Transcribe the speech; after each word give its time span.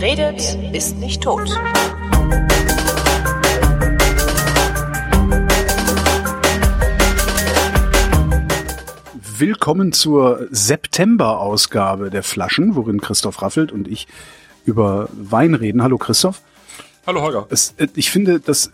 Wer 0.00 0.10
redet, 0.10 0.56
ist 0.72 0.96
nicht 0.98 1.24
tot. 1.24 1.48
Willkommen 9.38 9.92
zur 9.92 10.46
September-Ausgabe 10.52 12.10
der 12.10 12.22
Flaschen, 12.22 12.76
worin 12.76 13.00
Christoph 13.00 13.42
Raffelt 13.42 13.72
und 13.72 13.88
ich 13.88 14.06
über 14.64 15.08
Wein 15.12 15.54
reden. 15.54 15.82
Hallo 15.82 15.98
Christoph. 15.98 16.42
Hallo 17.04 17.20
Holger. 17.22 17.48
Es, 17.50 17.74
äh, 17.78 17.88
ich 17.96 18.12
finde, 18.12 18.38
das, 18.38 18.70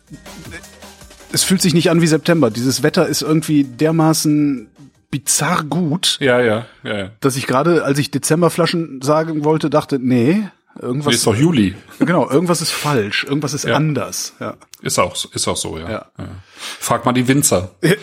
es 1.33 1.43
fühlt 1.43 1.63
sich 1.63 1.73
nicht 1.73 1.89
an 1.89 2.03
wie 2.03 2.07
September. 2.07 2.51
Dieses 2.51 2.83
Wetter 2.83 3.07
ist 3.07 3.23
irgendwie 3.23 3.65
dermaßen 3.65 4.69
bizarr 5.11 5.63
gut, 5.65 6.19
Ja, 6.21 6.41
ja, 6.41 6.67
ja. 6.83 6.99
ja. 6.99 7.11
dass 7.21 7.37
ich 7.37 7.47
gerade, 7.47 7.83
als 7.85 7.99
ich 7.99 8.11
Dezemberflaschen 8.11 9.01
sagen 9.01 9.43
wollte, 9.45 9.71
dachte, 9.71 9.99
nee, 9.99 10.43
irgendwas, 10.81 11.11
Nee, 11.11 11.15
ist 11.17 11.27
doch 11.27 11.35
Juli. 11.37 11.75
genau, 11.99 12.29
irgendwas 12.31 12.61
ist 12.61 12.71
falsch, 12.73 13.25
irgendwas 13.25 13.55
ist 13.55 13.65
Ja. 13.65 13.77
anders. 13.77 14.35
Ja. 14.41 14.55
Ist 14.83 14.99
auch, 14.99 15.15
ist 15.33 15.49
auch 15.49 15.57
so, 15.57 15.79
ja. 15.79 15.91
Ja. 15.91 16.07
ja. 16.19 16.29
Frag 16.57 17.05
mal 17.05 17.13
die 17.13 17.27
Winzer. 17.29 17.71
Äh, 17.81 17.97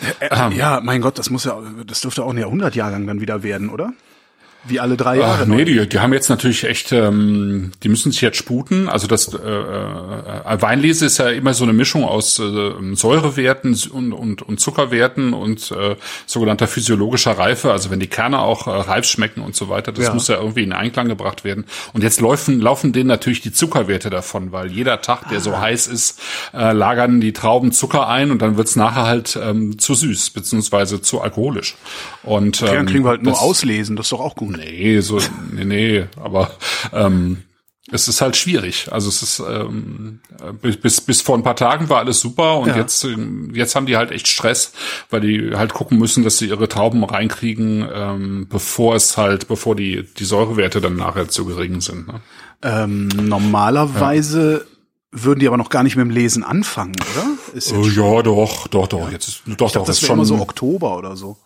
ja, 0.56 0.80
mein 0.82 1.00
Gott, 1.00 1.18
das 1.18 1.30
muss 1.30 1.44
ja, 1.44 1.58
das 1.86 2.00
dürfte 2.00 2.22
auch 2.24 2.30
ein 2.30 2.38
Jahrhundertjahrgang 2.38 3.06
dann 3.06 3.20
wieder 3.20 3.42
werden, 3.42 3.68
oder? 3.70 3.92
Wie 4.64 4.78
alle 4.78 4.96
drei 4.96 5.18
Jahre. 5.18 5.42
Ach, 5.42 5.46
nee, 5.46 5.64
die, 5.64 5.88
die 5.88 5.98
haben 5.98 6.12
jetzt 6.12 6.28
natürlich 6.28 6.64
echt, 6.64 6.92
ähm, 6.92 7.72
die 7.82 7.88
müssen 7.88 8.12
sich 8.12 8.20
jetzt 8.20 8.36
sputen. 8.36 8.88
Also 8.88 9.08
das 9.08 9.34
äh, 9.34 9.36
äh, 9.36 10.62
Weinlese 10.62 11.06
ist 11.06 11.18
ja 11.18 11.28
immer 11.30 11.52
so 11.52 11.64
eine 11.64 11.72
Mischung 11.72 12.04
aus 12.04 12.38
äh, 12.38 12.72
Säurewerten 12.94 13.76
und, 13.90 14.12
und, 14.12 14.42
und 14.42 14.60
Zuckerwerten 14.60 15.32
und 15.34 15.72
äh, 15.72 15.96
sogenannter 16.26 16.68
physiologischer 16.68 17.32
Reife. 17.38 17.72
Also 17.72 17.90
wenn 17.90 17.98
die 18.00 18.06
Kerne 18.06 18.38
auch 18.38 18.66
äh, 18.68 18.70
reif 18.70 19.04
schmecken 19.04 19.40
und 19.42 19.56
so 19.56 19.68
weiter, 19.68 19.90
das 19.90 20.06
Ja. 20.06 20.14
muss 20.14 20.28
ja 20.28 20.36
irgendwie 20.36 20.62
in 20.62 20.72
Einklang 20.72 21.08
gebracht 21.08 21.42
werden. 21.44 21.64
Und 21.92 22.02
jetzt 22.04 22.20
laufen, 22.20 22.60
laufen 22.60 22.92
denen 22.92 23.08
natürlich 23.08 23.40
die 23.40 23.52
Zuckerwerte 23.52 24.10
davon, 24.10 24.52
weil 24.52 24.70
jeder 24.70 25.00
Tag, 25.00 25.28
der 25.28 25.38
Ah. 25.38 25.40
so 25.40 25.58
heiß 25.58 25.88
ist, 25.88 26.20
äh, 26.54 26.72
lagern 26.72 27.20
die 27.20 27.32
Trauben 27.32 27.72
Zucker 27.72 28.06
ein 28.08 28.30
und 28.30 28.40
dann 28.42 28.56
wird's 28.56 28.76
nachher 28.76 29.06
halt 29.06 29.36
ähm, 29.42 29.78
zu 29.78 29.94
süß 29.94 30.30
beziehungsweise 30.30 31.02
zu 31.02 31.20
alkoholisch. 31.20 31.74
Und 32.22 32.62
Okay, 32.62 32.70
dann 32.72 32.80
ähm, 32.82 32.86
kriegen 32.86 33.04
wir 33.04 33.10
halt 33.10 33.22
nur 33.24 33.32
das- 33.32 33.42
auslesen, 33.42 33.96
das 33.96 34.06
ist 34.06 34.12
doch 34.12 34.20
auch 34.20 34.36
gut. 34.36 34.51
Nee, 34.56 35.00
so, 35.00 35.18
nee, 35.52 35.64
nee, 35.64 36.04
aber 36.20 36.50
ähm, 36.92 37.42
es 37.90 38.06
ist 38.08 38.20
halt 38.20 38.36
schwierig. 38.36 38.88
Also 38.92 39.08
es 39.08 39.22
ist 39.22 39.40
ähm, 39.40 40.20
bis, 40.62 41.00
bis 41.00 41.20
vor 41.20 41.36
ein 41.36 41.42
paar 41.42 41.56
Tagen 41.56 41.88
war 41.88 41.98
alles 41.98 42.20
super 42.20 42.58
und 42.58 42.68
Ja. 42.68 42.76
jetzt 42.76 43.04
ähm, 43.04 43.50
jetzt 43.54 43.74
haben 43.74 43.86
die 43.86 43.96
halt 43.96 44.10
echt 44.12 44.28
Stress, 44.28 44.72
weil 45.10 45.20
die 45.20 45.54
halt 45.56 45.74
gucken 45.74 45.98
müssen, 45.98 46.22
dass 46.24 46.38
sie 46.38 46.46
ihre 46.48 46.68
Trauben 46.68 47.02
reinkriegen, 47.04 47.86
ähm, 47.92 48.46
bevor 48.48 48.94
es 48.94 49.16
halt, 49.16 49.48
bevor 49.48 49.74
die 49.76 50.04
die 50.16 50.24
Säurewerte 50.24 50.80
dann 50.80 50.96
nachher 50.96 51.28
zu 51.28 51.44
gering 51.44 51.80
sind. 51.80 52.06
Ne? 52.08 52.20
Ähm, 52.62 53.08
normalerweise 53.08 54.66
würden 55.10 55.40
die 55.40 55.46
aber 55.48 55.56
noch 55.58 55.68
gar 55.68 55.82
nicht 55.82 55.96
mit 55.96 56.04
dem 56.06 56.10
Lesen 56.10 56.42
anfangen, 56.44 56.94
oder? 57.12 57.26
Ist 57.58 57.70
jetzt, 57.70 57.96
ja, 57.96 58.22
doch, 58.22 58.68
doch, 58.68 58.86
doch. 58.86 59.10
Jetzt 59.10 59.28
ist, 59.28 59.42
doch, 59.44 59.50
ich 59.50 59.56
dachte, 59.56 59.78
doch, 59.80 59.86
das 59.86 60.00
ist 60.00 60.06
schon 60.06 60.16
immer 60.16 60.24
so 60.24 60.38
Oktober 60.40 60.96
oder 60.96 61.16
so. 61.16 61.36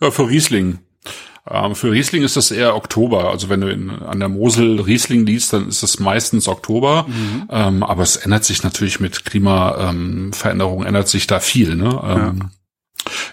Ja, 0.00 0.10
für 0.10 0.28
Riesling. 0.28 0.78
Ähm, 1.48 1.74
für 1.74 1.90
Riesling 1.90 2.22
ist 2.22 2.36
das 2.36 2.50
eher 2.50 2.76
Oktober. 2.76 3.30
Also 3.30 3.48
wenn 3.48 3.60
du 3.60 3.70
in, 3.70 3.90
an 3.90 4.20
der 4.20 4.28
Mosel 4.28 4.80
Riesling 4.80 5.26
liest, 5.26 5.52
dann 5.52 5.68
ist 5.68 5.82
es 5.82 5.98
meistens 5.98 6.46
Oktober. 6.48 7.06
Ähm, 7.50 7.82
aber 7.82 8.02
es 8.02 8.16
ändert 8.16 8.44
sich 8.44 8.62
natürlich 8.62 9.00
mit 9.00 9.24
Klimaveränderungen, 9.24 10.26
ähm, 10.26 10.32
Veränderungen 10.32 10.86
ändert 10.86 11.08
sich 11.08 11.26
da 11.26 11.40
viel. 11.40 11.74
Ne? 11.74 12.00
Ähm, 12.04 12.50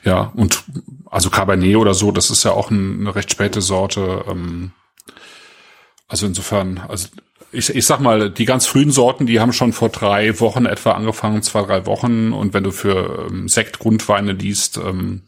ja. 0.04 0.32
und 0.36 0.64
also 1.06 1.30
Cabernet 1.30 1.76
oder 1.76 1.94
so, 1.94 2.12
das 2.12 2.32
ist 2.32 2.44
ja 2.44 2.52
auch 2.52 2.72
ein, 2.72 3.02
eine 3.02 3.16
recht 3.16 3.32
späte 3.32 3.62
Sorte. 3.62 4.26
Ähm, 4.28 4.72
also 6.08 6.26
insofern, 6.26 6.80
also 6.88 7.08
ich, 7.52 7.70
ich 7.74 7.86
sag 7.86 8.00
mal, 8.00 8.30
die 8.30 8.46
ganz 8.46 8.66
frühen 8.68 8.92
Sorten, 8.92 9.26
die 9.26 9.40
haben 9.40 9.54
schon 9.54 9.74
vor 9.74 9.90
drei 9.90 10.40
Wochen 10.40 10.66
etwa 10.66 10.92
angefangen, 10.92 11.42
zwei, 11.42 11.64
drei 11.64 11.86
Wochen. 11.86 12.34
Und 12.34 12.54
wenn 12.54 12.64
du 12.64 12.72
für 12.72 13.28
ähm, 13.30 13.48
Sektgrundweine 13.48 14.34
liest, 14.34 14.78
ähm, 14.78 15.22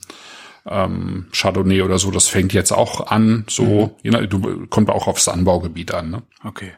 ähm, 0.67 1.27
Chardonnay 1.31 1.81
oder 1.81 1.99
so, 1.99 2.11
das 2.11 2.27
fängt 2.27 2.53
jetzt 2.53 2.71
auch 2.71 3.07
an, 3.07 3.45
so, 3.49 3.97
je 4.03 4.11
nach, 4.11 4.25
du, 4.25 4.67
kommt 4.67 4.89
auch 4.89 5.07
aufs 5.07 5.27
Anbaugebiet 5.27 5.93
an. 5.93 6.11
Ne? 6.11 6.23
Okay. 6.43 6.73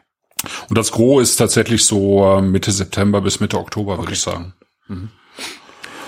Und 0.68 0.76
das 0.76 0.92
Gros 0.92 1.22
ist 1.30 1.36
tatsächlich 1.36 1.84
so 1.84 2.24
äh, 2.24 2.42
Mitte 2.42 2.70
September 2.72 3.20
bis 3.20 3.40
Mitte 3.40 3.58
Oktober, 3.58 3.98
würde 3.98 4.12
ich 4.12 4.20
sagen. 4.20 4.54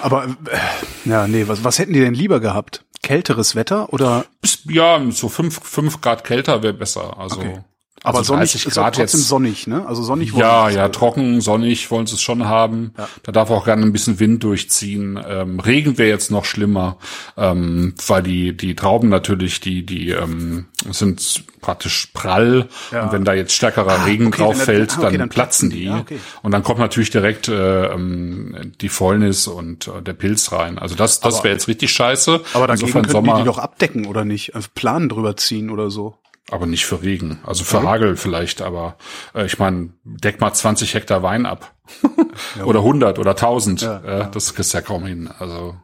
Aber 0.03 0.25
äh, 0.25 1.09
ja, 1.09 1.27
nee, 1.27 1.49
was, 1.49 1.65
was 1.65 1.79
hätten 1.79 1.93
die 1.93 2.01
denn 2.01 2.15
lieber 2.15 2.41
gehabt? 2.41 2.85
Kälteres 3.03 3.55
Wetter 3.55 3.93
oder 3.93 4.27
ja, 4.65 5.01
so 5.11 5.29
fünf, 5.29 5.61
fünf 5.63 6.01
Grad 6.01 6.25
kälter 6.25 6.63
wäre 6.63 6.75
besser. 6.75 7.19
Also, 7.19 7.41
Okay. 7.41 7.61
Aber 8.03 8.19
also 8.19 8.35
sonnig 8.35 8.51
30 8.53 8.67
ist 8.67 8.75
Grad 8.75 8.95
trotzdem 8.95 9.21
jetzt. 9.21 9.29
sonnig, 9.29 9.67
ne? 9.67 9.85
Also 9.87 10.03
sonnig 10.03 10.33
wollen 10.33 10.41
Ja, 10.43 10.69
ja, 10.71 10.89
trocken, 10.91 11.41
sonnig 11.41 11.91
wollen 11.91 12.07
sie 12.07 12.15
es 12.15 12.23
schon 12.23 12.45
haben. 12.47 12.93
Ja. 12.97 13.09
Da 13.25 13.33
darf 13.33 13.51
auch 13.51 13.65
gerne 13.65 13.83
ein 13.83 13.93
bisschen 13.93 14.21
Wind 14.21 14.45
durchziehen. 14.45 15.19
Ähm, 15.27 15.59
Regen 15.61 15.99
wäre 15.99 16.09
jetzt 16.09 16.31
noch 16.31 16.45
schlimmer, 16.45 16.99
ähm, 17.37 17.95
weil 18.07 18.23
die 18.23 18.57
die 18.57 18.77
Trauben 18.77 19.09
natürlich 19.09 19.61
die 19.61 19.85
die 19.85 20.11
ähm, 20.11 20.67
sind 20.91 21.45
praktisch 21.61 22.11
prall 22.15 22.69
Ja. 22.93 23.05
und 23.07 23.13
wenn 23.13 23.25
da 23.25 23.35
jetzt 23.35 23.53
stärkerer 23.55 24.07
Regen 24.07 24.29
okay, 24.29 24.43
drauf 24.43 24.63
fällt, 24.63 24.93
ah, 24.93 24.99
okay, 24.99 25.03
dann, 25.11 25.19
dann 25.19 25.29
platzen 25.29 25.71
die. 25.71 25.77
die 25.79 25.85
Ja, 25.87 25.99
okay. 25.99 26.21
und 26.43 26.53
dann 26.53 26.63
kommt 26.63 26.79
natürlich 26.79 27.11
direkt 27.11 27.49
äh, 27.49 27.87
ähm, 27.87 28.73
die 28.81 28.89
Fäulnis 28.89 29.49
und 29.49 29.89
äh, 29.89 30.01
der 30.03 30.13
Pilz 30.13 30.53
rein. 30.53 30.79
Also 30.79 30.95
das 30.95 31.19
das 31.21 31.43
wäre 31.43 31.55
jetzt 31.55 31.67
richtig 31.67 31.91
scheiße. 31.93 32.41
Aber 32.55 32.69
Insofern 32.69 33.07
können 33.07 33.25
die 33.25 33.35
die 33.39 33.45
doch 33.45 33.59
abdecken 33.59 34.07
oder 34.07 34.25
nicht? 34.25 34.55
Also 34.55 34.69
Planen 34.75 35.09
drüber 35.09 35.37
ziehen 35.37 35.71
oder 35.71 35.91
so. 35.91 36.15
Aber 36.51 36.67
nicht 36.67 36.87
für 36.87 37.03
Regen. 37.03 37.39
Also 37.45 37.65
für 37.65 37.83
Hagel 37.83 38.17
vielleicht, 38.17 38.63
aber 38.63 38.97
äh, 39.35 39.47
ich 39.47 39.59
meine, 39.59 39.91
deck 40.05 40.41
mal 40.41 40.53
20 40.53 40.95
Hektar 40.95 41.23
Wein 41.23 41.47
ab. 41.47 41.75
oder 42.65 42.81
100 42.81 43.19
oder 43.19 43.33
1000. 43.33 43.83
Ja, 43.83 43.99
äh, 44.27 44.31
Das 44.31 44.55
kriegst 44.55 44.73
du 44.73 44.79
ja 44.79 44.83
kaum 44.83 45.07
hin. 45.07 45.29
Also 45.39 45.77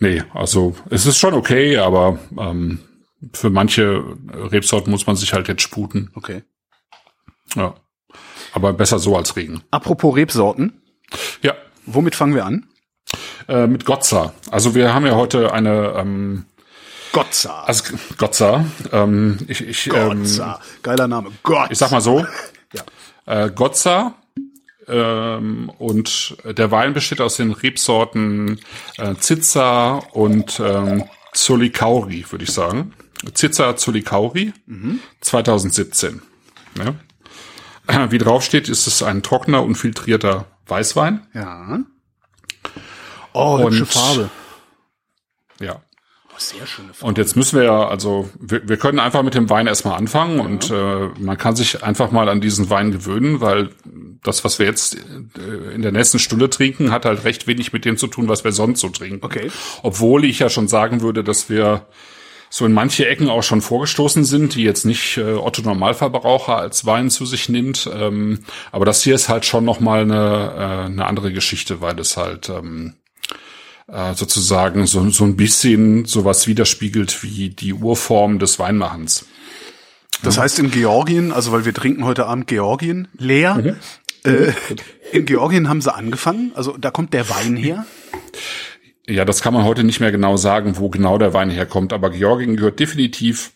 nee, 0.00 0.22
also 0.32 0.74
es 0.90 1.06
ist 1.06 1.18
schon 1.18 1.34
okay, 1.34 1.78
aber 1.78 2.18
ähm, 2.38 2.80
für 3.32 3.50
manche 3.50 4.04
Rebsorten 4.32 4.90
muss 4.90 5.06
man 5.06 5.16
sich 5.16 5.32
halt 5.32 5.48
jetzt 5.48 5.62
sputen. 5.62 6.10
Okay. 6.14 6.42
Ja. 7.54 7.74
Aber 8.52 8.72
besser 8.72 8.98
so 8.98 9.16
als 9.16 9.36
Regen. 9.36 9.62
Apropos 9.70 10.14
Rebsorten, 10.16 10.80
Ja, 11.42 11.54
womit 11.86 12.14
fangen 12.14 12.34
wir 12.34 12.44
an? 12.46 12.66
äh, 13.48 13.66
mit 13.66 13.84
Gotza. 13.84 14.32
Also 14.50 14.74
wir 14.74 14.94
haben 14.94 15.06
ja 15.06 15.14
heute 15.16 15.52
eine 15.52 15.94
ähm, 15.96 16.46
Gotza. 17.14 17.64
also 17.64 17.94
Gotza. 18.18 18.64
Ähm, 18.92 19.38
ich 19.48 19.60
ich, 19.62 19.86
ähm, 19.86 20.20
Gotza. 20.20 20.60
Geiler 20.82 21.08
Name. 21.08 21.30
Gott. 21.42 21.70
ich 21.70 21.78
sag 21.78 21.90
mal 21.90 22.00
so, 22.02 22.26
Ja. 22.74 22.82
äh, 23.46 23.50
Gotza 23.50 24.14
ähm, 24.86 25.70
und 25.78 26.36
der 26.44 26.70
Wein 26.70 26.92
besteht 26.92 27.20
aus 27.20 27.36
den 27.36 27.52
Rebsorten 27.52 28.60
äh, 28.98 29.14
Zitza 29.14 29.94
und 30.12 30.60
ähm, 30.60 31.04
Zolikauri, 31.32 32.26
würde 32.30 32.44
ich 32.44 32.52
sagen. 32.52 32.92
Zitza 33.32 33.76
Zolikauri 33.76 34.52
2017. 35.22 36.20
Ne? 36.74 36.94
Äh, 37.86 38.06
Wie 38.10 38.18
drauf 38.18 38.44
steht, 38.44 38.68
ist 38.68 38.86
es 38.86 39.02
ein 39.02 39.22
trockener 39.22 39.62
und 39.62 39.76
filtrierter 39.76 40.46
Weißwein. 40.66 41.26
Ja. 41.32 41.78
Oh, 43.32 43.58
hübsche 43.60 43.80
Und- 43.82 43.86
Farbe. 43.92 44.30
Ja. 45.60 45.80
Oh, 46.34 46.38
sehr 46.38 46.66
schöne 46.66 46.92
Farbe. 46.92 47.06
Und 47.06 47.18
jetzt 47.18 47.36
müssen 47.36 47.58
wir 47.58 47.64
ja, 47.64 47.86
also 47.86 48.28
wir, 48.40 48.68
wir 48.68 48.76
können 48.76 48.98
einfach 48.98 49.22
mit 49.22 49.34
dem 49.34 49.48
Wein 49.50 49.66
erstmal 49.66 49.96
anfangen 49.96 50.40
und 50.40 50.70
äh, 50.70 51.08
man 51.18 51.38
kann 51.38 51.54
sich 51.54 51.84
einfach 51.84 52.10
mal 52.10 52.28
an 52.28 52.40
diesen 52.40 52.70
Wein 52.70 52.90
gewöhnen, 52.90 53.40
weil 53.40 53.70
das, 54.22 54.42
was 54.44 54.58
wir 54.58 54.66
jetzt 54.66 54.96
äh, 54.96 55.74
in 55.74 55.82
der 55.82 55.92
nächsten 55.92 56.18
Stunde 56.18 56.50
trinken, 56.50 56.90
hat 56.90 57.04
halt 57.04 57.24
recht 57.24 57.46
wenig 57.46 57.72
mit 57.72 57.84
dem 57.84 57.96
zu 57.96 58.08
tun, 58.08 58.28
was 58.28 58.42
wir 58.42 58.52
sonst 58.52 58.80
so 58.80 58.88
trinken. 58.88 59.24
Okay. 59.24 59.50
Obwohl 59.82 60.24
ich 60.24 60.40
ja 60.40 60.48
schon 60.48 60.66
sagen 60.66 61.02
würde, 61.02 61.22
dass 61.22 61.48
wir 61.48 61.86
so 62.50 62.66
in 62.66 62.72
manche 62.72 63.08
Ecken 63.08 63.28
auch 63.30 63.42
schon 63.42 63.60
vorgestoßen 63.60 64.24
sind, 64.24 64.54
die 64.54 64.62
jetzt 64.62 64.84
nicht 64.84 65.16
äh, 65.16 65.34
Otto 65.34 65.62
Normalverbraucher 65.62 66.56
als 66.56 66.86
Wein 66.86 67.10
zu 67.10 67.26
sich 67.26 67.48
nimmt. 67.48 67.90
Ähm, 67.92 68.44
aber 68.70 68.84
das 68.84 69.02
hier 69.02 69.14
ist 69.14 69.28
halt 69.28 69.44
schon 69.44 69.64
noch 69.64 69.80
mal 69.80 70.02
eine, 70.02 70.52
äh, 70.56 70.86
eine 70.86 71.06
andere 71.06 71.32
Geschichte, 71.32 71.80
weil 71.80 71.98
es 71.98 72.16
halt 72.16 72.48
ähm, 72.48 72.94
äh, 73.88 74.14
sozusagen 74.14 74.86
so, 74.86 75.08
so 75.10 75.24
ein 75.24 75.36
bisschen 75.36 76.04
sowas 76.04 76.46
widerspiegelt 76.46 77.22
wie 77.22 77.50
die 77.50 77.74
Urform 77.74 78.38
des 78.38 78.58
Weinmachens. 78.58 79.26
Das 80.22 80.38
heißt 80.38 80.58
in 80.58 80.70
Georgien, 80.70 81.32
also 81.32 81.52
weil 81.52 81.64
wir 81.64 81.74
trinken 81.74 82.04
heute 82.04 82.26
Abend 82.26 82.46
Georgien 82.46 83.08
leer. 83.18 83.76
Äh, 84.24 84.52
in 85.12 85.26
Georgien 85.26 85.68
haben 85.68 85.82
sie 85.82 85.94
angefangen, 85.94 86.52
also 86.54 86.76
da 86.78 86.90
kommt 86.90 87.12
der 87.12 87.28
Wein 87.28 87.56
her. 87.56 87.84
Ja, 89.06 89.26
das 89.26 89.42
kann 89.42 89.52
man 89.52 89.64
heute 89.64 89.84
nicht 89.84 90.00
mehr 90.00 90.12
genau 90.12 90.38
sagen, 90.38 90.78
wo 90.78 90.88
genau 90.88 91.18
der 91.18 91.34
Wein 91.34 91.50
herkommt, 91.50 91.92
aber 91.92 92.08
Georgien 92.08 92.56
gehört 92.56 92.80
definitiv 92.80 93.52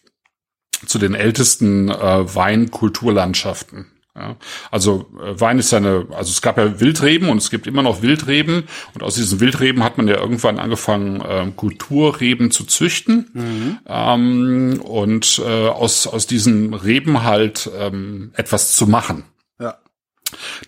zu 0.86 0.98
den 0.98 1.14
ältesten 1.14 1.88
äh, 1.88 2.34
Weinkulturlandschaften. 2.34 3.86
Ja, 4.18 4.36
also 4.72 5.06
äh, 5.22 5.40
Wein 5.40 5.58
ist 5.58 5.70
ja 5.70 5.78
eine, 5.78 6.06
also 6.10 6.30
es 6.30 6.42
gab 6.42 6.58
ja 6.58 6.80
Wildreben 6.80 7.28
und 7.28 7.38
es 7.38 7.50
gibt 7.50 7.66
immer 7.68 7.82
noch 7.82 8.02
Wildreben 8.02 8.64
und 8.94 9.02
aus 9.02 9.14
diesen 9.14 9.38
Wildreben 9.38 9.84
hat 9.84 9.96
man 9.96 10.08
ja 10.08 10.16
irgendwann 10.16 10.58
angefangen, 10.58 11.20
äh, 11.20 11.46
Kulturreben 11.54 12.50
zu 12.50 12.64
züchten 12.64 13.30
mhm. 13.32 13.78
ähm, 13.86 14.80
und 14.82 15.40
äh, 15.46 15.68
aus 15.68 16.06
aus 16.08 16.26
diesen 16.26 16.74
Reben 16.74 17.22
halt 17.22 17.70
ähm, 17.78 18.32
etwas 18.34 18.74
zu 18.74 18.88
machen. 18.88 19.24
Ja. 19.60 19.78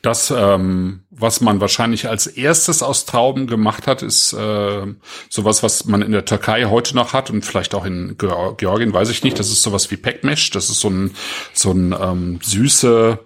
Das, 0.02 0.32
ähm, 0.36 1.02
was 1.20 1.40
man 1.40 1.60
wahrscheinlich 1.60 2.08
als 2.08 2.26
erstes 2.26 2.82
aus 2.82 3.04
Trauben 3.04 3.46
gemacht 3.46 3.86
hat, 3.86 4.02
ist 4.02 4.32
äh, 4.32 4.86
sowas, 5.28 5.62
was 5.62 5.84
man 5.84 6.02
in 6.02 6.12
der 6.12 6.24
Türkei 6.24 6.64
heute 6.64 6.94
noch 6.94 7.12
hat 7.12 7.30
und 7.30 7.44
vielleicht 7.44 7.74
auch 7.74 7.84
in 7.84 8.16
Georgien, 8.18 8.92
weiß 8.92 9.10
ich 9.10 9.22
nicht. 9.22 9.38
Das 9.38 9.50
ist 9.50 9.62
sowas 9.62 9.90
wie 9.90 9.96
Pekmesh. 9.96 10.50
Das 10.50 10.70
ist 10.70 10.80
so 10.80 10.88
ein 10.88 11.14
so 11.52 11.72
ein 11.72 11.94
ähm, 12.00 12.38
süße, 12.42 13.18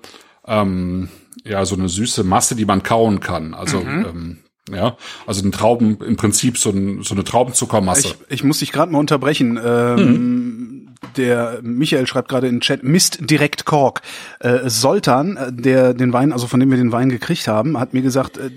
ähm, 0.47 1.09
ja, 1.45 1.65
so 1.65 1.75
eine 1.75 1.89
süße 1.89 2.25
Masse, 2.25 2.57
die 2.57 2.65
man 2.65 2.83
kauen 2.83 3.21
kann. 3.21 3.55
Also 3.55 3.81
mhm. 3.81 4.07
ähm, 4.07 4.39
ja, 4.71 4.97
also 5.27 5.45
ein 5.45 5.53
Trauben, 5.53 5.99
im 6.01 6.17
Prinzip 6.17 6.57
so, 6.57 6.71
ein, 6.71 7.03
so 7.03 7.15
eine 7.15 7.25
Traubenzuckermasse. 7.25 8.09
Ich, 8.09 8.17
ich 8.29 8.45
muss 8.45 8.61
dich 8.61 8.73
gerade 8.73 8.91
mal 8.91 8.99
unterbrechen. 8.99 9.61
Ähm, 9.63 9.97
mhm. 9.97 10.89
Der 11.17 11.61
Michael 11.63 12.07
schreibt 12.07 12.29
gerade 12.29 12.47
in 12.49 12.57
den 12.57 12.61
Chat, 12.61 12.83
Mist 12.83 13.19
direkt 13.21 13.67
Kork. 13.67 14.01
Äh, 14.41 14.71
Soltan, 14.71 15.37
äh, 15.37 15.53
der 15.53 15.93
den 15.93 16.13
Wein, 16.15 16.33
also 16.33 16.47
von 16.47 16.61
dem 16.61 16.71
wir 16.71 16.79
den 16.79 16.93
Wein 16.93 17.11
gekriegt 17.11 17.47
haben, 17.47 17.79
hat 17.79 17.93
mir 17.93 18.01
gesagt, 18.01 18.39
äh, 18.39 18.51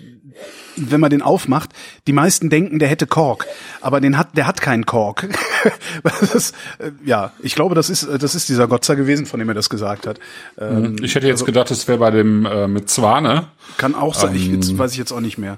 wenn 0.77 1.00
man 1.00 1.09
den 1.09 1.21
aufmacht, 1.21 1.71
die 2.06 2.13
meisten 2.13 2.50
denken, 2.50 2.80
der 2.80 2.88
hätte 2.88 3.07
Kork, 3.07 3.45
aber 3.81 4.00
den 4.00 4.18
hat, 4.18 4.38
der 4.38 4.48
hat 4.48 4.62
keinen 4.62 4.86
Kork. 4.86 5.27
das, 6.03 6.51
äh, 6.80 6.92
ja, 7.03 7.33
ich 7.39 7.56
glaube, 7.56 7.75
das 7.75 7.89
ist, 7.89 8.07
das 8.07 8.36
ist 8.36 8.48
dieser 8.48 8.68
Gotzer 8.68 8.95
gewesen, 8.95 9.25
von 9.25 9.39
dem 9.39 9.50
er 9.50 9.56
das 9.56 9.69
gesagt 9.69 10.07
hat. 10.07 10.19
Ähm, 10.57 10.95
ich 11.01 11.15
hätte 11.15 11.27
jetzt 11.27 11.38
also, 11.38 11.45
gedacht, 11.45 11.71
das 11.71 11.88
wäre 11.88 11.98
bei 11.98 12.12
dem 12.12 12.45
äh, 12.45 12.68
mit 12.68 12.89
Zwane. 12.89 13.48
Kann 13.77 13.95
auch 13.95 14.13
sein, 14.13 14.36
ähm, 14.36 14.36
ich, 14.36 14.48
jetzt 14.48 14.77
weiß 14.77 14.92
ich 14.94 14.98
jetzt 14.98 15.12
auch 15.12 15.19
nicht 15.19 15.38
mehr. 15.38 15.57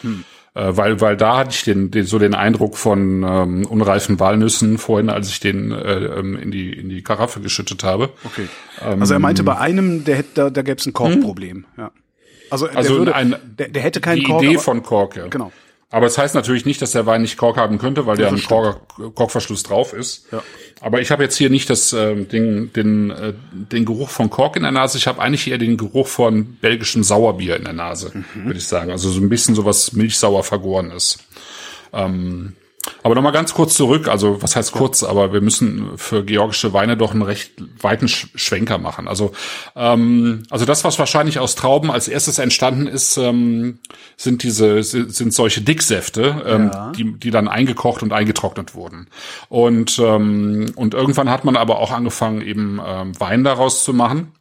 Hm. 0.00 0.24
Äh, 0.54 0.76
weil, 0.76 1.00
weil 1.00 1.16
da 1.16 1.38
hatte 1.38 1.50
ich 1.50 1.64
den, 1.64 1.90
den, 1.90 2.04
so 2.04 2.18
den 2.18 2.34
Eindruck 2.34 2.76
von 2.76 3.22
ähm, 3.22 3.66
unreifen 3.66 4.20
Walnüssen 4.20 4.76
vorhin, 4.76 5.08
als 5.08 5.28
ich 5.30 5.40
den 5.40 5.72
äh, 5.72 5.94
ähm, 5.94 6.36
in 6.36 6.50
die 6.50 6.72
in 6.72 6.90
die 6.90 7.02
Karaffe 7.02 7.40
geschüttet 7.40 7.84
habe. 7.84 8.10
Okay. 8.24 8.48
Ähm, 8.82 9.00
also 9.00 9.14
er 9.14 9.20
meinte 9.20 9.44
bei 9.44 9.56
einem, 9.56 10.04
der 10.04 10.16
hätte, 10.16 10.30
da, 10.34 10.50
da 10.50 10.62
gäbe 10.62 10.78
es 10.78 10.86
ein 10.86 10.92
Korkproblem. 10.92 11.56
Hm? 11.56 11.64
Ja. 11.78 11.90
Also, 12.50 12.68
also 12.68 12.98
würde, 12.98 13.14
ein, 13.14 13.34
der, 13.58 13.68
der 13.68 13.80
hätte 13.80 14.02
keinen 14.02 14.18
die 14.18 14.24
Kork. 14.24 14.42
Die 14.42 14.46
Idee 14.48 14.58
von 14.58 14.82
Kork, 14.82 15.16
ja. 15.16 15.26
Genau. 15.28 15.52
Aber 15.92 16.06
es 16.06 16.14
das 16.14 16.24
heißt 16.24 16.34
natürlich 16.34 16.64
nicht, 16.64 16.80
dass 16.80 16.92
der 16.92 17.04
Wein 17.04 17.20
nicht 17.20 17.36
Kork 17.36 17.58
haben 17.58 17.76
könnte, 17.76 18.06
weil 18.06 18.18
ja, 18.18 18.30
der 18.30 18.38
ein 18.38 18.42
Kork, 18.42 18.80
Korkverschluss 19.14 19.62
drauf 19.62 19.92
ist. 19.92 20.24
Ja. 20.32 20.42
Aber 20.80 21.02
ich 21.02 21.10
habe 21.10 21.22
jetzt 21.22 21.36
hier 21.36 21.50
nicht 21.50 21.68
das 21.68 21.92
äh, 21.92 22.16
Ding, 22.24 22.72
den, 22.72 23.10
äh, 23.10 23.34
den 23.52 23.84
Geruch 23.84 24.08
von 24.08 24.30
Kork 24.30 24.56
in 24.56 24.62
der 24.62 24.72
Nase. 24.72 24.96
Ich 24.96 25.06
habe 25.06 25.20
eigentlich 25.20 25.48
eher 25.48 25.58
den 25.58 25.76
Geruch 25.76 26.08
von 26.08 26.56
belgischem 26.62 27.04
Sauerbier 27.04 27.56
in 27.56 27.64
der 27.64 27.74
Nase, 27.74 28.10
mhm. 28.14 28.46
würde 28.46 28.58
ich 28.58 28.66
sagen. 28.66 28.90
Also 28.90 29.10
so 29.10 29.20
ein 29.20 29.28
bisschen 29.28 29.54
sowas 29.54 29.92
milchsauer 29.92 30.44
vergoren 30.44 30.90
ist. 30.90 31.18
Ähm, 31.92 32.56
aber 33.02 33.14
nochmal 33.14 33.32
ganz 33.32 33.54
kurz 33.54 33.74
zurück, 33.74 34.08
also 34.08 34.42
was 34.42 34.56
heißt 34.56 34.72
kurz, 34.72 35.02
aber 35.02 35.32
wir 35.32 35.40
müssen 35.40 35.96
für 35.96 36.24
georgische 36.24 36.72
Weine 36.72 36.96
doch 36.96 37.12
einen 37.12 37.22
recht 37.22 37.52
weiten 37.80 38.08
Schwenker 38.08 38.78
machen. 38.78 39.08
Also, 39.08 39.32
ähm, 39.76 40.42
also 40.50 40.64
das, 40.64 40.84
was 40.84 40.98
wahrscheinlich 40.98 41.38
aus 41.38 41.54
Trauben 41.54 41.90
als 41.90 42.08
erstes 42.08 42.38
entstanden 42.38 42.86
ist, 42.86 43.16
ähm, 43.16 43.78
sind 44.16 44.42
diese, 44.42 44.82
sind 44.82 45.32
solche 45.32 45.60
Dicksäfte, 45.60 46.42
ähm, 46.46 46.70
ja. 46.72 46.92
die, 46.92 47.18
die 47.18 47.30
dann 47.30 47.48
eingekocht 47.48 48.02
und 48.02 48.12
eingetrocknet 48.12 48.74
wurden. 48.74 49.08
Und, 49.48 49.98
ähm, 49.98 50.72
und 50.74 50.94
irgendwann 50.94 51.30
hat 51.30 51.44
man 51.44 51.56
aber 51.56 51.78
auch 51.78 51.92
angefangen, 51.92 52.40
eben 52.40 52.80
ähm, 52.84 53.18
Wein 53.20 53.44
daraus 53.44 53.84
zu 53.84 53.92
machen 53.92 54.32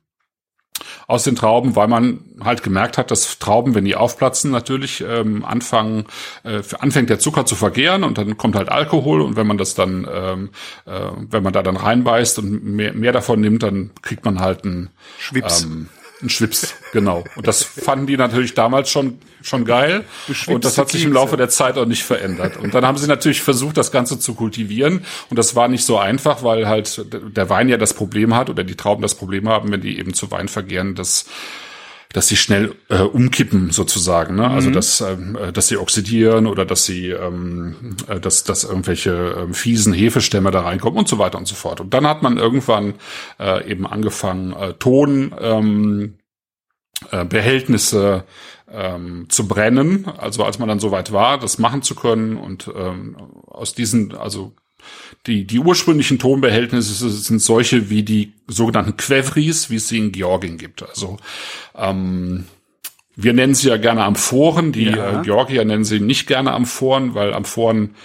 aus 1.07 1.23
den 1.23 1.35
Trauben, 1.35 1.75
weil 1.75 1.87
man 1.87 2.19
halt 2.43 2.63
gemerkt 2.63 2.97
hat, 2.97 3.11
dass 3.11 3.39
Trauben, 3.39 3.75
wenn 3.75 3.85
die 3.85 3.95
aufplatzen, 3.95 4.51
natürlich 4.51 5.01
ähm, 5.07 5.45
anfangen, 5.45 6.05
äh, 6.43 6.61
anfängt 6.79 7.09
der 7.09 7.19
Zucker 7.19 7.45
zu 7.45 7.55
vergehren 7.55 8.03
und 8.03 8.17
dann 8.17 8.37
kommt 8.37 8.55
halt 8.55 8.69
Alkohol 8.69 9.21
und 9.21 9.35
wenn 9.35 9.47
man 9.47 9.57
das 9.57 9.75
dann, 9.75 10.07
ähm, 10.11 10.49
äh, 10.85 10.91
wenn 11.29 11.43
man 11.43 11.53
da 11.53 11.63
dann 11.63 11.77
reinbeißt 11.77 12.39
und 12.39 12.63
mehr, 12.63 12.93
mehr 12.93 13.11
davon 13.11 13.41
nimmt, 13.41 13.63
dann 13.63 13.91
kriegt 14.01 14.25
man 14.25 14.39
halt 14.39 14.65
ein 14.65 14.89
Schwips. 15.17 15.63
Ähm, 15.63 15.89
ein 16.21 16.29
Schwips, 16.29 16.73
genau. 16.93 17.23
Und 17.35 17.47
das 17.47 17.63
fanden 17.63 18.07
die 18.07 18.17
natürlich 18.17 18.53
damals 18.53 18.89
schon 18.89 19.19
schon 19.41 19.65
geil. 19.65 20.05
Und 20.47 20.65
das 20.65 20.77
hat 20.77 20.89
sich 20.89 21.03
im 21.03 21.13
Laufe 21.13 21.37
der 21.37 21.49
Zeit 21.49 21.77
auch 21.77 21.85
nicht 21.85 22.03
verändert. 22.03 22.57
Und 22.57 22.73
dann 22.73 22.85
haben 22.85 22.97
sie 22.97 23.07
natürlich 23.07 23.41
versucht, 23.41 23.77
das 23.77 23.91
Ganze 23.91 24.19
zu 24.19 24.35
kultivieren. 24.35 25.05
Und 25.29 25.39
das 25.39 25.55
war 25.55 25.67
nicht 25.67 25.85
so 25.85 25.97
einfach, 25.97 26.43
weil 26.43 26.67
halt 26.67 27.05
der 27.11 27.49
Wein 27.49 27.69
ja 27.69 27.77
das 27.77 27.93
Problem 27.93 28.35
hat 28.35 28.49
oder 28.49 28.63
die 28.63 28.75
Trauben 28.75 29.01
das 29.01 29.15
Problem 29.15 29.49
haben, 29.49 29.71
wenn 29.71 29.81
die 29.81 29.97
eben 29.97 30.13
zu 30.13 30.31
Wein 30.31 30.47
vergehren, 30.47 30.95
dass 30.95 31.25
dass 32.13 32.27
sie 32.27 32.35
schnell 32.35 32.75
äh, 32.89 32.99
umkippen 32.99 33.71
sozusagen, 33.71 34.35
ne? 34.35 34.49
Also 34.49 34.69
mhm. 34.69 34.73
dass 34.73 35.01
ähm, 35.01 35.37
äh, 35.37 35.51
dass 35.51 35.67
sie 35.67 35.77
oxidieren 35.77 36.47
oder 36.47 36.65
dass 36.65 36.85
sie 36.85 37.09
ähm, 37.09 37.95
äh, 38.07 38.19
dass 38.19 38.43
dass 38.43 38.63
irgendwelche 38.63 39.47
äh, 39.49 39.53
fiesen 39.53 39.93
Hefestämme 39.93 40.51
da 40.51 40.61
reinkommen 40.61 40.99
und 40.99 41.07
so 41.07 41.17
weiter 41.17 41.37
und 41.37 41.47
so 41.47 41.55
fort. 41.55 41.79
Und 41.81 41.93
dann 41.93 42.07
hat 42.07 42.21
man 42.21 42.37
irgendwann 42.37 42.95
äh, 43.39 43.69
eben 43.69 43.85
angefangen 43.87 44.53
äh, 44.53 44.73
Ton 44.73 45.33
ähm, 45.39 46.15
äh, 47.11 47.25
Behältnisse 47.25 48.25
ähm, 48.71 49.27
zu 49.29 49.47
brennen. 49.47 50.07
Also 50.17 50.43
als 50.43 50.59
man 50.59 50.67
dann 50.67 50.79
soweit 50.79 51.11
war, 51.11 51.39
das 51.39 51.57
machen 51.57 51.81
zu 51.81 51.95
können 51.95 52.37
und 52.37 52.69
ähm, 52.75 53.15
aus 53.47 53.73
diesen, 53.73 54.15
also 54.15 54.53
die, 55.27 55.45
die 55.45 55.59
ursprünglichen 55.59 56.19
Tonbehältnisse 56.19 57.09
sind 57.09 57.39
solche 57.39 57.89
wie 57.89 58.03
die 58.03 58.33
sogenannten 58.47 58.97
Quevris, 58.97 59.69
wie 59.69 59.75
es 59.75 59.87
sie 59.87 59.99
in 59.99 60.11
Georgien 60.11 60.57
gibt. 60.57 60.87
Also 60.87 61.17
ähm, 61.75 62.45
wir 63.15 63.33
nennen 63.33 63.53
sie 63.53 63.69
ja 63.69 63.77
gerne 63.77 64.03
Amphoren, 64.03 64.71
die 64.71 64.85
ja. 64.85 65.21
äh, 65.21 65.23
Georgier 65.23 65.65
nennen 65.65 65.83
sie 65.83 65.99
nicht 65.99 66.27
gerne 66.27 66.53
Amphoren, 66.53 67.13
weil 67.13 67.33
Amphoren 67.33 67.95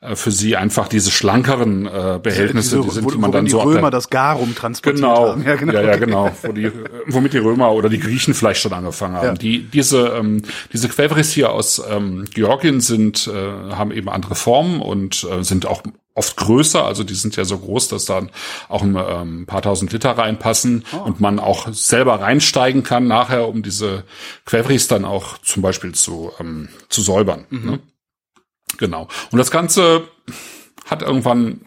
äh, 0.00 0.16
für 0.16 0.30
sie 0.30 0.56
einfach 0.56 0.88
diese 0.88 1.10
schlankeren 1.10 1.86
äh, 1.86 2.18
Behältnisse, 2.22 2.76
diese, 2.76 2.88
die 2.88 2.94
sind, 2.94 3.04
wo, 3.04 3.10
die 3.10 3.18
man 3.18 3.32
dann 3.32 3.44
die 3.44 3.50
so 3.50 3.60
Römer 3.60 3.90
das 3.90 4.08
Garum 4.08 4.54
transportiert 4.54 5.02
genau, 5.02 5.28
haben. 5.28 5.44
Ja, 5.44 5.56
genau, 5.56 5.72
ja, 5.74 5.82
ja 5.82 5.96
genau, 5.96 6.30
wo 6.42 6.52
die, 6.52 6.70
womit 7.06 7.34
die 7.34 7.38
Römer 7.38 7.72
oder 7.72 7.88
die 7.88 7.98
Griechen 7.98 8.32
vielleicht 8.32 8.60
schon 8.60 8.72
angefangen 8.72 9.16
haben. 9.16 9.26
Ja. 9.26 9.34
Die 9.34 9.62
diese 9.64 10.08
ähm, 10.18 10.42
diese 10.72 10.88
Quevris 10.88 11.32
hier 11.32 11.52
aus 11.52 11.82
ähm, 11.90 12.24
Georgien 12.32 12.80
sind 12.80 13.26
äh, 13.26 13.74
haben 13.74 13.90
eben 13.90 14.08
andere 14.08 14.36
Formen 14.36 14.80
und 14.80 15.26
äh, 15.30 15.42
sind 15.42 15.66
auch 15.66 15.82
oft 16.14 16.36
größer, 16.36 16.84
also 16.84 17.04
die 17.04 17.14
sind 17.14 17.36
ja 17.36 17.44
so 17.44 17.58
groß, 17.58 17.88
dass 17.88 18.04
dann 18.04 18.30
auch 18.68 18.82
ein 18.82 18.96
ähm, 18.96 19.46
paar 19.46 19.62
tausend 19.62 19.92
Liter 19.92 20.10
reinpassen 20.10 20.84
oh. 20.92 21.04
und 21.04 21.20
man 21.20 21.38
auch 21.38 21.72
selber 21.72 22.20
reinsteigen 22.20 22.82
kann 22.82 23.06
nachher, 23.06 23.48
um 23.48 23.62
diese 23.62 24.04
Quevris 24.44 24.88
dann 24.88 25.04
auch 25.04 25.38
zum 25.38 25.62
Beispiel 25.62 25.92
zu 25.92 26.32
ähm, 26.40 26.68
zu 26.88 27.02
säubern. 27.02 27.46
Mhm. 27.50 27.70
Ne? 27.70 27.80
Genau. 28.78 29.08
Und 29.30 29.38
das 29.38 29.50
Ganze 29.50 30.08
hat 30.86 31.02
irgendwann 31.02 31.60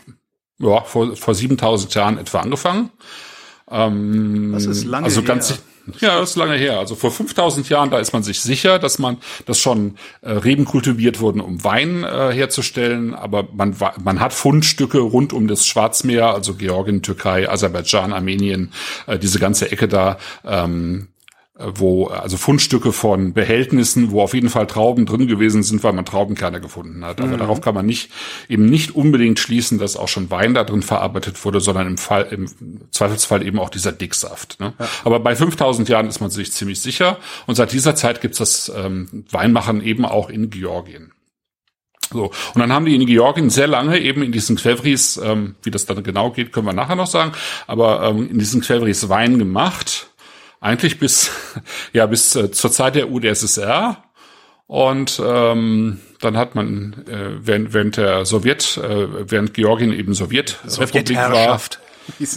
ja, 0.60 0.82
vor, 0.82 1.16
vor 1.16 1.36
7000 1.36 1.94
Jahren 1.96 2.18
etwa 2.18 2.40
angefangen. 2.40 2.92
Ähm, 3.70 4.52
das 4.54 4.66
ist 4.66 4.86
lange 4.86 5.06
also 5.06 5.24
ganz, 5.24 5.50
her. 5.52 5.58
Ja, 6.00 6.20
das 6.20 6.32
ist 6.32 6.36
lange 6.38 6.56
her. 6.56 6.80
Also 6.80 6.96
vor 6.96 7.12
5000 7.12 7.68
Jahren, 7.68 7.90
da 7.90 8.00
ist 8.00 8.14
man 8.14 8.24
sich 8.24 8.42
sicher, 8.42 8.80
dass 8.80 9.00
man, 9.00 9.18
dass 9.46 9.60
schon 9.60 9.98
äh, 10.22 10.32
Reben 10.32 10.64
kultiviert 10.64 11.20
wurden, 11.20 11.42
um 11.42 11.64
Wein 11.64 12.04
äh, 12.04 12.32
herzustellen. 12.32 13.14
Aber 13.14 13.50
man, 13.54 13.76
man 14.02 14.20
hat 14.22 14.34
Fundstücke 14.34 15.00
rund 15.00 15.34
um 15.34 15.48
das 15.48 15.68
Schwarzmeer, 15.68 16.34
also 16.34 16.54
Georgien, 16.56 17.02
Türkei, 17.02 17.50
Aserbaidschan, 17.50 18.14
Armenien, 18.14 18.72
äh, 19.08 19.20
diese 19.20 19.40
ganze 19.40 19.72
Ecke 19.72 19.90
da, 19.90 20.18
ähm, 20.46 21.10
wo 21.56 22.08
also 22.08 22.36
Fundstücke 22.38 22.92
von 22.92 23.34
Behältnissen, 23.34 24.12
wo 24.12 24.22
auf 24.22 24.34
jeden 24.34 24.50
Fall 24.50 24.66
Trauben 24.66 25.06
drin 25.06 25.28
gewesen 25.28 25.62
sind, 25.62 25.84
weil 25.84 25.94
man 25.94 26.04
Traubenkerne 26.04 26.60
gefunden 26.60 27.06
hat. 27.06 27.22
Aber 27.22 27.34
mhm. 27.34 27.38
darauf 27.38 27.62
kann 27.62 27.76
man 27.76 27.86
nicht 27.86 28.10
eben 28.50 28.66
nicht 28.66 28.96
unbedingt 28.96 29.40
schließen, 29.40 29.78
dass 29.78 29.96
auch 29.96 30.08
schon 30.08 30.32
Wein 30.32 30.56
da 30.56 30.64
drin 30.64 30.82
verarbeitet 30.82 31.44
wurde, 31.46 31.62
sondern 31.62 31.86
im 31.86 31.98
Fall 32.00 32.28
im 32.32 32.48
Zweifelsfall 32.90 33.46
eben 33.46 33.60
auch 33.60 33.70
dieser 33.70 33.92
Dicksaft. 33.92 34.60
Ne? 34.60 34.74
Ja. 34.80 34.88
Aber 35.04 35.20
bei 35.20 35.36
5000 35.36 35.88
Jahren 35.90 36.08
ist 36.08 36.22
man 36.22 36.32
sich 36.32 36.52
ziemlich 36.52 36.82
sicher 36.82 37.20
und 37.46 37.54
seit 37.54 37.72
dieser 37.72 37.96
Zeit 37.96 38.22
gibt's 38.22 38.40
das 38.40 38.72
ähm, 38.76 39.26
Weinmachen 39.30 39.84
eben 39.84 40.06
auch 40.06 40.30
in 40.30 40.50
Georgien. 40.50 41.12
So. 42.12 42.32
Und 42.54 42.62
dann 42.62 42.72
haben 42.74 42.86
die 42.86 42.96
in 42.96 43.06
Georgien 43.06 43.50
sehr 43.50 43.68
lange 43.68 44.00
eben 44.00 44.24
in 44.24 44.32
diesen 44.32 44.56
Quevris, 44.56 45.20
ähm, 45.24 45.56
wie 45.62 45.72
das 45.72 45.86
dann 45.86 46.04
genau 46.04 46.32
geht, 46.32 46.52
können 46.52 46.66
wir 46.66 46.74
nachher 46.74 46.96
noch 46.96 47.08
sagen, 47.08 47.34
aber 47.68 48.04
ähm, 48.04 48.30
in 48.30 48.40
diesen 48.40 48.62
Quevris 48.62 49.10
Wein 49.10 49.38
gemacht 49.38 50.10
eigentlich 50.64 50.98
bis 50.98 51.30
ja 51.94 52.06
bis 52.06 52.36
äh, 52.36 52.52
zur 52.52 52.72
Zeit 52.72 52.96
der 52.96 53.12
UdSSR 53.12 54.04
und 54.66 55.22
ähm, 55.24 56.00
dann 56.22 56.38
hat 56.38 56.56
man 56.56 57.06
äh, 57.08 57.46
während, 57.46 57.74
während 57.74 57.98
der 57.98 58.26
Sowjet 58.26 58.78
äh, 58.78 59.30
während 59.30 59.54
Georgien 59.54 59.92
eben 59.92 60.14
Sowjetrepublik 60.14 61.18
war. 61.18 61.60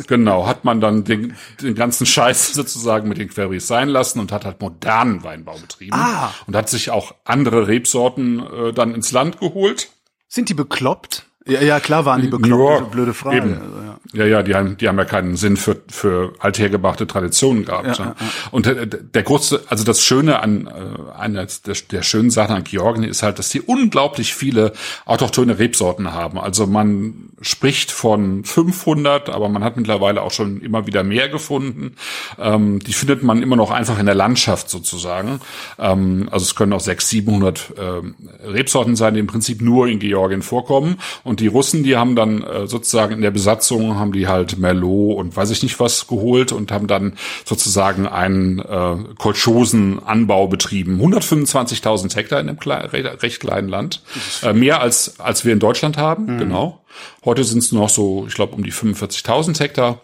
Genau 0.06 0.46
hat 0.46 0.64
man 0.64 0.80
dann 0.80 1.02
den, 1.02 1.34
den 1.60 1.74
ganzen 1.74 2.06
Scheiß 2.06 2.48
sozusagen 2.54 3.08
mit 3.08 3.18
den 3.18 3.28
Queries 3.28 3.66
sein 3.66 3.88
lassen 3.88 4.20
und 4.20 4.30
hat 4.30 4.44
halt 4.44 4.60
modernen 4.60 5.24
Weinbau 5.24 5.58
betrieben 5.58 5.96
ah. 5.96 6.32
und 6.46 6.54
hat 6.54 6.68
sich 6.68 6.90
auch 6.90 7.16
andere 7.24 7.66
Rebsorten 7.66 8.46
äh, 8.46 8.72
dann 8.72 8.94
ins 8.94 9.10
Land 9.10 9.40
geholt. 9.40 9.88
Sind 10.28 10.50
die 10.50 10.54
bekloppt 10.54 11.26
Ja, 11.46 11.60
ja, 11.60 11.80
klar 11.80 12.04
waren 12.04 12.22
die 12.22 12.28
bekloppt, 12.28 12.80
ja, 12.80 12.86
blöde 12.86 13.14
Frage. 13.14 13.36
Eben. 13.36 13.54
Also, 13.54 13.76
ja. 14.14 14.24
ja, 14.24 14.26
ja, 14.26 14.42
die 14.42 14.54
haben, 14.54 14.76
die 14.76 14.88
haben 14.88 14.98
ja 14.98 15.04
keinen 15.04 15.36
Sinn 15.36 15.56
für, 15.56 15.76
für 15.88 16.32
althergebrachte 16.40 17.06
Traditionen 17.06 17.64
gehabt. 17.64 17.98
Ja, 17.98 18.04
ja, 18.04 18.16
Und 18.50 18.66
der, 18.66 18.86
der 18.86 19.22
große, 19.22 19.62
also 19.68 19.84
das 19.84 20.02
Schöne 20.02 20.40
an, 20.40 20.66
äh, 20.66 21.16
einer 21.16 21.46
der, 21.46 21.76
der 21.90 22.02
schönen 22.02 22.30
Sachen 22.30 22.56
an 22.56 22.64
Georgien 22.64 23.04
ist 23.04 23.22
halt, 23.22 23.38
dass 23.38 23.48
die 23.48 23.60
unglaublich 23.60 24.34
viele 24.34 24.72
autochthone 25.04 25.58
Rebsorten 25.58 26.12
haben. 26.12 26.38
Also 26.38 26.66
man 26.66 27.30
spricht 27.40 27.92
von 27.92 28.44
500, 28.44 29.28
aber 29.28 29.48
man 29.48 29.62
hat 29.62 29.76
mittlerweile 29.76 30.22
auch 30.22 30.32
schon 30.32 30.60
immer 30.60 30.86
wieder 30.86 31.04
mehr 31.04 31.28
gefunden. 31.28 31.94
Ähm, 32.38 32.80
die 32.80 32.92
findet 32.92 33.22
man 33.22 33.42
immer 33.42 33.56
noch 33.56 33.70
einfach 33.70 33.98
in 33.98 34.06
der 34.06 34.14
Landschaft 34.14 34.68
sozusagen. 34.68 35.40
Ähm, 35.78 36.28
also 36.32 36.44
es 36.44 36.54
können 36.54 36.72
auch 36.72 36.80
600, 36.80 37.06
700 37.06 37.74
äh, 37.76 38.48
Rebsorten 38.48 38.96
sein, 38.96 39.14
die 39.14 39.20
im 39.20 39.26
Prinzip 39.26 39.60
nur 39.60 39.86
in 39.86 39.98
Georgien 39.98 40.42
vorkommen. 40.42 40.96
Und 41.22 41.35
die 41.40 41.46
Russen, 41.46 41.82
die 41.82 41.96
haben 41.96 42.16
dann 42.16 42.42
äh, 42.42 42.66
sozusagen 42.66 43.14
in 43.14 43.20
der 43.20 43.30
Besatzung, 43.30 43.96
haben 43.96 44.12
die 44.12 44.28
halt 44.28 44.58
Merlot 44.58 45.18
und 45.18 45.36
weiß 45.36 45.50
ich 45.50 45.62
nicht 45.62 45.78
was 45.80 46.06
geholt 46.06 46.52
und 46.52 46.72
haben 46.72 46.86
dann 46.86 47.16
sozusagen 47.44 48.06
einen 48.06 48.58
äh, 48.58 48.96
Kolchosenanbau 49.18 50.48
betrieben. 50.48 51.00
125.000 51.00 52.14
Hektar 52.14 52.40
in 52.40 52.48
einem 52.48 52.58
kle 52.58 52.90
recht 52.92 53.40
kleinen 53.40 53.68
Land. 53.68 54.02
Äh, 54.42 54.52
mehr 54.52 54.80
als, 54.80 55.20
als 55.20 55.44
wir 55.44 55.52
in 55.52 55.60
Deutschland 55.60 55.96
haben, 55.96 56.34
mhm. 56.34 56.38
genau. 56.38 56.80
Heute 57.24 57.44
sind 57.44 57.58
es 57.58 57.72
noch 57.72 57.88
so, 57.88 58.24
ich 58.26 58.34
glaube, 58.34 58.54
um 58.54 58.64
die 58.64 58.72
45.000 58.72 59.58
Hektar 59.60 60.00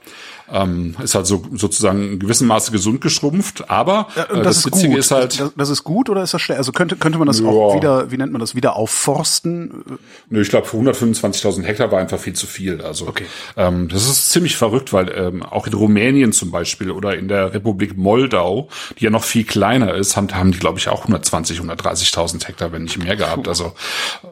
ähm, 0.51 0.95
ist 1.03 1.15
halt 1.15 1.27
so 1.27 1.45
sozusagen 1.55 2.13
in 2.13 2.19
gewissem 2.19 2.47
Maße 2.47 2.73
gesund 2.73 3.01
geschrumpft. 3.01 3.71
Aber 3.71 4.09
äh, 4.15 4.35
das, 4.35 4.43
das 4.43 4.57
ist 4.59 4.67
Witzige 4.67 4.89
gut. 4.91 4.99
ist 4.99 5.11
halt, 5.11 5.41
das, 5.41 5.53
das, 5.57 5.71
ist 5.71 5.85
gut 5.85 6.11
oder 6.11 6.23
ist 6.23 6.35
das 6.35 6.43
schlecht? 6.43 6.59
Also 6.59 6.73
könnte 6.73 6.97
könnte 6.97 7.19
man 7.19 7.27
das 7.27 7.41
ja. 7.41 7.47
auch 7.47 7.75
wieder, 7.75 8.11
wie 8.11 8.17
nennt 8.17 8.33
man 8.33 8.41
das, 8.41 8.55
wieder 8.55 8.77
aufforsten? 8.77 9.85
Nö, 10.29 10.41
ich 10.41 10.49
glaube, 10.49 10.67
für 10.67 10.77
125.000 10.77 11.65
Hektar 11.65 11.91
war 11.91 12.01
einfach 12.01 12.19
viel 12.19 12.35
zu 12.35 12.47
viel. 12.47 12.81
Also 12.83 13.09
okay. 13.09 13.27
ähm, 13.57 13.89
das 13.89 14.09
ist 14.09 14.31
ziemlich 14.31 14.57
verrückt, 14.57 14.93
weil 14.93 15.11
ähm, 15.17 15.43
auch 15.43 15.67
in 15.67 15.75
Rumänien 15.75 16.33
zum 16.33 16.51
Beispiel 16.51 16.91
oder 16.91 17.17
in 17.17 17.29
der 17.29 17.55
Republik 17.55 17.97
Moldau, 17.97 18.69
die 18.99 19.05
ja 19.05 19.11
noch 19.11 19.25
viel 19.25 19.45
kleiner 19.45 19.95
ist, 19.95 20.17
haben, 20.17 20.33
haben 20.35 20.53
die 20.53 20.59
glaube 20.59 20.79
ich 20.79 20.89
auch 20.89 21.01
120, 21.01 21.61
130.000 21.61 22.47
Hektar, 22.47 22.73
wenn 22.73 22.85
nicht 22.85 23.03
mehr 23.03 23.17
gehabt. 23.17 23.49
Also 23.49 23.73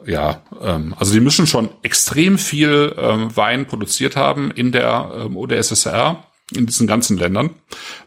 ja, 0.05 0.41
ähm, 0.61 0.95
also 0.99 1.13
die 1.13 1.19
müssen 1.19 1.47
schon 1.47 1.69
extrem 1.81 2.37
viel 2.37 2.95
ähm, 2.97 3.35
Wein 3.35 3.65
produziert 3.65 4.15
haben 4.15 4.51
in 4.51 4.71
der 4.71 5.11
ähm, 5.25 5.37
OdSSR 5.37 6.10
in 6.55 6.65
diesen 6.65 6.87
ganzen 6.87 7.17
Ländern, 7.17 7.51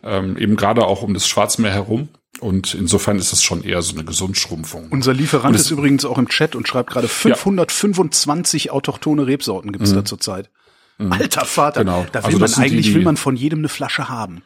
ähm, 0.03 0.37
eben 0.37 0.57
gerade 0.57 0.85
auch 0.87 1.03
um 1.03 1.15
das 1.15 1.27
Schwarzmeer 1.29 1.73
herum. 1.73 2.09
Und 2.41 2.75
insofern 2.75 3.19
ist 3.19 3.33
es 3.33 3.43
schon 3.43 3.63
eher 3.63 3.81
so 3.81 3.95
eine 3.95 4.05
Gesundschrumpfung. 4.05 4.89
Unser 4.91 5.15
Lieferant 5.15 5.55
ist 5.55 5.71
übrigens 5.71 6.05
auch 6.05 6.19
im 6.19 6.29
Chat 6.29 6.57
und 6.57 6.67
schreibt 6.67 6.91
gerade 6.91 7.07
525 7.07 8.65
ja. 8.65 8.73
autochtone 8.73 9.27
Rebsorten 9.27 9.71
gibt 9.71 9.85
es 9.85 9.93
mhm. 9.93 9.97
da 9.97 10.05
zurzeit. 10.05 10.51
Mhm. 10.99 11.13
Alter 11.13 11.45
Vater, 11.45 11.85
genau. 11.85 12.07
da 12.11 12.27
will 12.27 12.35
also 12.35 12.39
man 12.39 12.65
eigentlich 12.65 12.87
die, 12.87 12.95
will 12.95 13.03
man 13.03 13.17
von 13.17 13.37
jedem 13.37 13.61
eine 13.61 13.69
Flasche 13.69 14.09
haben. 14.09 14.43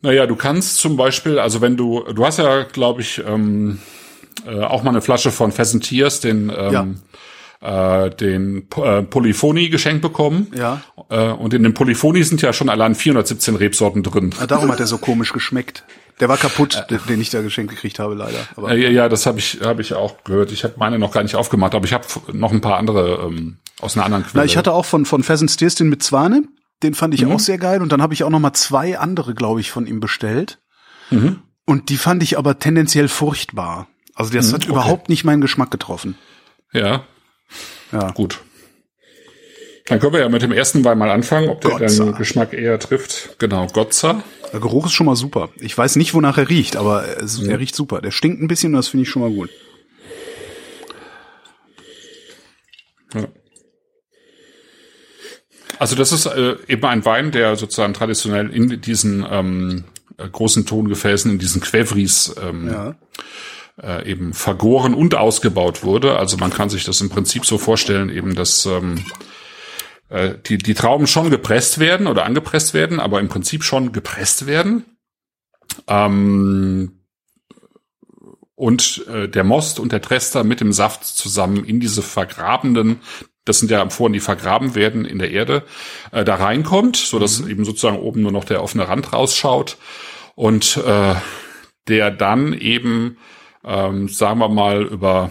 Naja, 0.00 0.26
du 0.26 0.34
kannst 0.34 0.78
zum 0.78 0.96
Beispiel, 0.96 1.38
also 1.38 1.60
wenn 1.60 1.76
du, 1.76 2.04
du 2.12 2.24
hast 2.24 2.38
ja, 2.38 2.64
glaube 2.64 3.02
ich, 3.02 3.22
ähm, 3.24 3.78
äh, 4.46 4.60
auch 4.60 4.82
mal 4.82 4.90
eine 4.90 5.02
Flasche 5.02 5.30
von 5.30 5.52
Pheasant 5.52 5.84
Tears, 5.84 6.20
den 6.20 6.50
ähm, 6.50 6.72
ja 6.72 6.86
äh, 7.62 8.10
den 8.10 8.66
äh, 8.76 9.02
Polyphony 9.02 9.68
geschenkt 9.68 10.02
bekommen. 10.02 10.48
Ja. 10.54 10.82
Äh, 11.08 11.30
und 11.30 11.54
in 11.54 11.62
dem 11.62 11.74
Polyphony 11.74 12.22
sind 12.24 12.42
ja 12.42 12.52
schon 12.52 12.68
allein 12.68 12.94
417 12.94 13.56
Rebsorten 13.56 14.02
drin. 14.02 14.34
Ja, 14.38 14.46
darum 14.46 14.70
hat 14.70 14.80
er 14.80 14.86
so 14.86 14.98
komisch 14.98 15.32
geschmeckt. 15.32 15.84
Der 16.20 16.28
war 16.28 16.36
kaputt, 16.36 16.84
den 17.08 17.20
ich 17.20 17.30
da 17.30 17.40
geschenkt 17.40 17.72
gekriegt 17.72 17.98
habe, 17.98 18.14
leider. 18.14 18.38
Aber 18.56 18.72
äh, 18.72 18.92
ja, 18.92 19.08
das 19.08 19.26
habe 19.26 19.38
ich, 19.38 19.60
hab 19.62 19.80
ich 19.80 19.94
auch 19.94 20.22
gehört. 20.24 20.52
Ich 20.52 20.62
habe 20.64 20.74
meine 20.76 20.98
noch 20.98 21.12
gar 21.12 21.22
nicht 21.22 21.36
aufgemacht, 21.36 21.74
aber 21.74 21.84
ich 21.84 21.92
habe 21.92 22.04
noch 22.32 22.52
ein 22.52 22.60
paar 22.60 22.76
andere 22.76 23.26
ähm, 23.26 23.58
aus 23.80 23.96
einer 23.96 24.04
anderen 24.04 24.24
Quelle. 24.24 24.42
Na, 24.42 24.44
ich 24.44 24.56
hatte 24.56 24.72
auch 24.72 24.84
von, 24.84 25.06
von 25.06 25.22
Pheasant 25.22 25.50
Steers 25.50 25.74
den 25.74 25.88
mit 25.88 26.02
Zwane. 26.02 26.42
Den 26.82 26.94
fand 26.94 27.14
ich 27.14 27.24
mhm. 27.24 27.32
auch 27.32 27.40
sehr 27.40 27.58
geil. 27.58 27.80
Und 27.80 27.92
dann 27.92 28.02
habe 28.02 28.12
ich 28.12 28.24
auch 28.24 28.30
noch 28.30 28.40
mal 28.40 28.52
zwei 28.52 28.98
andere, 28.98 29.34
glaube 29.34 29.60
ich, 29.60 29.70
von 29.70 29.86
ihm 29.86 30.00
bestellt. 30.00 30.60
Mhm. 31.10 31.38
Und 31.64 31.88
die 31.88 31.96
fand 31.96 32.22
ich 32.22 32.38
aber 32.38 32.58
tendenziell 32.58 33.08
furchtbar. 33.08 33.88
Also 34.14 34.32
das 34.32 34.50
mhm, 34.50 34.54
hat 34.54 34.62
okay. 34.62 34.72
überhaupt 34.72 35.08
nicht 35.08 35.24
meinen 35.24 35.40
Geschmack 35.40 35.70
getroffen. 35.70 36.16
Ja, 36.72 37.04
ja. 37.92 38.10
Gut. 38.12 38.40
Dann 39.86 39.98
können 39.98 40.12
wir 40.12 40.20
ja 40.20 40.28
mit 40.28 40.42
dem 40.42 40.52
ersten 40.52 40.84
Wein 40.84 40.96
mal 40.96 41.10
anfangen, 41.10 41.48
ob 41.48 41.60
der 41.60 41.72
Gotza. 41.72 42.04
deinen 42.04 42.14
Geschmack 42.14 42.52
eher 42.52 42.78
trifft. 42.78 43.38
Genau, 43.38 43.66
Gotza. 43.66 44.22
Der 44.52 44.60
Geruch 44.60 44.86
ist 44.86 44.92
schon 44.92 45.06
mal 45.06 45.16
super. 45.16 45.50
Ich 45.58 45.76
weiß 45.76 45.96
nicht, 45.96 46.14
wonach 46.14 46.38
er 46.38 46.48
riecht, 46.48 46.76
aber 46.76 47.04
es, 47.18 47.40
mhm. 47.40 47.50
er 47.50 47.58
riecht 47.58 47.74
super. 47.74 48.00
Der 48.00 48.10
stinkt 48.10 48.40
ein 48.40 48.48
bisschen 48.48 48.72
und 48.72 48.76
das 48.76 48.88
finde 48.88 49.02
ich 49.02 49.10
schon 49.10 49.22
mal 49.22 49.30
gut. 49.30 49.50
Ja. 53.14 53.28
Also 55.78 55.96
das 55.96 56.12
ist 56.12 56.26
äh, 56.26 56.56
eben 56.68 56.84
ein 56.84 57.04
Wein, 57.04 57.32
der 57.32 57.56
sozusagen 57.56 57.92
traditionell 57.92 58.50
in 58.50 58.80
diesen 58.80 59.26
ähm, 59.28 59.84
großen 60.16 60.64
Tongefäßen, 60.64 61.30
in 61.32 61.38
diesen 61.38 61.60
Quevris 61.60 62.34
ähm, 62.40 62.68
ja 62.70 62.94
äh, 63.80 64.08
eben 64.10 64.32
vergoren 64.32 64.94
und 64.94 65.14
ausgebaut 65.14 65.82
wurde. 65.82 66.16
Also 66.16 66.36
man 66.36 66.52
kann 66.52 66.68
sich 66.68 66.84
das 66.84 67.00
im 67.00 67.10
Prinzip 67.10 67.46
so 67.46 67.58
vorstellen, 67.58 68.10
eben 68.10 68.34
dass 68.34 68.66
ähm, 68.66 69.04
äh, 70.08 70.34
die, 70.46 70.58
die 70.58 70.74
Trauben 70.74 71.06
schon 71.06 71.30
gepresst 71.30 71.78
werden 71.78 72.06
oder 72.06 72.24
angepresst 72.24 72.74
werden, 72.74 73.00
aber 73.00 73.20
im 73.20 73.28
Prinzip 73.28 73.64
schon 73.64 73.92
gepresst 73.92 74.46
werden. 74.46 74.84
Ähm, 75.88 76.98
und 78.54 79.06
äh, 79.08 79.28
der 79.28 79.44
Most 79.44 79.80
und 79.80 79.92
der 79.92 80.02
Trester 80.02 80.44
mit 80.44 80.60
dem 80.60 80.72
Saft 80.72 81.04
zusammen 81.04 81.64
in 81.64 81.80
diese 81.80 82.02
vergrabenen, 82.02 83.00
das 83.44 83.58
sind 83.58 83.70
ja 83.70 83.82
Amphoren, 83.82 84.12
die 84.12 84.20
vergraben 84.20 84.74
werden 84.74 85.04
in 85.04 85.18
der 85.18 85.30
Erde, 85.30 85.64
äh, 86.12 86.24
da 86.24 86.36
reinkommt, 86.36 86.96
so 86.96 87.18
dass 87.18 87.40
mhm. 87.40 87.50
eben 87.50 87.64
sozusagen 87.64 87.98
oben 87.98 88.22
nur 88.22 88.32
noch 88.32 88.44
der 88.44 88.62
offene 88.62 88.86
Rand 88.86 89.12
rausschaut 89.12 89.78
und 90.34 90.76
äh, 90.76 91.14
der 91.88 92.10
dann 92.10 92.52
eben 92.52 93.16
ähm, 93.64 94.08
sagen 94.08 94.38
wir 94.40 94.48
mal, 94.48 94.82
über 94.82 95.30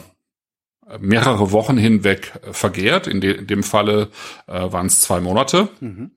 mehrere 0.99 1.51
Wochen 1.51 1.77
hinweg 1.77 2.33
vergehrt. 2.51 3.07
In, 3.07 3.21
de 3.21 3.37
in 3.37 3.47
dem 3.47 3.63
Falle 3.63 4.09
äh, 4.47 4.71
waren 4.71 4.87
es 4.87 5.01
zwei 5.01 5.21
Monate. 5.21 5.69
Mhm. 5.79 6.11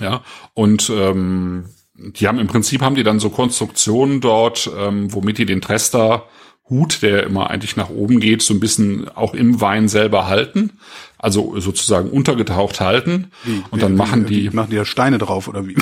Ja, 0.00 0.22
und 0.54 0.90
ähm, 0.94 1.64
die 1.94 2.28
haben 2.28 2.38
im 2.38 2.46
Prinzip 2.46 2.82
haben 2.82 2.94
die 2.94 3.02
dann 3.02 3.18
so 3.18 3.30
Konstruktionen 3.30 4.20
dort, 4.20 4.70
ähm, 4.76 5.12
womit 5.12 5.38
die 5.38 5.46
den 5.46 5.60
Trester 5.60 6.26
Hut, 6.70 7.02
der 7.02 7.24
immer 7.24 7.50
eigentlich 7.50 7.76
nach 7.76 7.88
oben 7.88 8.20
geht, 8.20 8.42
so 8.42 8.52
ein 8.52 8.60
bisschen 8.60 9.08
auch 9.08 9.34
im 9.34 9.60
Wein 9.60 9.88
selber 9.88 10.26
halten, 10.26 10.72
also 11.16 11.58
sozusagen 11.58 12.10
untergetaucht 12.10 12.80
halten. 12.80 13.30
Wie, 13.44 13.62
und 13.70 13.82
dann 13.82 13.94
wie, 13.94 13.96
machen 13.96 14.26
die 14.26 14.50
machen 14.50 14.70
die 14.70 14.76
da 14.76 14.84
Steine 14.84 15.18
drauf 15.18 15.48
oder 15.48 15.66
wie? 15.66 15.76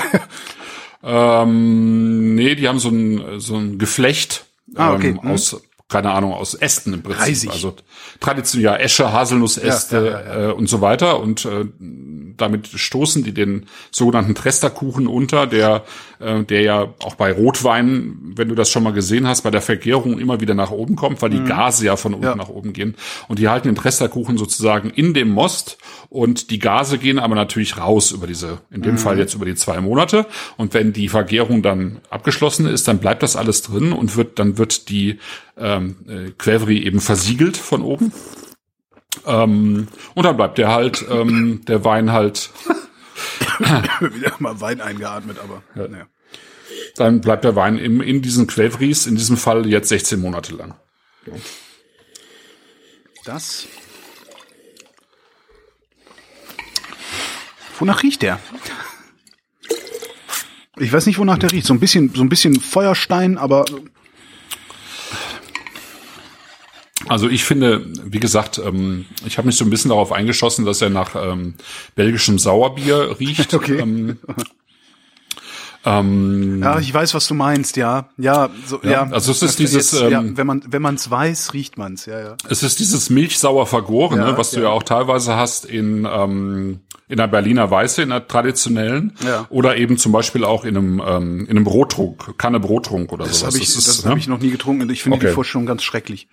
ähm, 1.03 2.35
nee, 2.35 2.55
die 2.55 2.69
haben 2.69 2.79
so 2.79 2.89
ein 2.89 3.41
so 3.41 3.57
ein 3.57 3.79
Geflecht 3.79 4.47
ah, 4.77 4.95
okay. 4.95 5.09
ähm, 5.09 5.23
hm. 5.23 5.31
aus 5.31 5.61
keine 5.89 6.11
Ahnung, 6.11 6.33
aus 6.33 6.55
Ästen 6.55 6.93
im 6.95 7.03
Prinzip. 7.03 7.23
Reisig. 7.23 7.51
Also 7.51 7.77
traditionell 8.19 8.65
ja 8.65 8.77
Esche, 8.77 9.13
Haselnussäste 9.13 9.97
ja, 9.97 10.05
ja, 10.05 10.49
Äh, 10.49 10.53
und 10.53 10.69
so 10.69 10.81
weiter. 10.81 11.21
Und 11.21 11.45
äh, 11.45 11.65
damit 12.37 12.67
stoßen 12.67 13.23
die 13.23 13.33
den 13.33 13.67
sogenannten 13.91 14.35
Tresterkuchen 14.35 15.07
unter, 15.07 15.47
der, 15.47 15.85
äh, 16.19 16.43
der 16.45 16.63
ja 16.63 16.95
auch 17.03 17.15
bei 17.15 17.33
Rotwein, 17.33 18.17
wenn 18.37 18.49
du 18.49 18.55
das 18.55 18.71
schon 18.71 18.83
mal 18.83 18.93
gesehen 18.93 19.27
hast, 19.27 19.43
bei 19.43 19.51
der 19.51 19.63
Vergärung 19.63 20.19
immer 20.19 20.41
wieder 20.41 20.55
nach 20.55 20.71
oben 20.71 20.97
kommt, 20.97 21.23
weil 21.23 21.31
die 21.31 21.41
mhm. 21.41 21.47
Gase 21.47 21.87
ja 21.87 21.97
von 21.97 22.15
unten 22.15 22.39
nach 22.39 22.49
oben 22.49 22.73
gehen. 22.73 22.95
Und 23.29 23.39
die 23.39 23.49
halten 23.49 23.69
den 23.69 23.75
Tresterkuchen 23.75 24.39
sozusagen 24.39 24.91
in 24.91 25.15
dem 25.15 25.31
Most 25.31 25.79
und 26.09 26.51
die 26.51 26.59
Gase 26.59 26.99
gehen 26.99 27.19
aber 27.19 27.35
natürlich 27.35 27.79
raus 27.79 28.13
über 28.13 28.27
diese, 28.27 28.59
in 28.71 28.83
dem 28.83 28.93
mhm. 28.93 28.99
Fall 28.99 29.19
jetzt 29.19 29.35
über 29.35 29.45
die 29.45 29.55
zwei 29.55 29.81
Monate. 29.81 30.27
Und 30.57 30.75
wenn 30.75 30.93
die 30.93 31.09
Vergärung 31.09 31.63
dann 31.63 32.01
abgeschlossen 32.11 32.67
ist, 32.67 32.89
dann 32.89 32.99
bleibt 32.99 33.23
das 33.23 33.37
alles 33.37 33.63
drin 33.63 33.93
und 33.93 34.17
wird, 34.17 34.39
dann 34.39 34.59
wird 34.59 34.89
die 34.89 35.19
ähm, 35.59 35.97
äh, 36.09 36.31
Quevri 36.37 36.83
eben 36.83 37.01
versiegelt 37.01 37.57
von 37.57 37.83
oben. 37.83 38.13
Ähm, 39.27 39.89
und 40.15 40.25
dann 40.25 40.37
bleibt 40.37 40.59
der 40.59 40.73
halt, 40.73 41.05
ähm, 41.11 41.63
der 41.67 41.85
Wein 41.85 42.13
halt. 42.13 42.51
Wieder 44.01 44.35
mal 44.39 44.61
Wein 44.61 44.81
eingeatmet, 44.81 45.39
aber 45.39 45.63
ja. 45.75 45.89
naja. 45.89 46.07
Dann 46.97 47.21
bleibt 47.21 47.45
der 47.45 47.57
Wein 47.57 47.79
im, 47.79 48.01
in 48.01 48.23
diesen 48.23 48.47
Quevris, 48.47 49.07
in 49.07 49.17
diesem 49.17 49.37
Fall 49.37 49.67
jetzt 49.67 49.89
16 49.89 50.21
Monate 50.21 50.55
lang. 50.55 50.75
Ja. 51.27 51.33
Das. 53.25 53.67
Wonach 57.79 58.03
riecht 58.03 58.23
der? 58.23 58.41
Ich 60.79 60.93
weiß 60.93 61.07
nicht, 61.07 61.19
wonach 61.19 61.39
der 61.39 61.53
riecht. 61.53 61.67
So 61.67 61.75
ein 61.75 61.81
bisschen, 61.81 62.15
so 62.15 62.23
ein 62.23 62.29
bisschen 62.29 62.61
Feuerstein, 62.61 63.39
aber 63.39 63.65
Also 67.09 67.29
ich 67.29 67.45
finde, 67.45 67.85
wie 68.05 68.21
gesagt, 68.21 68.59
ähm, 68.65 69.05
ich 69.25 69.39
habe 69.39 69.47
mich 69.47 69.57
so 69.57 69.65
ein 69.65 69.71
bisschen 69.71 69.91
darauf 69.91 70.13
eingeschossen, 70.13 70.65
dass 70.65 70.83
er 70.83 70.91
nach 70.91 71.15
ähm, 71.15 71.55
belgischem 71.95 72.39
Sauerbier 72.39 73.17
riecht. 73.21 73.55
Okay. 73.55 73.79
Ähm, 73.81 74.19
Ähm, 75.85 76.63
Ja, 76.65 76.81
ich 76.81 76.93
weiß, 76.93 77.15
was 77.15 77.29
du 77.29 77.35
meinst, 77.35 77.77
ja. 77.77 78.09
Ja, 78.19 78.51
so, 78.67 78.81
ja. 78.83 79.03
also 79.05 79.31
es 79.31 79.37
ist 79.43 79.51
Das- 79.51 79.57
dieses, 79.57 79.93
jetzt, 79.93 80.03
ja, 80.11 80.19
ähm, 80.21 80.37
wenn 80.37 80.47
man 80.47 80.63
wenn 80.67 80.83
man 80.83 80.97
es 80.97 81.09
weiß, 81.11 81.53
riecht 81.55 81.79
man 81.79 81.95
es, 81.95 82.07
ja, 82.07 82.19
ja. 82.21 82.37
Es 82.49 82.65
ist 82.65 82.81
dieses 82.81 83.09
milchsauer 83.09 83.67
vergorene, 83.67 84.23
Ja, 84.31 84.37
was 84.39 84.51
du 84.51 84.57
ja. 84.57 84.65
ja 84.65 84.69
auch 84.71 84.83
teilweise 84.83 85.37
hast 85.37 85.65
in 85.65 86.05
ähm, 86.11 86.81
in 87.09 87.19
der 87.19 87.29
Berliner 87.29 87.71
Weiße, 87.71 88.03
in 88.03 88.09
der 88.09 88.27
traditionellen, 88.27 89.13
Ja. 89.25 89.47
oder 89.49 89.77
eben 89.77 89.97
zum 89.97 90.11
Beispiel 90.11 90.43
auch 90.45 90.65
in 90.65 90.77
einem 90.77 91.01
ähm, 91.07 91.41
in 91.47 91.51
einem 91.51 91.63
Brottrunk, 91.65 92.37
Kanne 92.37 92.59
Brottrunk 92.59 93.13
oder 93.13 93.25
Das 93.27 93.39
sowas. 93.41 93.55
habe 93.55 93.63
ich, 93.63 93.69
ist, 93.77 93.87
das 93.87 94.05
ne? 94.05 94.11
hab 94.11 94.19
ich 94.19 94.27
noch 94.27 94.41
nie 94.41 94.51
getrunken 94.51 94.83
und 94.83 94.91
ich 94.91 95.05
finde 95.05 95.19
Okay. 95.19 95.29
die 95.29 95.33
Vorstellung 95.35 95.67
ganz 95.67 95.85
schrecklich. 95.85 96.27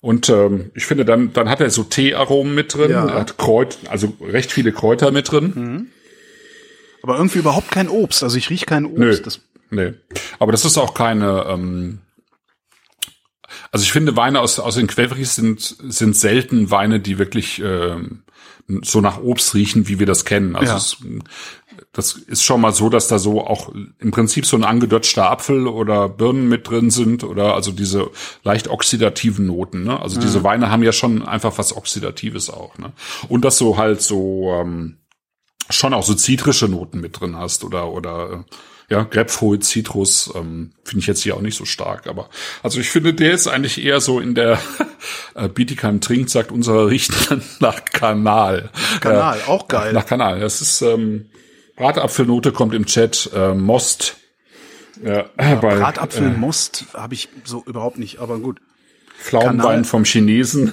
Und 0.00 0.28
ähm, 0.28 0.70
ich 0.74 0.86
finde, 0.86 1.04
dann 1.04 1.32
dann 1.32 1.48
hat 1.48 1.60
er 1.60 1.70
so 1.70 1.82
Teearomen 1.82 2.54
mit 2.54 2.74
drin, 2.74 2.90
Ja. 2.92 3.06
er 3.06 3.14
hat 3.20 3.36
Kräut, 3.36 3.78
also 3.88 4.16
recht 4.20 4.52
viele 4.52 4.70
Kräuter 4.72 5.10
mit 5.10 5.30
drin. 5.32 5.90
Aber 7.02 7.16
irgendwie 7.16 7.38
überhaupt 7.38 7.70
kein 7.70 7.88
Obst. 7.88 8.22
Also 8.22 8.36
ich 8.38 8.50
riech 8.50 8.66
kein 8.66 8.84
Obst. 8.84 8.98
Nö. 8.98 9.16
Das, 9.22 9.40
Nee. 9.70 9.92
Aber 10.38 10.50
das 10.52 10.64
ist 10.64 10.78
auch 10.78 10.94
keine. 10.94 11.44
Ähm, 11.48 11.98
also 13.70 13.82
ich 13.82 13.92
finde 13.92 14.16
Weine 14.16 14.40
aus 14.40 14.58
aus 14.58 14.76
den 14.76 14.86
Quevris 14.86 15.34
sind 15.34 15.60
sind 15.60 16.16
selten 16.16 16.70
Weine, 16.70 17.00
die 17.00 17.18
wirklich 17.18 17.60
ähm, 17.62 18.22
so 18.82 19.00
nach 19.00 19.18
Obst 19.22 19.54
riechen, 19.54 19.88
wie 19.88 19.98
wir 19.98 20.06
das 20.06 20.24
kennen. 20.24 20.54
Also 20.54 20.72
Ja. 20.72 20.76
es, 20.76 20.96
das 21.92 22.12
ist 22.12 22.42
schon 22.42 22.60
mal 22.60 22.72
so, 22.72 22.88
dass 22.90 23.08
da 23.08 23.18
so 23.18 23.40
auch 23.46 23.72
im 23.98 24.10
Prinzip 24.10 24.44
so 24.44 24.56
ein 24.56 24.64
angedötschter 24.64 25.30
Apfel 25.30 25.66
oder 25.66 26.08
Birnen 26.08 26.48
mit 26.48 26.68
drin 26.68 26.90
sind 26.90 27.24
oder 27.24 27.54
also 27.54 27.72
diese 27.72 28.10
leicht 28.42 28.68
oxidativen 28.68 29.46
Noten. 29.46 29.84
Ne? 29.84 30.00
Also 30.00 30.20
diese 30.20 30.44
Weine 30.44 30.70
haben 30.70 30.82
ja 30.82 30.92
schon 30.92 31.26
einfach 31.26 31.56
was 31.56 31.76
Oxidatives 31.76 32.50
auch. 32.50 32.76
Ne? 32.78 32.92
Und 33.28 33.44
dass 33.44 33.58
du 33.58 33.76
halt 33.76 34.02
so 34.02 34.52
ähm, 34.60 34.98
schon 35.70 35.94
auch 35.94 36.02
so 36.02 36.14
zitrische 36.14 36.68
Noten 36.68 37.00
mit 37.00 37.20
drin 37.20 37.36
hast 37.36 37.64
oder 37.64 37.90
oder 37.90 38.30
äh, 38.32 38.54
ja 38.90 39.02
Grapefruit, 39.02 39.64
Zitrus 39.64 40.32
ähm, 40.34 40.72
finde 40.84 41.00
ich 41.00 41.06
jetzt 41.06 41.22
hier 41.22 41.36
auch 41.36 41.40
nicht 41.40 41.56
so 41.56 41.64
stark, 41.64 42.06
aber 42.06 42.30
also 42.62 42.80
ich 42.80 42.90
finde 42.90 43.12
der 43.14 43.32
ist 43.32 43.46
eigentlich 43.46 43.82
eher 43.84 44.00
so 44.00 44.20
in 44.20 44.34
der 44.34 44.58
äh, 45.34 45.48
Bietigheim 45.48 46.00
trinkt 46.00 46.30
sagt 46.30 46.50
unser 46.50 46.88
riecht 46.88 47.12
nach 47.60 47.84
Kanal. 47.84 48.70
Kanal, 49.00 49.40
auch 49.46 49.68
geil. 49.68 49.92
Nach 49.92 50.06
Kanal. 50.06 50.40
Das 50.40 50.60
ist 50.62 50.80
ähm, 50.82 51.26
Bratapfelnote 51.76 52.52
kommt 52.52 52.74
im 52.74 52.86
Chat 52.86 53.30
äh, 53.34 53.54
Most. 53.54 54.16
Ja, 55.04 55.26
bei 55.36 55.54
Bratapfel, 55.54 56.30
Most 56.30 56.86
habe 56.92 57.14
ich 57.14 57.28
so 57.44 57.62
überhaupt 57.64 57.98
nicht, 57.98 58.18
aber 58.18 58.38
gut. 58.40 58.60
Pflaumenwein 59.20 59.84
vom 59.84 60.04
Chinesen. 60.04 60.72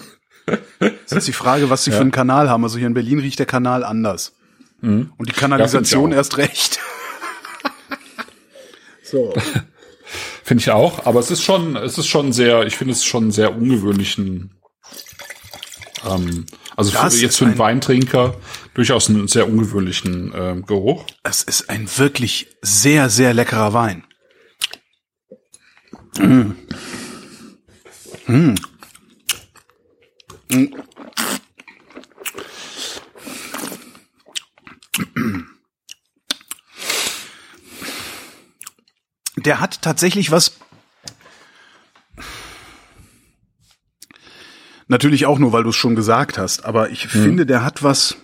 Das 0.80 1.12
ist 1.12 1.28
die 1.28 1.34
Frage, 1.34 1.70
was 1.70 1.84
sie 1.84 1.92
für 1.92 2.02
einen 2.02 2.12
Kanal 2.12 2.50
haben. 2.50 2.64
Also 2.64 2.78
hier 2.78 2.88
in 2.88 2.96
Berlin 2.96 3.20
riecht 3.20 3.38
der 3.38 3.46
Kanal 3.46 3.84
anders. 3.84 4.34
Und 4.82 5.14
die 5.20 5.34
Kanalisation 5.34 6.12
Ja, 6.12 6.18
erst 6.18 6.38
recht. 6.38 6.80
So. 9.16 9.34
Finde 10.44 10.62
ich 10.62 10.70
auch, 10.70 11.06
aber 11.06 11.20
es 11.20 11.32
ist 11.32 11.42
schon, 11.42 11.76
es 11.76 11.98
ist 11.98 12.08
schon 12.08 12.32
sehr, 12.32 12.64
ich 12.68 12.76
finde 12.76 12.94
es 12.94 13.04
schon 13.04 13.32
sehr 13.32 13.56
ungewöhnlichen, 13.56 14.54
ähm, 16.08 16.46
also 16.76 16.92
für, 16.92 17.08
jetzt 17.18 17.38
für 17.38 17.46
einen 17.46 17.54
ein- 17.56 17.60
Weintrinker 17.60 18.36
durchaus 18.76 19.10
einen 19.10 19.28
sehr 19.28 19.48
ungewöhnlichen 19.48 20.32
ähm, 20.36 20.66
Geruch. 20.68 21.06
Es 21.24 21.42
ist 21.42 21.70
ein 21.72 21.90
wirklich 21.98 22.56
sehr, 22.62 23.10
sehr 23.10 23.34
leckerer 23.34 23.74
Wein. 23.74 24.04
Der 39.46 39.60
hat 39.60 39.82
tatsächlich 39.82 40.32
was. 40.32 40.58
Natürlich 44.88 45.26
auch 45.26 45.40
nur, 45.40 45.52
weil 45.52 45.64
du 45.64 45.70
es 45.70 45.76
schon 45.76 45.96
gesagt 45.96 46.38
hast, 46.38 46.64
aber 46.66 46.90
ich 46.92 47.08
finde, 47.08 47.46
der 47.46 47.64
hat 47.64 47.82
was 47.82 48.18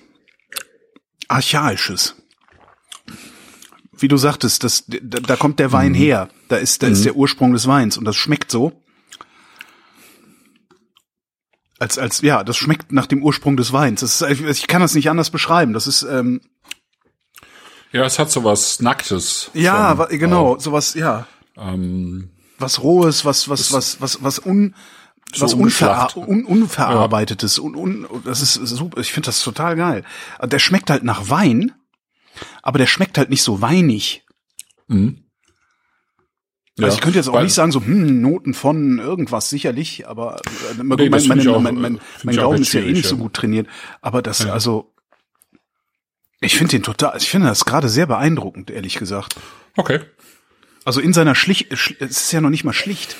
Archaisches 1.27 2.15
wie 4.01 4.07
du 4.07 4.17
sagtest, 4.17 4.63
das, 4.63 4.83
da, 4.87 5.19
da 5.19 5.35
kommt 5.35 5.59
der 5.59 5.71
Wein 5.71 5.93
her. 5.93 6.29
Da 6.47 6.57
ist, 6.57 6.83
da 6.83 6.87
ist 6.87 7.05
der 7.05 7.15
Ursprung 7.15 7.53
des 7.53 7.67
Weins 7.67 7.97
und 7.97 8.05
das 8.05 8.15
schmeckt 8.15 8.51
so. 8.51 8.73
Als, 11.79 11.97
als, 11.97 12.21
ja, 12.21 12.43
das 12.43 12.57
schmeckt 12.57 12.91
nach 12.91 13.07
dem 13.07 13.23
Ursprung 13.23 13.57
des 13.57 13.73
Weins. 13.73 14.01
Das 14.01 14.21
ist, 14.21 14.59
ich 14.59 14.67
kann 14.67 14.81
das 14.81 14.93
nicht 14.93 15.09
anders 15.09 15.29
beschreiben. 15.29 15.73
Das 15.73 15.87
ist, 15.87 16.03
ähm, 16.03 16.41
Ja, 17.91 18.03
es 18.05 18.19
hat 18.19 18.31
so 18.31 18.43
was 18.43 18.79
Nacktes. 18.81 19.51
ja, 19.53 19.97
wa, 19.97 20.05
genau, 20.05 20.55
auch. 20.55 20.59
sowas, 20.61 20.93
ja, 20.93 21.27
Ähm, 21.57 22.29
was 22.57 22.81
Rohes, 22.81 23.25
was, 23.25 23.49
was, 23.49 23.71
was, 23.73 23.99
was, 24.01 24.23
was 24.23 24.39
un, 24.39 24.75
So 25.33 25.45
was 25.45 25.53
unverar 25.53 26.15
un, 26.17 26.43
unverarbeitetes. 26.45 27.57
Un, 27.59 27.75
un, 27.75 28.07
das 28.25 28.41
ist 28.41 28.53
super. 28.55 28.99
Ich 28.99 29.11
finde 29.13 29.27
das 29.27 29.41
total 29.43 29.75
geil. 29.75 30.03
Der 30.43 30.59
schmeckt 30.59 30.89
halt 30.89 31.03
nach 31.03 31.29
Wein, 31.29 31.71
aber 32.61 32.77
der 32.77 32.87
schmeckt 32.87 33.17
halt 33.17 33.29
nicht 33.29 33.43
so 33.43 33.61
weinig. 33.61 34.25
mhm. 34.87 35.23
Also 36.77 36.87
Ja, 36.87 36.93
ich 36.95 37.01
könnte 37.01 37.17
jetzt 37.19 37.27
auch 37.27 37.41
nicht 37.41 37.53
sagen, 37.53 37.71
so 37.71 37.81
hm, 37.81 38.21
Noten 38.21 38.53
von 38.53 38.97
irgendwas, 38.99 39.49
sicherlich, 39.49 40.07
aber 40.07 40.37
äh, 40.37 40.81
mein, 40.83 40.97
Nee, 40.97 41.09
mein, 41.09 41.21
mein, 41.63 41.75
mein, 41.75 41.95
äh, 41.95 41.99
find 41.99 42.23
mein 42.23 42.33
ich 42.35 42.39
auch 42.39 42.43
Gaumen 42.51 42.61
ist 42.61 42.73
ja 42.73 42.81
eh 42.81 42.91
nicht 42.93 43.07
so 43.07 43.15
ja. 43.15 43.21
gut 43.21 43.33
trainiert. 43.33 43.67
Aber 44.01 44.21
das, 44.21 44.39
Ja. 44.39 44.53
also, 44.53 44.93
ich 46.41 46.57
finde 46.57 46.71
den 46.71 46.83
total, 46.83 47.15
ich 47.17 47.29
finde 47.29 47.47
das 47.47 47.65
gerade 47.65 47.87
sehr 47.87 48.07
beeindruckend, 48.07 48.69
ehrlich 48.69 48.95
gesagt. 48.95 49.35
Okay. 49.77 50.01
Also 50.83 50.99
in 50.99 51.13
seiner 51.13 51.35
schlicht, 51.35 51.71
schli- 51.73 51.95
es 51.99 52.21
ist 52.23 52.31
ja 52.31 52.41
noch 52.41 52.49
nicht 52.49 52.63
mal 52.63 52.73
schlicht. 52.73 53.15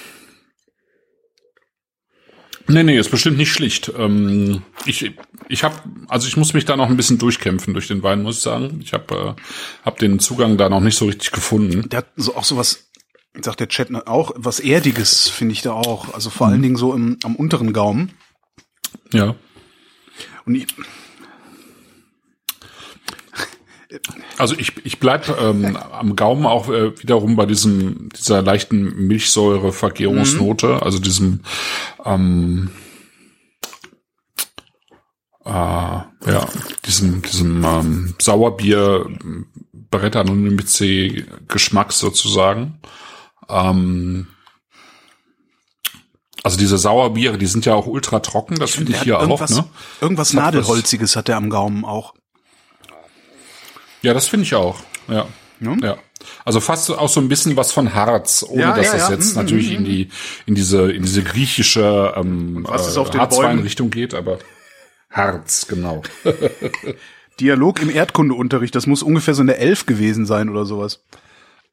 Nee, 2.68 2.84
nee, 2.84 2.98
ist 2.98 3.12
bestimmt 3.12 3.38
nicht 3.38 3.52
schlicht. 3.52 3.92
Ähm, 3.98 4.62
ich 4.86 5.14
ich 5.50 5.64
habe, 5.64 5.76
also 6.08 6.28
ich 6.28 6.38
muss 6.38 6.54
mich 6.54 6.66
da 6.66 6.78
noch 6.78 6.90
ein 6.90 6.96
bisschen 6.98 7.18
durchkämpfen 7.18 7.74
durch 7.74 7.88
den 7.88 8.02
Wein, 8.04 8.22
muss 8.22 8.38
ich 8.38 8.44
sagen. 8.44 8.80
Ich 8.82 8.94
habe 8.94 9.36
äh, 9.38 9.42
hab 9.84 9.98
den 10.00 10.20
Zugang 10.20 10.58
da 10.58 10.70
noch 10.70 10.80
nicht 10.80 10.98
so 10.98 11.06
richtig 11.06 11.32
gefunden. 11.32 11.90
Der 11.90 11.98
hat 12.00 12.12
so 12.16 12.36
auch 12.36 12.44
sowas, 12.46 12.90
sagt 13.42 13.60
der 13.60 13.68
Chat 13.68 13.94
auch, 14.08 14.32
was 14.36 14.60
Erdiges 14.60 15.28
finde 15.28 15.54
ich 15.54 15.62
da 15.62 15.74
auch. 15.74 16.14
Also 16.14 16.30
vor 16.30 16.48
allen 16.48 16.62
Dingen 16.62 16.78
so 16.78 16.94
im, 16.94 17.18
am 17.24 17.36
unteren 17.36 17.74
Gaumen. 17.74 18.14
Ja. 19.12 19.36
Und 20.46 20.56
ich, 20.56 20.68
Also 24.38 24.56
ich, 24.58 24.74
ich 24.86 25.00
bleib 25.00 25.28
ähm, 25.40 25.76
am 25.76 26.16
Gaumen 26.16 26.46
auch 26.46 26.70
äh, 26.70 26.98
wiederum 27.00 27.36
bei 27.36 27.46
diesem 27.46 28.10
dieser 28.10 28.42
leichten 28.42 29.08
Milchsäure-Vergärungsnote, 29.08 30.82
also 30.82 31.00
diesem 31.00 31.42
ähm, 32.06 32.72
äh, 35.46 35.50
ja 35.50 36.48
diesem 36.86 37.22
diesem 37.22 37.64
ähm, 37.64 38.16
Sauerbier 38.20 39.08
Brett 39.74 40.16
Anonymice 40.16 41.26
Geschmack 41.48 41.92
sozusagen. 41.92 42.80
Ähm, 43.50 44.28
also 46.44 46.58
diese 46.58 46.78
Sauerbiere, 46.78 47.38
die 47.38 47.46
sind 47.46 47.66
ja 47.66 47.76
auch 47.76 47.86
ultra 47.86 48.20
trocken, 48.20 48.56
das 48.56 48.72
finde 48.72 48.92
ich 48.94 48.98
der 48.98 49.04
hier 49.04 49.14
hat 49.16 49.20
auch. 49.20 49.24
irgendwas, 49.30 49.52
Ne? 49.52 49.66
irgendwas 50.00 50.34
Nadelholziges 50.34 51.16
hat 51.16 51.28
der 51.28 51.38
am 51.38 51.50
Gaumen 51.50 51.86
auch. 51.86 52.14
Ja, 54.02 54.14
das 54.14 54.28
finde 54.28 54.46
ich 54.46 54.56
auch. 54.56 54.80
Ja. 55.08 55.28
Ja. 55.60 55.76
Ja. 55.82 55.98
Also 56.46 56.60
fast 56.60 56.90
auch 56.92 57.10
so 57.10 57.20
ein 57.20 57.30
bisschen 57.30 57.56
was 57.58 57.72
von 57.72 57.94
Harz, 57.94 58.44
ohne 58.48 58.62
Ja, 58.62 58.74
dass 58.74 58.88
ja, 58.88 58.94
das 58.98 59.10
jetzt 59.10 59.36
Mhm, 59.36 59.42
natürlich 59.42 59.70
mhm, 59.72 59.76
in 59.78 59.84
die 59.86 60.10
in 60.46 60.56
diese 60.56 60.92
in 60.92 61.04
diese 61.04 61.24
griechische 61.24 62.14
ähm, 62.16 62.66
was 62.68 62.88
ist 62.88 62.98
auf 62.98 63.10
den 63.10 63.22
Harzweinrichtung 63.22 63.90
geht, 63.92 64.14
aber 64.14 64.38
Harz, 65.10 65.66
genau. 65.68 66.02
Dialog 67.40 67.82
im 67.82 67.90
Erdkundeunterricht, 67.90 68.76
das 68.76 68.88
muss 68.88 69.04
ungefähr 69.04 69.34
so 69.34 69.42
eine 69.42 69.58
Elf 69.58 69.86
gewesen 69.86 70.26
sein 70.26 70.50
oder 70.50 70.66
sowas. 70.66 71.02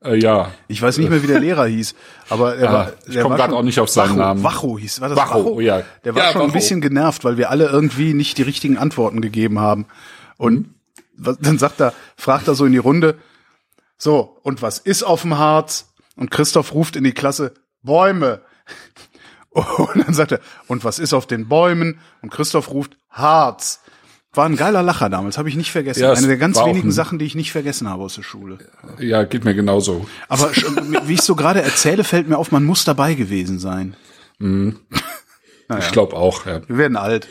äh, 0.03 0.17
ja, 0.17 0.53
Ich 0.67 0.81
weiß 0.81 0.99
nicht 0.99 1.11
mehr, 1.11 1.23
wie 1.23 1.27
der 1.27 1.41
Lehrer 1.41 1.67
hieß, 1.67 1.95
aber 2.31 2.57
er 2.57 2.71
Ah, 2.71 2.73
war, 2.73 2.93
ich 3.07 3.15
der 3.15 3.23
komm 3.23 3.31
war 3.33 3.39
grad 3.39 3.51
schon- 3.51 3.59
auch 3.59 3.63
nicht 3.63 3.81
auf 3.81 3.89
seinen 3.91 4.11
Wacho, 4.11 4.19
Namen. 4.19 4.43
Wacho 4.45 4.79
hieß, 4.79 5.01
war 5.01 5.09
das 5.11 5.19
Wacho, 5.19 5.41
Wacho? 5.41 5.53
oh 5.57 5.61
ja. 5.61 5.83
Der 6.05 6.15
war 6.15 6.25
Ja, 6.25 6.33
schon 6.33 6.43
ein 6.43 6.49
Wacho. 6.49 6.55
bisschen 6.59 6.81
genervt, 6.81 7.25
weil 7.25 7.37
wir 7.37 7.51
alle 7.51 7.67
irgendwie 7.67 8.15
nicht 8.15 8.39
die 8.39 8.43
richtigen 8.43 8.79
Antworten 8.79 9.21
gegeben 9.21 9.59
haben. 9.59 9.87
Und 10.37 10.75
was, 11.19 11.39
dann 11.41 11.59
sagt 11.59 11.81
er, 11.81 11.93
fragt 12.17 12.49
er 12.49 12.55
so 12.55 12.65
in 12.65 12.73
die 12.73 12.79
Runde, 12.79 13.19
so, 13.97 14.39
und 14.43 14.63
was 14.63 14.79
ist 14.79 15.03
auf 15.03 15.23
dem 15.23 15.39
Harz? 15.39 15.93
Und 16.17 16.31
Christoph 16.31 16.73
ruft 16.73 16.97
in 16.97 17.05
die 17.05 17.13
Klasse, 17.13 17.53
Bäume. 17.83 18.41
Und 19.51 20.07
dann 20.07 20.15
sagt 20.15 20.33
er, 20.33 20.41
und 20.69 20.85
was 20.85 20.99
ist 20.99 21.13
auf 21.15 21.27
den 21.27 21.49
Bäumen? 21.49 21.99
Und 22.23 22.31
Christoph 22.31 22.71
ruft, 22.71 22.97
Harz. 23.09 23.81
War 24.33 24.45
ein 24.47 24.57
geiler 24.57 24.83
Lacher 24.83 25.09
damals, 25.09 25.39
habe 25.39 25.49
ich 25.49 25.57
nicht 25.57 25.73
vergessen. 25.73 26.03
Ja, 26.03 26.13
Eine 26.13 26.27
der 26.27 26.37
ganz 26.37 26.59
wenigen 26.59 26.93
Sachen, 26.93 27.19
die 27.19 27.25
ich 27.25 27.35
nicht 27.35 27.51
vergessen 27.51 27.89
habe 27.89 28.05
aus 28.05 28.15
der 28.15 28.23
Schule. 28.23 28.59
ja, 28.99 29.25
geht 29.25 29.45
mir 29.45 29.55
genauso. 29.55 30.07
Aber 30.29 30.51
wie 31.07 31.15
ich 31.15 31.23
so 31.23 31.35
gerade 31.35 31.63
erzähle, 31.63 32.05
fällt 32.05 32.29
mir 32.29 32.37
auf, 32.37 32.53
man 32.53 32.65
muss 32.65 32.85
dabei 32.85 33.15
gewesen 33.15 33.59
sein. 33.59 33.97
Ich 35.79 35.93
glaube 35.93 36.17
auch, 36.17 36.47
ja. 36.47 36.61
Wir 36.69 36.79
werden 36.79 36.97
alt. 36.97 37.29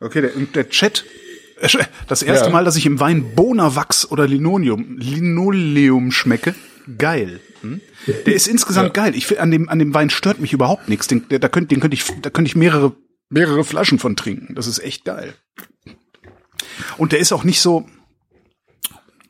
Okay, 0.00 0.20
der, 0.22 0.30
der 0.30 0.68
Chat 0.68 1.04
Das 2.06 2.22
erste 2.22 2.46
Ja. 2.46 2.52
Mal, 2.52 2.64
dass 2.64 2.76
ich 2.76 2.86
im 2.86 3.00
Wein 3.00 3.34
Bonawachs 3.34 4.10
oder 4.10 4.28
Linoleum, 4.28 4.96
Linoleum 4.98 6.12
schmecke, 6.12 6.54
geil. 6.96 7.40
Hm? 7.62 7.80
Der 8.06 8.34
ist 8.34 8.46
insgesamt 8.46 8.96
Ja. 8.96 9.04
geil. 9.04 9.16
Ich 9.16 9.40
an 9.40 9.50
dem 9.50 9.68
an 9.68 9.78
dem 9.78 9.92
Wein 9.92 10.10
stört 10.10 10.40
mich 10.40 10.52
überhaupt 10.52 10.88
nichts. 10.88 11.08
Den, 11.08 11.28
der, 11.28 11.40
da 11.40 11.48
könnte 11.48 11.68
den 11.68 11.80
könnte 11.80 11.96
ich 11.96 12.04
da 12.22 12.30
könnte 12.30 12.48
ich 12.48 12.56
mehrere 12.56 12.94
mehrere 13.28 13.64
Flaschen 13.64 13.98
von 13.98 14.14
trinken. 14.16 14.54
Das 14.54 14.66
ist 14.66 14.78
echt 14.78 15.04
geil. 15.04 15.34
Und 16.96 17.12
der 17.12 17.18
ist 17.18 17.32
auch 17.32 17.44
nicht 17.44 17.60
so 17.60 17.88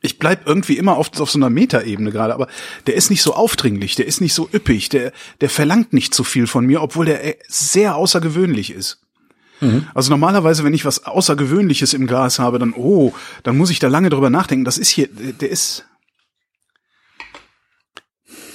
ich 0.01 0.17
bleib 0.17 0.47
irgendwie 0.47 0.77
immer 0.77 0.95
auf, 0.97 1.19
auf 1.19 1.29
so 1.29 1.39
einer 1.39 1.49
Metaebene 1.49 2.11
gerade, 2.11 2.33
aber 2.33 2.47
der 2.87 2.95
ist 2.95 3.09
nicht 3.09 3.21
so 3.21 3.33
aufdringlich, 3.33 3.95
der 3.95 4.05
ist 4.05 4.21
nicht 4.21 4.33
so 4.33 4.47
üppig, 4.53 4.87
der, 4.87 5.11
der 5.41 5.49
verlangt 5.49 5.91
nicht 5.91 6.13
so 6.13 6.23
viel 6.23 6.47
von 6.47 6.65
mir, 6.65 6.81
obwohl 6.81 7.05
der 7.05 7.25
äh, 7.25 7.35
sehr 7.49 7.97
außergewöhnlich 7.97 8.71
ist. 8.71 9.01
Also 9.93 10.09
normalerweise, 10.09 10.63
wenn 10.63 10.73
ich 10.73 10.85
was 10.85 11.05
Außergewöhnliches 11.05 11.93
im 11.93 12.07
Glas 12.07 12.39
habe, 12.39 12.59
dann, 12.59 12.73
oh, 12.73 13.13
dann 13.43 13.57
muss 13.57 13.69
ich 13.69 13.79
da 13.79 13.87
lange 13.87 14.09
drüber 14.09 14.29
nachdenken. 14.29 14.65
Das 14.65 14.77
ist 14.77 14.89
hier, 14.89 15.07
der 15.07 15.33
der 15.33 15.49
ist. 15.49 15.85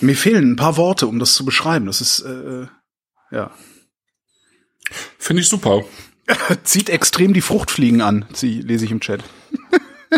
Mir 0.01 0.17
fehlen 0.17 0.53
ein 0.53 0.57
paar 0.57 0.77
Worte, 0.77 1.07
um 1.07 1.19
das 1.19 1.35
zu 1.35 1.45
beschreiben. 1.45 1.87
Das 1.87 2.01
ist, 2.01 2.21
äh, 2.21 2.67
ja. 3.31 3.51
Finde 5.19 5.43
ich 5.43 5.49
super. 5.49 5.83
Zieht 6.65 6.89
extrem 6.89 7.33
die 7.33 7.41
Fruchtfliegen 7.41 8.01
an, 8.01 8.25
sie, 8.33 8.61
lese 8.61 8.85
ich 8.85 8.91
im 8.91 9.01
Chat. 9.01 9.23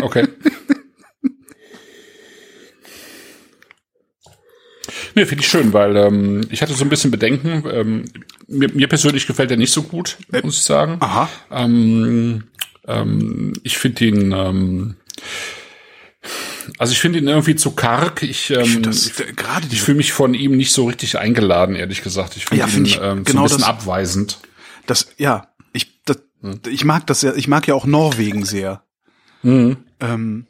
Okay. 0.01 0.27
Nee, 5.17 5.25
finde 5.25 5.41
ich 5.43 5.47
schön, 5.49 5.73
weil 5.73 5.97
ähm, 5.97 6.41
ich 6.51 6.61
hatte 6.61 6.75
so 6.75 6.83
ein 6.85 6.89
bisschen 6.89 7.09
Bedenken. 7.09 7.63
Ähm, 7.71 8.05
mir, 8.47 8.69
mir 8.71 8.87
persönlich 8.87 9.25
gefällt 9.25 9.49
er 9.49 9.57
nicht 9.57 9.73
so 9.73 9.81
gut, 9.81 10.17
muss 10.43 10.57
ich 10.59 10.63
sagen. 10.63 10.97
Aha. 10.99 11.27
Ähm, 11.49 12.43
ähm, 12.87 13.53
ich 13.63 13.79
finde 13.79 14.05
ihn, 14.05 14.31
ähm, 14.31 14.95
also 16.77 16.93
ich 16.93 16.99
finde 16.99 17.17
ihn 17.17 17.27
irgendwie 17.27 17.55
zu 17.55 17.71
karg. 17.71 18.21
Ich, 18.21 18.51
ähm, 18.51 18.83
Das, 18.83 19.11
gerade 19.35 19.65
ich 19.71 19.81
fühle 19.81 19.97
mich 19.97 20.13
von 20.13 20.35
ihm 20.35 20.55
nicht 20.55 20.71
so 20.71 20.85
richtig 20.85 21.17
eingeladen, 21.17 21.75
ehrlich 21.75 22.03
gesagt. 22.03 22.37
Ich 22.37 22.45
finde 22.45 22.59
Ja, 22.61 22.67
ihn 22.67 22.71
find 22.71 22.87
ich 22.87 22.99
ähm, 23.01 23.17
so 23.19 23.23
genau 23.23 23.41
ein 23.41 23.43
bisschen 23.45 23.59
das- 23.61 23.67
abweisend. 23.69 24.37
Das, 24.85 25.07
ja, 25.17 25.47
ich, 25.73 26.03
das, 26.05 26.17
ich 26.69 26.85
mag 26.85 27.07
das 27.07 27.23
ja, 27.23 27.33
ich 27.35 27.47
mag 27.47 27.67
ja 27.67 27.73
auch 27.73 27.87
Norwegen 27.87 28.45
sehr. 28.45 28.83
Mhm. 29.41 29.77
Ähm, 29.99 30.45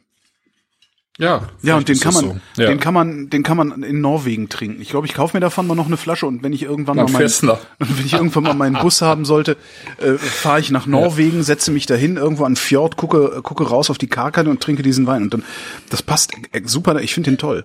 Ja, 1.20 1.48
ja, 1.62 1.76
und 1.76 1.88
den 1.88 1.98
kann 1.98 2.14
man, 2.14 2.24
so. 2.24 2.40
Ja. 2.62 2.68
den 2.68 2.78
kann 2.78 2.94
man, 2.94 3.28
den 3.28 3.42
kann 3.42 3.56
man 3.56 3.82
in 3.82 4.00
Norwegen 4.00 4.48
trinken. 4.48 4.80
Ich 4.80 4.90
glaube, 4.90 5.08
ich 5.08 5.14
kaufe 5.14 5.36
mir 5.36 5.40
davon 5.40 5.66
mal 5.66 5.74
noch 5.74 5.86
eine 5.86 5.96
Flasche 5.96 6.26
und 6.26 6.44
wenn 6.44 6.52
ich 6.52 6.62
irgendwann 6.62 6.96
mal 6.96 7.06
mein, 7.06 7.16
fährst 7.16 7.42
du 7.42 7.46
nach- 7.46 7.58
wenn 7.80 8.06
ich 8.06 8.12
irgendwann 8.12 8.44
mal 8.44 8.54
meinen 8.54 8.76
Bus 8.80 9.02
haben 9.02 9.24
sollte, 9.24 9.56
äh, 9.96 10.12
fahre 10.12 10.60
ich 10.60 10.70
nach 10.70 10.86
Norwegen, 10.86 11.42
setze 11.42 11.72
mich 11.72 11.86
dahin 11.86 12.16
irgendwo 12.18 12.44
an 12.44 12.54
Fjord, 12.54 12.96
gucke, 12.96 13.40
gucke 13.42 13.64
raus 13.68 13.90
auf 13.90 13.98
die 13.98 14.06
Karkane 14.06 14.48
und 14.48 14.62
trinke 14.62 14.84
diesen 14.84 15.08
Wein 15.08 15.22
und 15.22 15.34
dann, 15.34 15.42
das 15.90 16.04
passt 16.04 16.34
äh, 16.52 16.62
super. 16.64 17.00
Ich 17.00 17.14
finde 17.14 17.32
den 17.32 17.38
toll. 17.38 17.64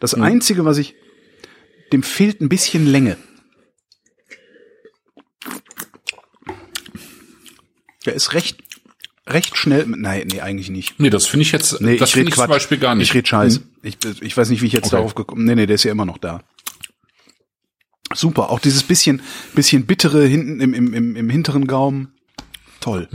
Das 0.00 0.16
Mhm. 0.16 0.22
einzige, 0.22 0.64
was 0.64 0.78
ich, 0.78 0.94
dem 1.92 2.02
fehlt 2.02 2.40
ein 2.40 2.48
bisschen 2.48 2.86
Länge. 2.86 3.18
Der 8.06 8.14
ist 8.14 8.34
recht, 8.34 8.58
recht 9.26 9.56
schnell. 9.56 9.86
Nein, 9.86 10.28
nee, 10.32 10.40
eigentlich 10.40 10.70
nicht. 10.70 10.98
Nee, 11.00 11.10
das 11.10 11.26
finde 11.26 11.42
ich 11.42 11.52
jetzt, 11.52 11.80
Nee, 11.80 11.96
das 11.96 12.12
finde 12.12 12.28
ich 12.28 12.34
Quatsch. 12.34 12.44
zum 12.44 12.50
Beispiel 12.50 12.78
gar 12.78 12.94
nicht. 12.94 13.08
Ich 13.08 13.14
red 13.14 13.26
Scheiß. 13.28 13.60
Ich, 13.82 13.96
ich 14.20 14.36
weiß 14.36 14.48
nicht, 14.50 14.62
wie 14.62 14.66
ich 14.66 14.72
jetzt 14.72 14.86
Okay. 14.86 14.96
darauf 14.96 15.14
gekommen 15.14 15.44
Nee, 15.44 15.54
nee, 15.54 15.66
der 15.66 15.74
ist 15.74 15.84
ja 15.84 15.92
immer 15.92 16.04
noch 16.06 16.18
da. 16.18 16.40
Super. 18.14 18.50
Auch 18.50 18.60
dieses 18.60 18.82
bisschen, 18.84 19.20
bisschen 19.54 19.86
bittere 19.86 20.24
hinten 20.26 20.60
im, 20.60 20.74
im, 20.74 20.94
im, 20.94 21.16
im 21.16 21.30
hinteren 21.30 21.66
Gaumen. 21.66 22.12
Toll. 22.80 23.08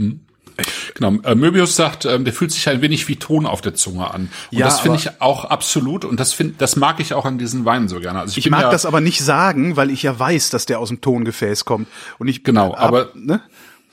Genau. 0.94 1.14
Äh, 1.22 1.34
Möbius 1.34 1.76
sagt, 1.76 2.04
ähm, 2.04 2.24
der 2.24 2.34
fühlt 2.34 2.52
sich 2.52 2.68
ein 2.68 2.82
wenig 2.82 3.08
wie 3.08 3.16
Ton 3.16 3.46
auf 3.46 3.62
der 3.62 3.74
Zunge 3.74 4.12
an. 4.12 4.28
Und 4.50 4.58
Ja, 4.58 4.66
das 4.66 4.80
finde 4.80 4.98
ich 4.98 5.20
auch 5.22 5.46
absolut 5.46 6.04
und 6.04 6.20
das 6.20 6.34
finde, 6.34 6.54
das 6.58 6.76
mag 6.76 7.00
ich 7.00 7.14
auch 7.14 7.24
an 7.24 7.38
diesen 7.38 7.64
Weinen 7.64 7.88
so 7.88 8.00
gerne. 8.00 8.20
Also 8.20 8.32
ich, 8.32 8.44
Ich 8.44 8.50
mag 8.50 8.60
ja, 8.60 8.70
das 8.70 8.84
aber 8.84 9.00
nicht 9.00 9.22
sagen, 9.22 9.76
weil 9.76 9.90
ich 9.90 10.02
ja 10.02 10.16
weiß, 10.18 10.50
dass 10.50 10.66
der 10.66 10.78
aus 10.78 10.88
dem 10.90 11.00
Tongefäß 11.00 11.64
kommt. 11.64 11.88
Und 12.18 12.28
ich 12.28 12.44
Genau, 12.44 12.74
ab- 12.74 12.80
aber- 12.88 13.08
ne? 13.14 13.40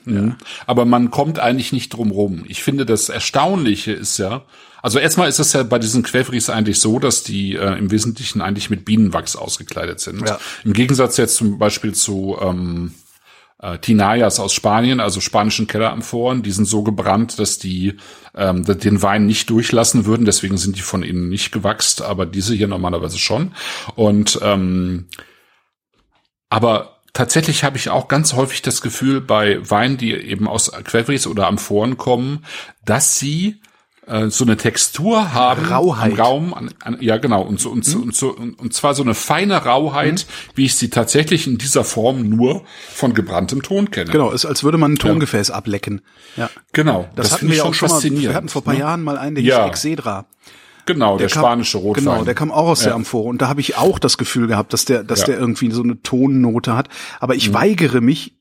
Mhm. 0.04 0.36
Aber 0.66 0.84
man 0.84 1.10
kommt 1.10 1.38
eigentlich 1.38 1.72
nicht 1.72 1.90
drum 1.90 2.10
rum. 2.10 2.44
Ich 2.48 2.62
finde, 2.62 2.86
das 2.86 3.08
Erstaunliche 3.08 3.92
ist 3.92 4.18
ja, 4.18 4.42
also 4.82 4.98
erstmal 4.98 5.28
ist 5.28 5.38
es 5.38 5.52
ja 5.52 5.62
bei 5.62 5.78
diesen 5.78 6.02
Quellfries 6.02 6.50
eigentlich 6.50 6.80
so, 6.80 6.98
dass 6.98 7.22
die 7.22 7.54
äh, 7.54 7.78
im 7.78 7.90
Wesentlichen 7.90 8.40
eigentlich 8.40 8.70
mit 8.70 8.84
Bienenwachs 8.84 9.36
ausgekleidet 9.36 10.00
sind. 10.00 10.26
Ja. 10.26 10.38
Im 10.64 10.72
Gegensatz 10.72 11.16
jetzt 11.16 11.36
zum 11.36 11.58
Beispiel 11.58 11.92
zu 11.92 12.36
ähm, 12.40 12.94
äh, 13.60 13.78
Tinayas 13.78 14.40
aus 14.40 14.52
Spanien, 14.52 15.00
also 15.00 15.20
spanischen 15.20 15.66
Kelleramphoren, 15.66 16.42
die 16.42 16.52
sind 16.52 16.66
so 16.66 16.82
gebrannt, 16.82 17.38
dass 17.38 17.58
die 17.58 17.96
ähm, 18.34 18.64
den 18.64 19.02
Wein 19.02 19.26
nicht 19.26 19.50
durchlassen 19.50 20.06
würden, 20.06 20.24
deswegen 20.24 20.56
sind 20.56 20.76
die 20.76 20.82
von 20.82 21.02
innen 21.02 21.28
nicht 21.28 21.52
gewachst, 21.52 22.00
aber 22.00 22.24
diese 22.26 22.54
hier 22.54 22.68
normalerweise 22.68 23.18
schon. 23.18 23.52
Und 23.96 24.38
ähm, 24.42 25.08
aber 26.48 26.99
tatsächlich 27.12 27.64
habe 27.64 27.76
ich 27.76 27.90
auch 27.90 28.08
ganz 28.08 28.34
häufig 28.34 28.62
das 28.62 28.82
Gefühl 28.82 29.20
bei 29.20 29.58
Weinen, 29.68 29.96
die 29.96 30.12
eben 30.12 30.48
aus 30.48 30.70
Quellfries 30.72 31.26
oder 31.26 31.46
Amphoren 31.46 31.96
kommen, 31.96 32.44
dass 32.84 33.18
sie 33.18 33.60
äh, 34.06 34.28
so 34.28 34.44
eine 34.44 34.56
Textur 34.56 35.32
haben 35.32 35.66
Rauheit. 35.66 36.16
Gaumen, 36.16 36.52
an, 36.52 36.70
an, 36.82 36.96
ja 37.00 37.18
genau, 37.18 37.42
und 37.42 37.60
so, 37.60 37.70
und, 37.70 37.84
so, 37.84 37.98
und, 37.98 38.14
so, 38.14 38.30
und, 38.30 38.58
und 38.58 38.74
zwar 38.74 38.94
so 38.94 39.02
eine 39.02 39.14
feine 39.14 39.56
Rauheit, 39.58 40.26
wie 40.54 40.64
ich 40.64 40.74
sie 40.74 40.90
tatsächlich 40.90 41.46
in 41.46 41.58
dieser 41.58 41.84
Form 41.84 42.28
nur 42.28 42.64
von 42.92 43.14
gebranntem 43.14 43.62
Ton 43.62 43.90
kenne. 43.90 44.10
Genau, 44.10 44.30
ist, 44.32 44.46
als 44.46 44.64
würde 44.64 44.78
man 44.78 44.94
ein 44.94 44.98
Tongefäß 44.98 45.50
ablecken. 45.50 46.00
Ja. 46.36 46.50
Genau, 46.72 47.08
Das, 47.14 47.32
hatten 47.32 47.40
finde 47.40 47.52
wir 47.52 47.58
ja 47.58 47.64
auch 47.64 47.74
schon 47.74 47.88
mal. 47.88 48.02
Wir 48.02 48.34
hatten 48.34 48.48
vor 48.48 48.62
ein 48.62 48.64
paar 48.64 48.74
ne? 48.74 48.80
Jahren 48.80 49.02
mal 49.02 49.16
einen, 49.16 49.36
der 49.36 49.44
Ja. 49.44 49.64
hieß 49.64 49.70
Excedra. 49.70 50.26
Genau, 50.94 51.18
der, 51.18 51.28
kam- 51.28 51.42
spanische 51.42 51.78
Rotwein. 51.78 52.04
Genau, 52.04 52.24
der 52.24 52.34
kam 52.34 52.50
auch 52.50 52.68
aus 52.68 52.80
der 52.80 52.90
Ja. 52.90 52.94
Amphore 52.96 53.28
und 53.28 53.40
da 53.42 53.48
habe 53.48 53.60
ich 53.60 53.76
auch 53.76 53.98
das 53.98 54.18
Gefühl 54.18 54.46
gehabt, 54.46 54.72
dass 54.72 54.84
der, 54.84 55.02
dass 55.04 55.20
Ja. 55.20 55.26
Mhm. 55.26 55.30
der 55.32 55.38
irgendwie 55.40 55.70
so 55.70 55.82
eine 55.82 56.02
Tonnote 56.02 56.76
hat. 56.76 56.88
Aber 57.20 57.34
ich 57.34 57.52
weigere 57.54 58.00
mich, 58.00 58.36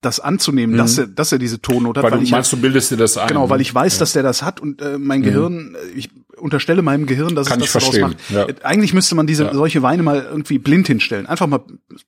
das 0.00 0.18
anzunehmen, 0.18 0.76
dass 0.76 0.98
er, 0.98 1.06
dass 1.06 1.30
er 1.30 1.38
diese 1.38 1.60
Tonnote 1.62 2.00
hat, 2.00 2.04
weil, 2.06 2.10
weil, 2.12 2.18
du 2.18 2.24
ich 2.24 2.32
meinst, 2.32 2.52
du 2.52 2.56
bildest 2.56 2.90
dir 2.90 2.96
das 2.96 3.16
ein. 3.16 3.28
genau, 3.28 3.48
weil 3.50 3.60
ich 3.60 3.72
weiß, 3.72 3.98
dass 3.98 4.12
der 4.12 4.24
das 4.24 4.42
hat 4.42 4.58
und 4.58 4.82
äh, 4.82 4.98
mein 4.98 5.22
Gehirn, 5.22 5.76
äh, 5.76 5.96
ich 5.96 6.10
unterstelle 6.36 6.82
meinem 6.82 7.06
Gehirn, 7.06 7.36
dass 7.36 7.46
Kann 7.46 7.60
es 7.60 7.66
ich 7.66 7.72
das 7.72 7.84
daraus 7.84 8.00
macht. 8.00 8.16
ja. 8.30 8.46
Äh, 8.48 8.54
Eigentlich 8.64 8.94
müsste 8.94 9.14
man 9.14 9.28
diese 9.28 9.44
Ja. 9.44 9.54
solche 9.54 9.80
Weine 9.82 10.02
mal 10.02 10.26
irgendwie 10.28 10.58
blind 10.58 10.88
hinstellen. 10.88 11.26
Einfach 11.26 11.46
mal 11.46 11.60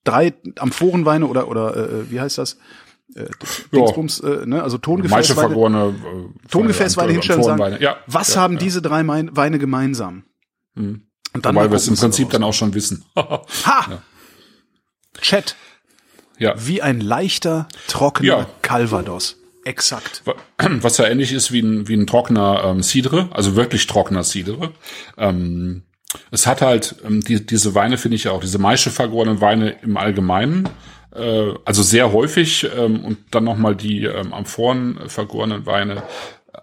drei 0.03 0.35
Amphorenweine 0.59 1.25
oder 1.29 1.47
oder 1.47 1.77
äh, 1.77 2.11
wie 2.11 2.21
heißt 2.21 2.37
das? 2.39 2.57
Äh, 3.15 3.27
Dingsbums, 3.73 4.21
äh, 4.21 4.45
ne? 4.47 4.63
Also 4.63 4.79
Tongefäßweine. 4.79 5.49
vergorene 5.49 5.95
äh, 5.95 6.49
Tongefäßweine 6.49 7.09
Amphoren- 7.09 7.13
hinstellen 7.13 7.41
und 7.43 7.59
sagen, 7.59 7.77
ja, 7.81 7.97
was 8.07 8.35
ja, 8.35 8.41
haben 8.41 8.55
ja. 8.55 8.61
diese 8.61 8.83
drei 8.83 9.03
Mein 9.03 9.37
Weine 9.37 9.59
gemeinsam? 9.59 10.25
Und 10.77 11.03
dann 11.33 11.55
Weil 11.55 11.65
mal 11.65 11.71
wir 11.71 11.77
es 11.77 11.89
im 11.89 11.97
Prinzip 11.97 12.31
dann 12.31 12.43
auch 12.43 12.53
schon 12.55 12.75
wissen. 12.75 13.05
Ha! 13.17 14.03
Chat, 15.21 15.55
ja. 16.39 16.55
wie 16.57 16.83
ein 16.83 17.01
leichter, 17.01 17.69
trockener 17.87 18.27
Ja. 18.27 18.47
Calvados. 18.63 19.37
Exakt. 19.65 20.23
Was 20.59 20.99
ja 20.99 21.07
ähnlich 21.07 21.33
ist 21.33 21.53
wie 21.53 21.61
ein, 21.61 21.89
wie 21.89 21.95
ein 21.95 22.07
trockener 22.07 22.65
ähm, 22.65 22.83
Cidre, 22.83 23.29
also 23.31 23.57
wirklich 23.57 23.87
trockener 23.87 24.25
Cidre. 24.25 24.73
Ähm, 25.17 25.85
es 26.31 26.47
hat 26.47 26.61
halt, 26.61 26.97
ähm, 27.05 27.21
die, 27.23 27.45
diese 27.47 27.75
Weine 27.75 27.97
finde 27.97 28.17
ich 28.17 28.25
ja 28.25 28.33
auch, 28.33 28.41
diese 28.41 28.59
Maische 28.59 28.91
vergorenen 28.91 29.41
Weine 29.41 29.71
im 29.83 29.97
Allgemeinen, 29.97 30.69
äh, 31.15 31.55
also 31.65 31.83
sehr 31.83 32.13
häufig 32.13 32.67
ähm, 32.77 33.05
und 33.05 33.19
dann 33.31 33.45
nochmal 33.45 33.77
die 33.77 34.05
ähm, 34.05 34.33
Amphoren 34.33 34.99
vergorenen 35.09 35.67
Weine, 35.67 36.03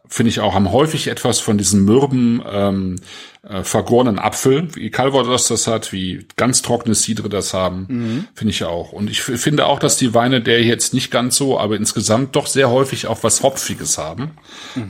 finde 0.08 0.30
ich 0.30 0.40
auch, 0.40 0.54
haben 0.54 0.72
häufig 0.72 1.08
etwas 1.08 1.40
von 1.40 1.58
diesem 1.58 1.86
mürben, 1.86 2.42
ähm, 2.50 2.96
äh, 3.44 3.64
vergorenen 3.64 4.20
Apfel, 4.20 4.68
wie 4.76 4.90
Calvados 4.90 5.48
das 5.48 5.68
hat, 5.68 5.92
wie 5.92 6.28
ganz 6.36 6.62
trockene 6.62 6.96
Cidre 6.96 7.30
das 7.30 7.54
haben, 7.54 8.28
finde 8.36 8.52
ich 8.52 8.64
auch. 8.64 8.92
Und 8.92 9.10
ich 9.10 9.22
finde 9.22 9.66
auch, 9.66 9.80
dass 9.80 9.98
die 9.98 10.14
Weine 10.14 10.42
der 10.42 10.64
jetzt 10.64 10.94
nicht 10.94 11.12
ganz 11.12 11.38
so, 11.38 11.60
aber 11.60 11.76
insgesamt 11.76 12.36
doch 12.36 12.46
sehr 12.46 12.70
häufig 12.70 13.08
auch 13.08 13.24
was 13.24 13.42
Hopfiges 13.42 13.98
haben. 13.98 14.32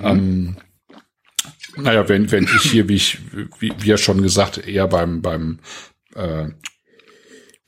Ähm, 0.04 0.58
naja, 1.78 2.08
wenn, 2.10 2.32
wenn 2.32 2.44
ich 2.44 2.72
hier, 2.72 2.90
wie 2.90 2.96
ich, 2.96 3.20
wie, 3.60 3.74
wie 3.78 3.90
ja 3.90 3.98
schon 3.98 4.22
gesagt, 4.22 4.58
eher 4.68 4.88
beim, 4.88 5.22
beim, 5.22 5.60
äh, 6.16 6.50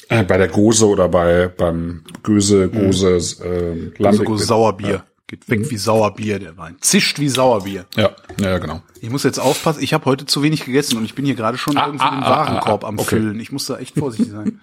äh, 0.10 0.24
bei 0.24 0.38
der 0.38 0.48
Gose 0.48 0.88
oder 0.88 1.08
bei, 1.10 1.48
beim 1.48 2.04
Göse, 2.24 2.70
Gose, 2.70 3.18
äh, 3.44 4.02
Lambic 4.02 4.28
So 4.28 4.34
bin. 4.36 4.38
Sauerbier. 4.38 5.04
Geht 5.28 5.50
weg 5.50 5.72
wie 5.72 5.78
Sauerbier, 5.78 6.38
der 6.40 6.58
Wein. 6.58 6.76
Zischt 6.82 7.18
wie 7.20 7.30
Sauerbier. 7.30 7.86
Ja, 7.96 8.12
ja, 8.40 8.58
genau. 8.60 8.84
Ich 9.02 9.10
muss 9.10 9.24
jetzt 9.24 9.40
aufpassen, 9.40 9.82
ich 9.82 9.94
habe 9.94 10.06
heute 10.06 10.26
zu 10.26 10.44
wenig 10.44 10.66
gegessen 10.66 10.98
und 10.98 11.06
ich 11.06 11.16
bin 11.16 11.26
hier 11.26 11.36
gerade 11.36 11.58
schon 11.58 11.78
Ah, 11.78 11.88
irgendwie 11.88 12.06
ah, 12.06 12.12
den 12.12 12.24
ah, 12.24 12.30
Warenkorb 12.30 12.84
ah, 12.84 12.88
am 12.90 13.00
okay. 13.00 13.16
Füllen. 13.16 13.40
Ich 13.40 13.52
muss 13.52 13.66
da 13.66 13.78
echt 13.78 13.98
vorsichtig 13.98 14.32
sein. 14.32 14.60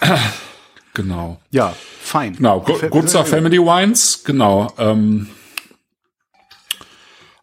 Genau. 0.94 1.40
Ja, 1.50 1.74
fein. 2.00 2.36
Genau, 2.36 2.60
Gutzer 2.60 3.24
Family 3.24 3.58
Wines, 3.58 4.22
genau. 4.22 4.72
Ähm, 4.78 5.28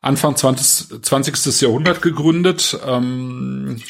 Anfang 0.02 0.36
20. 0.36 1.04
20. 1.04 1.62
Jahrhundert 1.62 2.02
gegründet. 2.02 2.80
Ähm, 2.88 3.82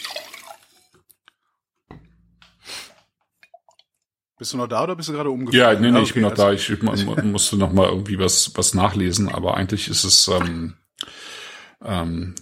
Bist 4.42 4.54
du 4.54 4.58
noch 4.58 4.66
da 4.66 4.86
oder 4.86 4.96
bist 4.96 5.08
du 5.08 5.14
gerade 5.14 5.30
umgefallen? 5.30 5.76
Ja, 5.76 5.80
nee, 5.80 5.92
nee, 5.92 6.00
Ah, 6.00 6.02
ich 6.02 6.16
bin 6.16 6.26
okay, 6.26 6.32
noch 6.32 6.36
da. 6.36 6.48
also- 6.48 6.74
Ich 6.74 6.82
man, 6.82 7.32
musste 7.32 7.58
noch 7.58 7.72
mal 7.72 7.88
irgendwie 7.90 8.18
was, 8.18 8.58
was 8.58 8.74
nachlesen, 8.74 9.30
aber 9.30 9.56
eigentlich 9.56 9.88
ist 9.88 10.04
es, 10.04 10.28
ähm, 10.30 10.74
ähm, 11.86 12.34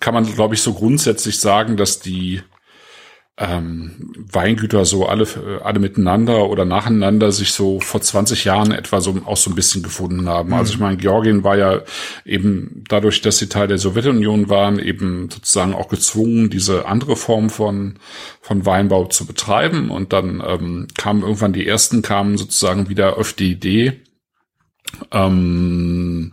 kann 0.00 0.14
man, 0.14 0.24
glaube 0.24 0.54
ich, 0.54 0.62
so 0.62 0.72
grundsätzlich 0.72 1.38
sagen, 1.40 1.76
dass 1.76 2.00
die 2.00 2.40
ähm, 3.38 4.14
Weingüter 4.32 4.86
so 4.86 5.06
alle, 5.06 5.26
alle 5.62 5.78
miteinander 5.78 6.48
oder 6.48 6.64
nacheinander 6.64 7.32
sich 7.32 7.52
so 7.52 7.80
vor 7.80 8.00
20 8.00 8.44
Jahren 8.44 8.72
etwa 8.72 9.02
so 9.02 9.14
auch 9.26 9.36
so 9.36 9.50
ein 9.50 9.54
bisschen 9.54 9.82
gefunden 9.82 10.26
haben. 10.26 10.54
Also 10.54 10.72
ich 10.72 10.78
meine, 10.78 10.96
Georgien 10.96 11.44
war 11.44 11.56
ja 11.58 11.82
eben 12.24 12.82
dadurch, 12.88 13.20
dass 13.20 13.36
sie 13.36 13.48
Teil 13.48 13.68
der 13.68 13.76
Sowjetunion 13.76 14.48
waren, 14.48 14.78
eben 14.78 15.28
sozusagen 15.30 15.74
auch 15.74 15.88
gezwungen, 15.88 16.48
diese 16.48 16.86
andere 16.86 17.14
Form 17.14 17.50
von, 17.50 17.98
von 18.40 18.64
Weinbau 18.64 19.04
zu 19.04 19.26
betreiben. 19.26 19.90
Und 19.90 20.14
dann 20.14 20.42
ähm, 20.46 20.86
kamen 20.96 21.20
irgendwann 21.22 21.52
die 21.52 21.66
ersten, 21.66 22.00
kamen 22.00 22.38
sozusagen 22.38 22.88
wieder 22.88 23.18
auf 23.18 23.34
die 23.34 23.50
Idee, 23.50 24.00
ähm, 25.12 26.32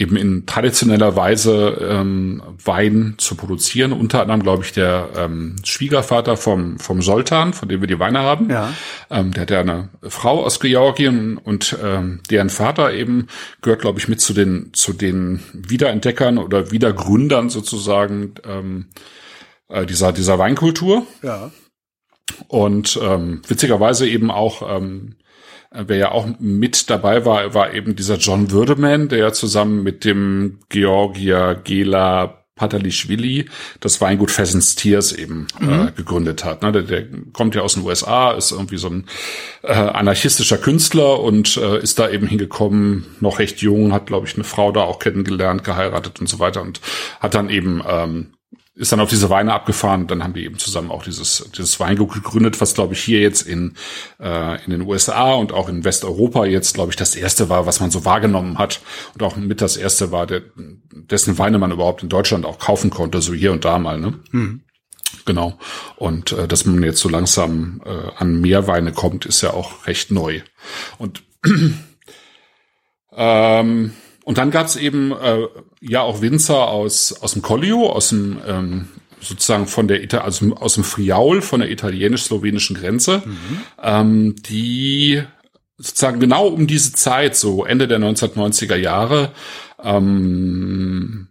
eben 0.00 0.16
in 0.16 0.46
traditioneller 0.46 1.14
Weise 1.14 1.76
ähm, 1.78 2.42
Wein 2.64 3.14
zu 3.18 3.34
produzieren. 3.34 3.92
Unter 3.92 4.22
anderem, 4.22 4.42
glaube 4.42 4.64
ich, 4.64 4.72
der 4.72 5.10
ähm, 5.14 5.56
Schwiegervater 5.62 6.38
vom, 6.38 6.78
vom 6.78 7.02
Soltan, 7.02 7.52
von 7.52 7.68
dem 7.68 7.82
wir 7.82 7.86
die 7.86 7.98
Weine 7.98 8.20
haben. 8.20 8.48
Ja. 8.48 8.72
Ähm, 9.10 9.32
der 9.32 9.42
hat 9.42 9.50
ja 9.50 9.60
eine 9.60 9.90
Frau 10.02 10.42
aus 10.42 10.58
Georgien 10.58 11.36
und 11.36 11.76
ähm, 11.84 12.20
deren 12.30 12.48
Vater 12.48 12.94
eben 12.94 13.26
gehört, 13.60 13.82
glaube 13.82 13.98
ich, 13.98 14.08
mit 14.08 14.22
zu 14.22 14.32
den, 14.32 14.70
zu 14.72 14.94
den 14.94 15.40
Wiederentdeckern 15.52 16.38
oder 16.38 16.70
Wiedergründern 16.70 17.50
sozusagen 17.50 18.34
ähm, 18.48 18.86
äh, 19.68 19.84
dieser, 19.84 20.12
dieser 20.12 20.38
Weinkultur. 20.38 21.06
Ja. 21.22 21.50
Und 22.48 22.98
ähm, 23.02 23.42
witzigerweise 23.46 24.08
eben 24.08 24.30
auch, 24.30 24.76
ähm, 24.76 25.16
wer 25.72 25.96
ja 25.96 26.10
auch 26.10 26.26
mit 26.38 26.90
dabei 26.90 27.24
war, 27.24 27.54
war 27.54 27.72
eben 27.74 27.96
dieser 27.96 28.16
John 28.16 28.50
Würdeman, 28.50 29.08
der 29.08 29.18
ja 29.18 29.32
zusammen 29.32 29.82
mit 29.82 30.04
dem 30.04 30.58
Georgier 30.68 31.60
Gela 31.62 32.40
Patalischwili 32.60 33.48
das 33.80 34.02
Weingut 34.02 34.30
Pheasants 34.30 34.74
Tears 34.74 35.12
eben 35.12 35.46
äh, 35.60 35.92
gegründet 35.92 36.44
hat. 36.44 36.60
Ne? 36.62 36.72
Der, 36.72 36.82
der 36.82 37.06
kommt 37.32 37.54
ja 37.54 37.62
aus 37.62 37.72
den 37.72 37.84
USA, 37.84 38.32
ist 38.32 38.52
irgendwie 38.52 38.76
so 38.76 38.88
ein 38.88 39.06
äh, 39.62 39.72
anarchistischer 39.72 40.58
Künstler 40.58 41.20
und 41.20 41.56
äh, 41.56 41.80
ist 41.80 41.98
da 41.98 42.10
eben 42.10 42.26
hingekommen, 42.26 43.06
noch 43.20 43.38
recht 43.38 43.62
jung, 43.62 43.94
hat, 43.94 44.06
glaube 44.06 44.26
ich, 44.26 44.34
eine 44.34 44.44
Frau 44.44 44.72
da 44.72 44.82
auch 44.82 44.98
kennengelernt, 44.98 45.64
geheiratet 45.64 46.20
und 46.20 46.28
so 46.28 46.38
weiter 46.38 46.60
und 46.60 46.82
hat 47.18 47.34
dann 47.34 47.48
eben 47.48 47.82
ähm, 47.88 48.34
ist 48.74 48.92
dann 48.92 49.00
auf 49.00 49.10
diese 49.10 49.30
Weine 49.30 49.52
abgefahren. 49.52 50.06
Dann 50.06 50.22
haben 50.22 50.32
die 50.32 50.44
eben 50.44 50.58
zusammen 50.58 50.90
auch 50.90 51.02
dieses, 51.02 51.50
dieses 51.56 51.80
Weingut 51.80 52.12
gegründet, 52.12 52.60
was 52.60 52.74
glaube 52.74 52.94
ich 52.94 53.02
hier 53.02 53.20
jetzt 53.20 53.42
in, 53.42 53.74
äh, 54.20 54.64
in 54.64 54.70
den 54.70 54.82
USA 54.82 55.34
und 55.34 55.52
auch 55.52 55.68
in 55.68 55.84
Westeuropa 55.84 56.46
jetzt, 56.46 56.74
glaube 56.74 56.90
ich, 56.90 56.96
das 56.96 57.16
erste 57.16 57.48
war, 57.48 57.66
was 57.66 57.80
man 57.80 57.90
so 57.90 58.04
wahrgenommen 58.04 58.58
hat 58.58 58.80
und 59.14 59.22
auch 59.22 59.36
mit 59.36 59.60
das 59.60 59.76
erste 59.76 60.12
war, 60.12 60.26
der, 60.26 60.42
dessen 60.92 61.38
Weine 61.38 61.58
man 61.58 61.72
überhaupt 61.72 62.02
in 62.02 62.08
Deutschland 62.08 62.46
auch 62.46 62.58
kaufen 62.58 62.90
konnte, 62.90 63.20
so 63.20 63.34
hier 63.34 63.52
und 63.52 63.64
da 63.64 63.78
mal. 63.78 63.98
Ne? 63.98 64.20
Genau. 65.24 65.58
Und 65.96 66.32
äh, 66.32 66.46
dass 66.46 66.64
man 66.64 66.82
jetzt 66.82 67.00
so 67.00 67.08
langsam 67.08 67.82
äh, 67.84 68.10
an 68.16 68.40
Meerweine 68.40 68.92
kommt, 68.92 69.26
ist 69.26 69.42
ja 69.42 69.52
auch 69.52 69.86
recht 69.86 70.10
neu. 70.10 70.42
Und 70.98 71.22
ähm, 73.12 73.92
und 74.24 74.38
dann 74.38 74.50
gab's 74.50 74.76
eben 74.76 75.12
äh, 75.12 75.46
ja 75.80 76.02
auch 76.02 76.20
Winzer 76.20 76.68
aus 76.68 77.12
aus 77.22 77.32
dem 77.32 77.42
Collio, 77.42 77.90
aus 77.90 78.10
dem 78.10 78.38
ähm, 78.46 78.88
sozusagen 79.20 79.66
von 79.66 79.88
der 79.88 80.02
Ita 80.02 80.18
also 80.18 80.54
aus 80.56 80.74
dem 80.74 80.84
Friaul 80.84 81.42
von 81.42 81.60
der 81.60 81.70
italienisch-slowenischen 81.70 82.76
Grenze, 82.76 83.22
ähm, 83.82 84.34
die 84.48 85.22
sozusagen 85.76 86.20
genau 86.20 86.46
um 86.46 86.66
diese 86.66 86.92
Zeit, 86.92 87.36
so 87.36 87.64
Ende 87.64 87.88
der 87.88 87.98
1990er 87.98 88.76
Jahre, 88.76 89.32
ähm, 89.82 91.28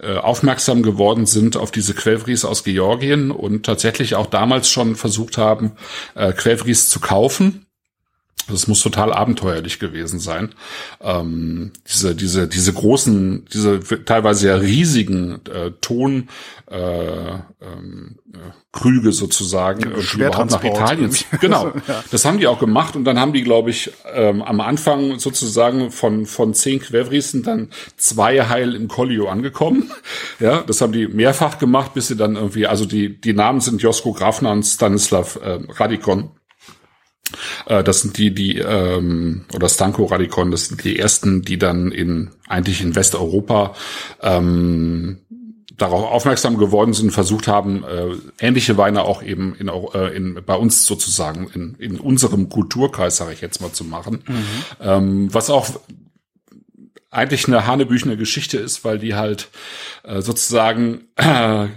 äh, 0.00 0.16
aufmerksam 0.16 0.82
geworden 0.82 1.26
sind 1.26 1.56
auf 1.56 1.72
diese 1.72 1.92
Quellvries 1.92 2.44
aus 2.44 2.62
Georgien 2.62 3.32
und 3.32 3.66
tatsächlich 3.66 4.14
auch 4.14 4.26
damals 4.26 4.70
schon 4.70 4.94
versucht 4.94 5.38
haben, 5.38 5.72
äh, 6.14 6.32
Quellvries 6.32 6.88
zu 6.88 7.00
kaufen. 7.00 7.66
Das 8.50 8.66
muss 8.66 8.80
total 8.80 9.12
abenteuerlich 9.12 9.78
gewesen 9.78 10.20
sein. 10.20 10.54
Ähm, 11.00 11.72
diese, 11.86 12.14
diese, 12.14 12.48
diese 12.48 12.72
großen, 12.72 13.46
diese 13.52 13.80
teilweise 14.04 14.48
ja 14.48 14.56
riesigen 14.56 15.40
äh, 15.46 15.72
Ton 15.80 16.28
äh, 16.70 17.32
ähm, 17.60 18.18
äh, 18.32 18.38
Krüge 18.72 19.12
sozusagen 19.12 19.82
irgendwie 19.82 20.22
überhaupt 20.22 20.50
nach. 20.50 20.62
Italien. 20.62 21.14
Genau, 21.40 21.72
das 22.10 22.24
haben 22.24 22.38
die 22.38 22.46
auch 22.46 22.58
gemacht 22.58 22.94
und 22.94 23.04
dann 23.04 23.18
haben 23.18 23.32
die, 23.32 23.42
glaube 23.42 23.70
ich, 23.70 23.90
ähm, 24.12 24.42
am 24.42 24.60
Anfang 24.60 25.18
sozusagen 25.18 25.90
von 25.90 26.26
von 26.26 26.54
zehn 26.54 26.80
Quervriesen 26.80 27.42
dann 27.42 27.70
zwei 27.96 28.46
heil 28.46 28.74
im 28.74 28.88
Collio 28.88 29.28
angekommen. 29.28 29.90
Ja, 30.40 30.62
das 30.62 30.80
haben 30.80 30.92
die 30.92 31.08
mehrfach 31.08 31.58
gemacht, 31.58 31.94
bis 31.94 32.08
sie 32.08 32.16
dann 32.16 32.36
irgendwie, 32.36 32.66
also 32.66 32.84
die 32.84 33.20
die 33.20 33.32
Namen 33.32 33.60
sind 33.60 33.82
Josko 33.82 34.12
Grafner 34.12 34.52
und 34.52 34.62
Stanislav 34.62 35.36
äh, 35.42 35.58
Radikon. 35.68 36.30
Äh, 37.66 37.82
Das 37.84 38.00
sind 38.00 38.18
die, 38.18 38.34
die 38.34 38.58
ähm, 38.58 39.44
oder 39.54 39.68
Stanko 39.68 40.04
Radikon, 40.06 40.50
das 40.50 40.66
sind 40.66 40.84
die 40.84 40.98
ersten, 40.98 41.42
die 41.42 41.58
dann 41.58 41.92
in 41.92 42.30
eigentlich 42.48 42.80
in 42.82 42.94
Westeuropa 42.94 43.74
ähm, 44.22 45.18
darauf 45.76 46.10
aufmerksam 46.10 46.58
geworden 46.58 46.92
sind, 46.92 47.12
versucht 47.12 47.46
haben, 47.46 47.84
äh, 47.84 48.16
ähnliche 48.44 48.76
Weine 48.76 49.02
auch 49.02 49.22
eben 49.22 49.54
in, 49.54 49.68
äh, 49.68 50.16
in 50.16 50.40
bei 50.44 50.56
uns 50.56 50.84
sozusagen 50.84 51.48
in, 51.54 51.74
in 51.78 52.00
unserem 52.00 52.48
Kulturkreis, 52.48 53.16
sage 53.16 53.32
ich 53.32 53.40
jetzt 53.40 53.60
mal, 53.60 53.72
zu 53.72 53.84
machen. 53.84 54.24
Ähm, 54.80 55.32
was 55.32 55.50
auch 55.50 55.68
eigentlich 57.10 57.46
eine 57.46 57.66
hanebüchene 57.66 58.16
Geschichte 58.16 58.58
ist, 58.58 58.84
weil 58.84 58.98
die 58.98 59.14
halt 59.14 59.48
äh, 60.02 60.20
sozusagen 60.20 61.04
äh, 61.16 61.68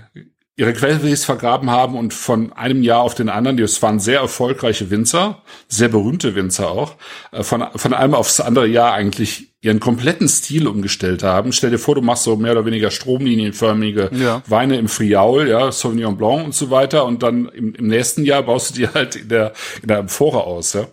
ihre 0.62 0.74
Quellwes 0.74 1.26
vergraben 1.26 1.72
haben 1.72 1.98
und 1.98 2.14
von 2.14 2.54
einem 2.54 2.84
Jahr 2.84 3.02
auf 3.02 3.16
den 3.16 3.30
anderen, 3.30 3.58
das 3.58 3.82
waren 3.82 4.00
sehr 4.00 4.20
erfolgreiche 4.20 4.92
Winzer, 4.92 5.42
sehr 5.68 5.90
berühmte 5.90 6.36
Winzer 6.36 6.70
auch, 6.70 6.98
äh, 7.32 7.42
von, 7.42 7.66
von 7.76 7.96
einem 7.96 8.14
aufs 8.14 8.40
andere 8.40 8.68
Jahr 8.68 8.94
eigentlich 8.94 9.50
ihren 9.62 9.80
kompletten 9.80 10.30
Stil 10.30 10.68
umgestellt 10.68 11.24
haben. 11.24 11.52
Stell 11.52 11.72
dir 11.72 11.80
vor, 11.80 11.96
du 11.96 12.02
machst 12.02 12.26
so 12.26 12.36
mehr 12.36 12.52
oder 12.52 12.66
weniger 12.68 12.92
stromlinienförmige 12.92 14.12
Ja. 14.14 14.44
Weine 14.46 14.78
im 14.78 14.88
Friaul, 14.88 15.48
ja, 15.48 15.72
Sauvignon 15.72 16.16
Blanc 16.16 16.46
und 16.46 16.54
so 16.54 16.70
weiter 16.70 17.06
und 17.06 17.24
dann 17.24 17.50
im, 17.50 17.74
im 17.74 17.88
nächsten 17.88 18.24
Jahr 18.24 18.44
baust 18.44 18.70
du 18.70 18.82
die 18.82 18.88
halt 18.88 19.16
in 19.16 19.30
der, 19.30 19.54
in 19.82 19.88
der 19.88 19.98
Amphora 19.98 20.42
aus, 20.42 20.74
ja. 20.74 20.86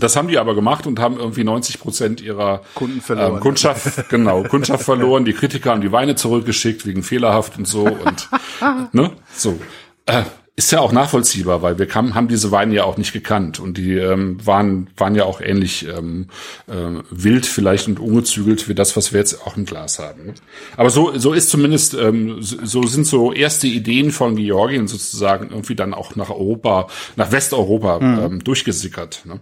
Das 0.00 0.16
haben 0.16 0.28
die 0.28 0.38
aber 0.38 0.54
gemacht 0.54 0.86
und 0.86 0.98
haben 0.98 1.18
irgendwie 1.18 1.44
90 1.44 1.80
Prozent 1.80 2.20
ihrer 2.20 2.62
Kunden 2.74 3.00
verloren. 3.00 3.34
Ähm, 3.34 3.40
Kundschaft, 3.40 4.08
genau, 4.08 4.42
Kundschaft 4.42 4.84
verloren. 4.84 5.24
Die 5.24 5.32
Kritiker 5.32 5.70
haben 5.70 5.80
die 5.80 5.92
Weine 5.92 6.16
zurückgeschickt 6.16 6.86
wegen 6.86 7.02
fehlerhaft 7.02 7.58
und 7.58 7.66
so 7.66 7.84
und 7.84 8.28
ne, 8.92 9.12
so. 9.34 9.58
Äh, 10.06 10.22
ist 10.58 10.72
ja 10.72 10.80
auch 10.80 10.90
nachvollziehbar, 10.90 11.62
weil 11.62 11.78
wir 11.78 11.86
kam, 11.86 12.16
haben 12.16 12.26
diese 12.26 12.50
Weine 12.50 12.74
ja 12.74 12.82
auch 12.82 12.96
nicht 12.96 13.12
gekannt 13.12 13.60
und 13.60 13.78
die 13.78 13.92
ähm, 13.92 14.44
waren 14.44 14.90
waren 14.96 15.14
ja 15.14 15.24
auch 15.24 15.40
ähnlich 15.40 15.86
ähm, 15.86 16.26
äh, 16.66 17.00
wild 17.10 17.46
vielleicht 17.46 17.86
und 17.86 18.00
ungezügelt 18.00 18.68
wie 18.68 18.74
das, 18.74 18.96
was 18.96 19.12
wir 19.12 19.20
jetzt 19.20 19.46
auch 19.46 19.56
im 19.56 19.66
Glas 19.66 20.00
haben. 20.00 20.34
Aber 20.76 20.90
so 20.90 21.16
so 21.16 21.32
ist 21.32 21.50
zumindest 21.50 21.94
ähm, 21.94 22.38
so 22.40 22.82
sind 22.82 23.06
so 23.06 23.32
erste 23.32 23.68
Ideen 23.68 24.10
von 24.10 24.34
Georgien 24.34 24.88
sozusagen 24.88 25.50
irgendwie 25.50 25.76
dann 25.76 25.94
auch 25.94 26.16
nach 26.16 26.30
Europa, 26.30 26.88
nach 27.14 27.30
Westeuropa 27.30 28.00
ähm, 28.00 28.42
durchgesickert. 28.42 29.26
Ne? 29.26 29.38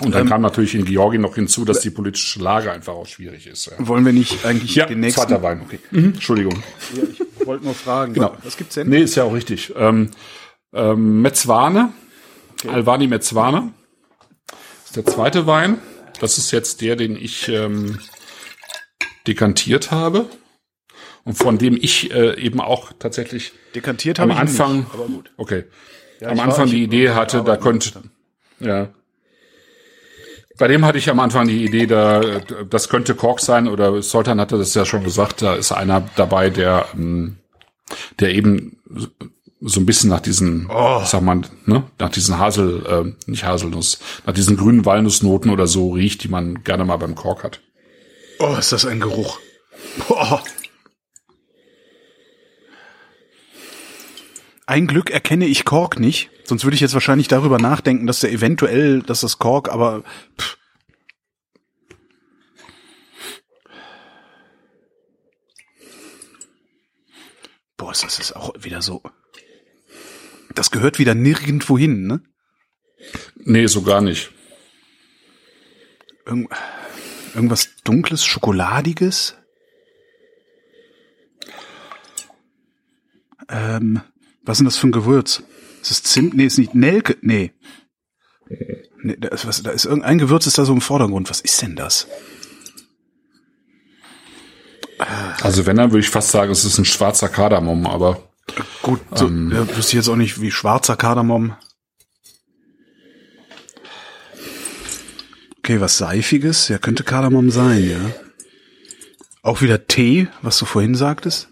Und 0.00 0.14
dann 0.14 0.28
kam 0.28 0.40
natürlich 0.42 0.74
in 0.74 0.84
Georgien 0.84 1.20
noch 1.22 1.34
hinzu, 1.34 1.64
dass 1.64 1.80
die 1.80 1.90
politische 1.90 2.40
Lage 2.40 2.72
einfach 2.72 2.94
auch 2.94 3.06
schwierig 3.06 3.46
ist. 3.46 3.66
Ja, 3.66 3.72
Wollen 3.86 4.04
wir 4.04 4.12
nicht 4.12 4.44
eigentlich 4.44 4.74
ja 4.74 4.86
den 4.86 5.00
nächsten? 5.00 5.20
zweiter 5.20 5.42
Wein. 5.42 5.60
Okay. 5.62 5.78
Mhm. 5.90 6.04
Entschuldigung. 6.14 6.62
Ja, 6.96 7.02
ich 7.38 7.46
wollte 7.46 7.64
nur 7.64 7.74
fragen. 7.74 8.14
Genau. 8.14 8.36
Was 8.42 8.56
gibt's 8.56 8.74
denn? 8.74 8.88
Nee, 8.88 9.02
ist 9.02 9.14
ja 9.16 9.24
auch 9.24 9.34
richtig. 9.34 9.72
Ähm, 9.76 10.10
ähm, 10.72 11.20
Mezzwane, 11.22 11.92
Alvani 12.68 13.06
Mezzwane, 13.08 13.72
ist 14.86 14.96
der 14.96 15.04
zweite 15.06 15.46
Wein. 15.46 15.78
Das 16.20 16.38
ist 16.38 16.50
jetzt 16.50 16.80
der, 16.80 16.96
den 16.96 17.16
ich 17.16 17.48
ähm, 17.48 17.98
dekantiert 19.26 19.90
habe 19.90 20.26
und 21.24 21.34
von 21.36 21.58
dem 21.58 21.76
ich 21.80 22.12
äh, 22.12 22.38
eben 22.40 22.60
auch 22.60 22.92
tatsächlich 22.98 23.52
Dekantiert 23.74 24.18
am 24.20 24.30
habe 24.30 24.32
ich 24.32 24.38
ihn 24.38 24.60
Anfang, 24.60 24.76
Nicht, 24.80 24.94
aber 24.94 25.04
gut. 25.06 25.30
okay, 25.36 25.64
Ja, 26.20 26.28
am 26.28 26.40
Anfang 26.40 26.66
war- 26.66 26.66
die 26.66 26.82
Idee 26.82 27.10
hatte, 27.10 27.42
da 27.44 27.56
könnte, 27.56 28.02
ja. 28.58 28.88
Bei 30.60 30.68
dem 30.68 30.84
hatte 30.84 30.98
ich 30.98 31.08
am 31.08 31.20
Anfang 31.20 31.48
die 31.48 31.64
Idee, 31.64 31.86
da 31.86 32.20
das 32.68 32.90
könnte 32.90 33.14
Kork 33.14 33.40
sein 33.40 33.66
oder 33.66 34.02
Sultan 34.02 34.38
hatte 34.38 34.58
das 34.58 34.74
ja 34.74 34.84
schon 34.84 35.02
gesagt, 35.02 35.40
da 35.40 35.54
ist 35.54 35.72
einer 35.72 36.02
dabei, 36.16 36.50
der 36.50 36.84
ähm, 36.92 37.38
der 38.20 38.34
eben 38.34 38.76
so 39.62 39.80
ein 39.80 39.86
bisschen 39.86 40.10
nach 40.10 40.20
diesen, 40.20 40.68
Oh. 40.70 41.00
sag 41.02 41.22
mal, 41.22 41.40
ne, 41.64 41.84
nach 41.98 42.10
diesen 42.10 42.38
Hasel, 42.38 42.84
äh, 42.86 43.30
nicht 43.30 43.44
Haselnuss, 43.44 44.00
nach 44.26 44.34
diesen 44.34 44.58
grünen 44.58 44.84
Walnussnoten 44.84 45.50
oder 45.50 45.66
so 45.66 45.92
riecht, 45.92 46.24
die 46.24 46.28
man 46.28 46.62
gerne 46.62 46.84
mal 46.84 46.98
beim 46.98 47.14
Kork 47.14 47.42
hat. 47.42 47.60
Oh, 48.38 48.54
ist 48.58 48.72
das 48.72 48.84
ein 48.84 49.00
Geruch. 49.00 49.38
Boah. 50.08 50.42
Ein 54.66 54.86
Glück 54.86 55.08
erkenne 55.10 55.46
ich 55.46 55.64
Kork 55.64 55.98
nicht, 55.98 56.28
sonst 56.50 56.64
würde 56.64 56.74
ich 56.74 56.80
jetzt 56.80 56.94
wahrscheinlich 56.94 57.28
darüber 57.28 57.58
nachdenken, 57.58 58.06
dass 58.06 58.20
der 58.20 58.32
eventuell, 58.32 59.02
dass 59.02 59.20
das 59.20 59.38
Kork, 59.38 59.70
aber 59.70 60.02
pff. 60.36 60.58
Boah, 67.76 67.92
das 67.92 68.18
ist 68.18 68.36
auch 68.36 68.52
wieder 68.58 68.82
so. 68.82 69.00
Das 70.54 70.72
gehört 70.72 70.98
wieder 70.98 71.14
nirgendwo 71.14 71.78
hin, 71.78 72.06
ne? 72.06 72.20
Nee, 73.36 73.66
so 73.68 73.82
gar 73.82 74.00
nicht. 74.00 74.32
Irgend, 76.26 76.50
irgendwas 77.34 77.70
dunkles, 77.84 78.24
schokoladiges? 78.24 79.36
Ähm, 83.48 84.02
was 84.42 84.56
ist 84.56 84.58
denn 84.58 84.64
das 84.66 84.76
für 84.78 84.88
ein 84.88 84.92
Gewürz? 84.92 85.44
Ist 85.80 85.90
das 85.90 86.02
Zimt? 86.02 86.34
Nee, 86.34 86.46
ist 86.46 86.58
nicht 86.58 86.74
Nelke. 86.74 87.16
Nee. 87.22 87.52
nee 89.02 89.16
da, 89.18 89.28
ist 89.28 89.46
was, 89.46 89.62
da 89.62 89.70
ist 89.70 89.84
irgendein 89.84 90.18
Gewürz 90.18 90.46
ist 90.46 90.58
da 90.58 90.64
so 90.64 90.72
im 90.72 90.80
Vordergrund. 90.80 91.30
Was 91.30 91.40
ist 91.40 91.60
denn 91.62 91.76
das? 91.76 92.06
Also 95.42 95.64
wenn, 95.66 95.76
dann 95.76 95.90
würde 95.90 96.00
ich 96.00 96.10
fast 96.10 96.30
sagen, 96.30 96.52
es 96.52 96.64
ist 96.64 96.78
ein 96.78 96.84
schwarzer 96.84 97.28
Kardamom, 97.28 97.86
aber. 97.86 98.28
Gut, 98.82 99.00
so, 99.14 99.26
ähm, 99.26 99.50
ja, 99.52 99.66
wüsste 99.76 99.92
ich 99.92 99.94
jetzt 99.94 100.08
auch 100.08 100.16
nicht, 100.16 100.40
wie 100.40 100.50
schwarzer 100.50 100.96
Kardamom. 100.96 101.56
Okay, 105.58 105.80
was 105.80 105.98
Seifiges, 105.98 106.68
ja, 106.68 106.78
könnte 106.78 107.04
Kardamom 107.04 107.50
sein, 107.50 107.88
ja. 107.88 108.00
Auch 109.42 109.62
wieder 109.62 109.86
Tee, 109.86 110.28
was 110.42 110.58
du 110.58 110.66
vorhin 110.66 110.94
sagtest. 110.94 111.49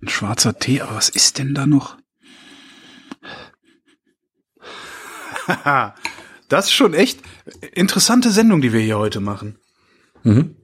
Ein 0.00 0.08
schwarzer 0.08 0.58
Tee, 0.58 0.80
aber 0.80 0.96
was 0.96 1.08
ist 1.08 1.38
denn 1.38 1.54
da 1.54 1.66
noch? 1.66 1.96
das 6.48 6.66
ist 6.66 6.72
schon 6.72 6.94
echt 6.94 7.20
interessante 7.72 8.30
Sendung, 8.30 8.60
die 8.60 8.72
wir 8.72 8.80
hier 8.80 8.98
heute 8.98 9.20
machen. 9.20 9.58
Mhm. 10.22 10.56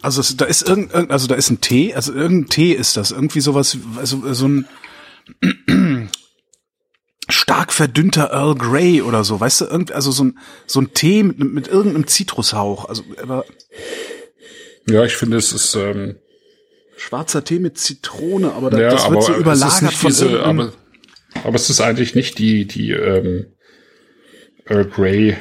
Also 0.00 0.20
es, 0.20 0.36
da 0.36 0.44
ist 0.44 0.68
irgend, 0.68 0.94
also 0.94 1.26
da 1.26 1.34
ist 1.34 1.50
ein 1.50 1.60
Tee, 1.60 1.94
also 1.94 2.12
irgendein 2.12 2.48
Tee 2.50 2.72
ist 2.72 2.96
das, 2.96 3.10
irgendwie 3.10 3.40
sowas, 3.40 3.76
also 3.96 4.32
so 4.32 4.48
ein 4.48 4.68
stark 7.28 7.72
verdünnter 7.72 8.30
Earl 8.30 8.54
Grey 8.54 9.02
oder 9.02 9.24
so, 9.24 9.40
weißt 9.40 9.62
du, 9.62 9.64
irgendwie, 9.66 9.94
also 9.94 10.12
so 10.12 10.24
ein 10.24 10.38
so 10.66 10.80
ein 10.80 10.94
Tee 10.94 11.24
mit, 11.24 11.38
mit 11.40 11.68
irgendeinem 11.68 12.06
Zitrushauch, 12.06 12.84
also 12.88 13.02
aber 13.20 13.44
ja, 14.90 15.04
ich 15.04 15.16
finde 15.16 15.36
es 15.36 15.52
ist 15.52 15.74
ähm 15.74 16.16
schwarzer 16.96 17.44
Tee 17.44 17.60
mit 17.60 17.78
Zitrone, 17.78 18.52
aber 18.52 18.70
da, 18.70 18.80
ja, 18.80 18.90
das 18.90 19.08
wird 19.10 19.22
so 19.22 19.34
überlagert 19.34 19.94
von 19.94 20.10
diese, 20.10 20.42
aber, 20.42 20.72
aber 21.44 21.54
es 21.54 21.70
ist 21.70 21.80
eigentlich 21.80 22.14
nicht 22.14 22.38
die 22.38 22.66
die 22.66 22.90
ähm, 22.90 23.46
Earl 24.66 24.86
Grey 24.86 25.36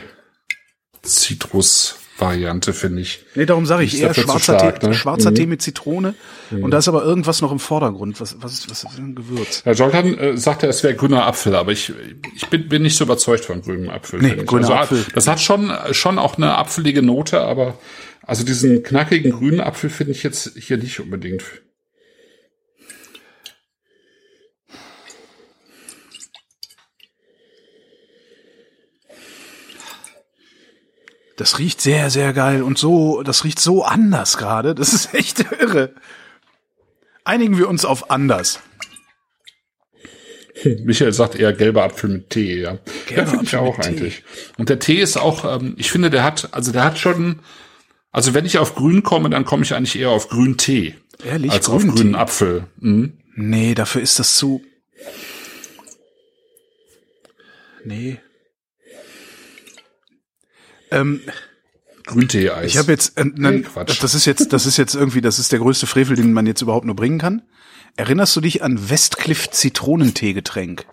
Zitrus-Variante, 2.18 2.74
finde 2.74 3.02
ich. 3.02 3.20
Nee, 3.36 3.46
darum 3.46 3.66
sage 3.66 3.84
ich 3.84 4.02
eher 4.02 4.14
schwarzer, 4.14 4.58
stark, 4.58 4.80
Tee, 4.80 4.88
ne? 4.88 4.94
schwarzer 4.94 5.32
mhm. 5.32 5.36
Tee 5.36 5.46
mit 5.46 5.62
Zitrone. 5.62 6.16
Mhm. 6.50 6.64
Und 6.64 6.72
da 6.72 6.80
ist 6.80 6.88
aber 6.88 7.04
irgendwas 7.04 7.42
noch 7.42 7.52
im 7.52 7.60
Vordergrund. 7.60 8.20
Was, 8.20 8.38
was, 8.42 8.54
ist, 8.54 8.70
was 8.70 8.84
ist 8.84 8.98
ein 8.98 9.16
Gewürz? 9.16 9.62
Herr 9.64 9.74
Joltan 9.74 10.18
äh, 10.18 10.38
sagte, 10.38 10.68
es 10.68 10.84
wäre 10.84 10.96
grüner 10.96 11.26
Apfel, 11.26 11.56
aber 11.56 11.72
ich, 11.72 11.94
ich 12.36 12.48
bin, 12.48 12.68
bin 12.68 12.82
nicht 12.84 12.98
so 12.98 13.04
überzeugt 13.04 13.46
von 13.46 13.62
grünem 13.62 13.90
Apfel. 13.90 14.20
Nee, 14.22 14.36
grüner 14.44 14.70
also, 14.70 14.96
Apfel. 14.96 15.06
Das 15.14 15.28
hat 15.28 15.40
schon, 15.40 15.72
schon 15.92 16.20
auch 16.20 16.38
eine 16.38 16.58
apfelige 16.58 17.02
Note, 17.02 17.42
aber 17.42 17.78
also 18.24 18.44
diesen 18.44 18.84
knackigen 18.84 19.32
grünen 19.32 19.62
Apfel 19.62 19.90
finde 19.90 20.12
ich 20.12 20.24
jetzt 20.24 20.58
hier 20.58 20.78
nicht 20.78 21.00
unbedingt. 21.00 21.44
Das 31.38 31.60
riecht 31.60 31.82
sehr, 31.82 32.10
sehr 32.10 32.34
geil 32.34 32.64
und 32.64 32.80
so, 32.80 33.22
das 33.22 33.44
riecht 33.44 33.60
so 33.60 33.84
anders 33.84 34.38
gerade. 34.38 34.74
Das 34.74 34.92
ist 34.92 35.14
echt 35.14 35.46
irre. 35.60 35.94
Einigen 37.24 37.58
wir 37.58 37.70
uns 37.70 37.86
auf 37.86 38.10
anders. 38.10 38.60
Michael 40.84 41.14
sagt 41.14 41.36
eher 41.36 41.54
gelber 41.54 41.84
Apfel 41.84 42.10
mit 42.10 42.32
Tee, 42.32 42.62
ja. 42.62 42.80
Gelber 43.06 43.22
ja, 43.22 43.28
finde 43.28 43.46
ich 43.46 43.56
auch 43.56 43.78
eigentlich. 43.78 44.24
Und 44.58 44.70
der 44.70 44.80
Tee 44.80 45.00
ist 45.00 45.16
auch, 45.18 45.60
ähm, 45.60 45.76
ich 45.78 45.92
finde, 45.92 46.10
der 46.10 46.24
hat, 46.24 46.50
also 46.54 46.72
der 46.72 46.84
hat 46.84 46.98
schon, 46.98 47.40
also 48.12 48.34
wenn 48.34 48.46
ich 48.46 48.58
auf 48.58 48.74
Grün 48.74 49.04
komme, 49.04 49.30
dann 49.30 49.46
komme 49.46 49.64
ich 49.64 49.76
eigentlich 49.76 50.00
eher 50.00 50.10
auf 50.10 50.30
Grün-Tee. 50.30 50.96
Ehrlich? 51.24 51.52
Als 51.52 51.70
auf 51.70 51.86
grünen 51.86 52.16
Apfel. 52.16 52.66
Mhm. 52.80 53.14
Nee, 53.36 53.76
dafür 53.76 54.02
ist 54.02 54.18
das 54.18 54.38
zu. 54.38 54.64
Nee. 57.84 58.20
Ähm, 60.92 61.22
Grüntee-Eis. 62.06 62.72
Ich 62.72 62.78
habe 62.78 62.92
jetzt, 62.92 63.18
äh, 63.18 63.26
ne, 63.26 63.62
Quatsch. 63.62 64.02
das 64.02 64.16
ist 64.16 64.26
jetzt, 64.26 64.54
das 64.54 64.66
ist 64.66 64.78
jetzt 64.78 64.96
irgendwie, 64.96 65.22
das 65.22 65.40
ist 65.40 65.52
der 65.52 65.60
größte 65.60 65.88
Frevel, 65.88 66.16
den 66.16 66.34
man 66.34 66.46
jetzt 66.46 66.62
überhaupt 66.62 66.86
nur 66.86 66.96
bringen 66.96 67.20
kann. 67.20 67.44
Erinnerst 67.96 68.36
du 68.36 68.42
dich 68.42 68.64
an 68.64 68.90
Westcliff 68.90 69.50
Zitronentee-Getränk? 69.50 70.86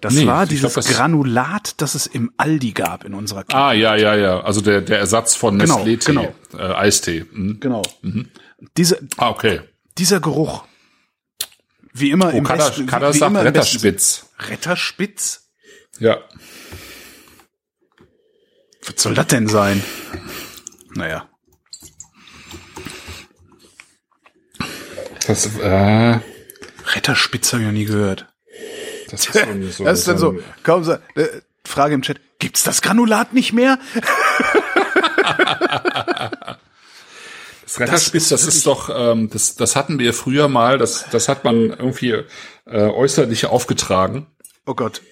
Das 0.00 0.14
nee, 0.14 0.26
war 0.26 0.46
dieses 0.46 0.74
glaub, 0.74 0.74
das 0.74 0.88
Granulat, 0.88 1.80
das 1.80 1.94
es 1.94 2.06
im 2.06 2.30
Aldi 2.36 2.72
gab 2.72 3.04
in 3.04 3.14
unserer 3.14 3.42
Kindheit. 3.42 3.60
Ah, 3.60 3.72
ja, 3.72 3.96
ja, 3.96 4.14
ja. 4.14 4.40
Also 4.40 4.60
der, 4.60 4.80
der 4.80 4.98
Ersatz 4.98 5.34
von 5.34 5.58
genau, 5.58 5.78
Nestlé-Tee, 5.78 6.12
genau. 6.12 6.34
Äh, 6.56 6.74
Eistee. 6.74 7.26
Mhm. 7.32 7.58
Genau. 7.58 7.82
Mhm. 8.02 8.28
Diese, 8.76 9.00
ah, 9.16 9.30
okay. 9.30 9.60
Dieser 9.96 10.20
Geruch. 10.20 10.64
Wie 11.92 12.10
immer 12.10 12.32
oh, 12.32 12.36
im 12.36 12.44
Kader, 12.44 12.68
Westen, 12.68 12.86
Kader 12.86 13.12
wie 13.12 13.18
sagt 13.18 13.30
immer 13.30 13.44
Retterspitz. 13.44 14.26
Retterspitz? 14.38 15.48
Ja. 15.98 16.18
Was 18.88 19.02
soll 19.02 19.14
das 19.14 19.26
denn 19.26 19.48
sein? 19.48 19.82
Naja. 20.94 21.28
Das, 25.26 25.46
äh, 25.58 26.18
Retterspitze 26.86 27.52
habe 27.52 27.62
ich 27.62 27.66
noch 27.66 27.72
nie 27.72 27.84
gehört. 27.84 28.26
Das 29.10 29.26
ist, 29.26 29.32
so, 29.32 29.40
so, 29.70 29.84
das 29.84 29.98
ist 30.00 30.08
dann 30.08 30.18
so, 30.18 30.38
kaum 30.62 30.84
so, 30.84 30.92
äh, 30.92 31.40
Frage 31.66 31.94
im 31.94 32.02
Chat, 32.02 32.18
gibt's 32.38 32.62
das 32.62 32.82
Granulat 32.82 33.34
nicht 33.34 33.52
mehr? 33.52 33.78
das 37.62 37.80
Retterspitz, 37.80 38.30
das, 38.30 38.44
das 38.44 38.54
ist 38.54 38.66
doch, 38.66 38.90
ähm, 38.94 39.28
das, 39.30 39.56
das 39.56 39.76
hatten 39.76 39.98
wir 39.98 40.14
früher 40.14 40.48
mal, 40.48 40.78
das, 40.78 41.06
das 41.10 41.28
hat 41.28 41.44
man 41.44 41.70
irgendwie 41.70 42.22
äh, 42.66 42.80
äußerlich 42.80 43.46
aufgetragen. 43.46 44.26
Oh 44.66 44.74
Gott. 44.74 45.02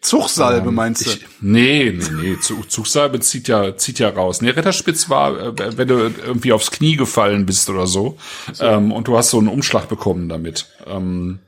Zugsalbe 0.00 0.68
ähm, 0.68 0.74
meinst 0.74 1.06
du? 1.06 1.10
Ich, 1.10 1.26
nee, 1.40 1.92
nee, 1.92 2.36
nee. 2.36 2.36
Zugsalbe 2.38 3.20
zieht 3.20 3.48
ja, 3.48 3.76
zieht 3.76 3.98
ja 3.98 4.08
raus. 4.10 4.40
Nee, 4.40 4.50
Retterspitz 4.50 5.10
war, 5.10 5.38
äh, 5.38 5.76
wenn 5.76 5.88
du 5.88 5.96
irgendwie 5.96 6.52
aufs 6.52 6.70
Knie 6.70 6.96
gefallen 6.96 7.46
bist 7.46 7.68
oder 7.68 7.86
so. 7.86 8.16
so. 8.52 8.64
Ähm, 8.64 8.92
und 8.92 9.08
du 9.08 9.16
hast 9.16 9.30
so 9.30 9.38
einen 9.38 9.48
Umschlag 9.48 9.88
bekommen 9.88 10.28
damit. 10.28 10.66
Ähm, 10.86 11.40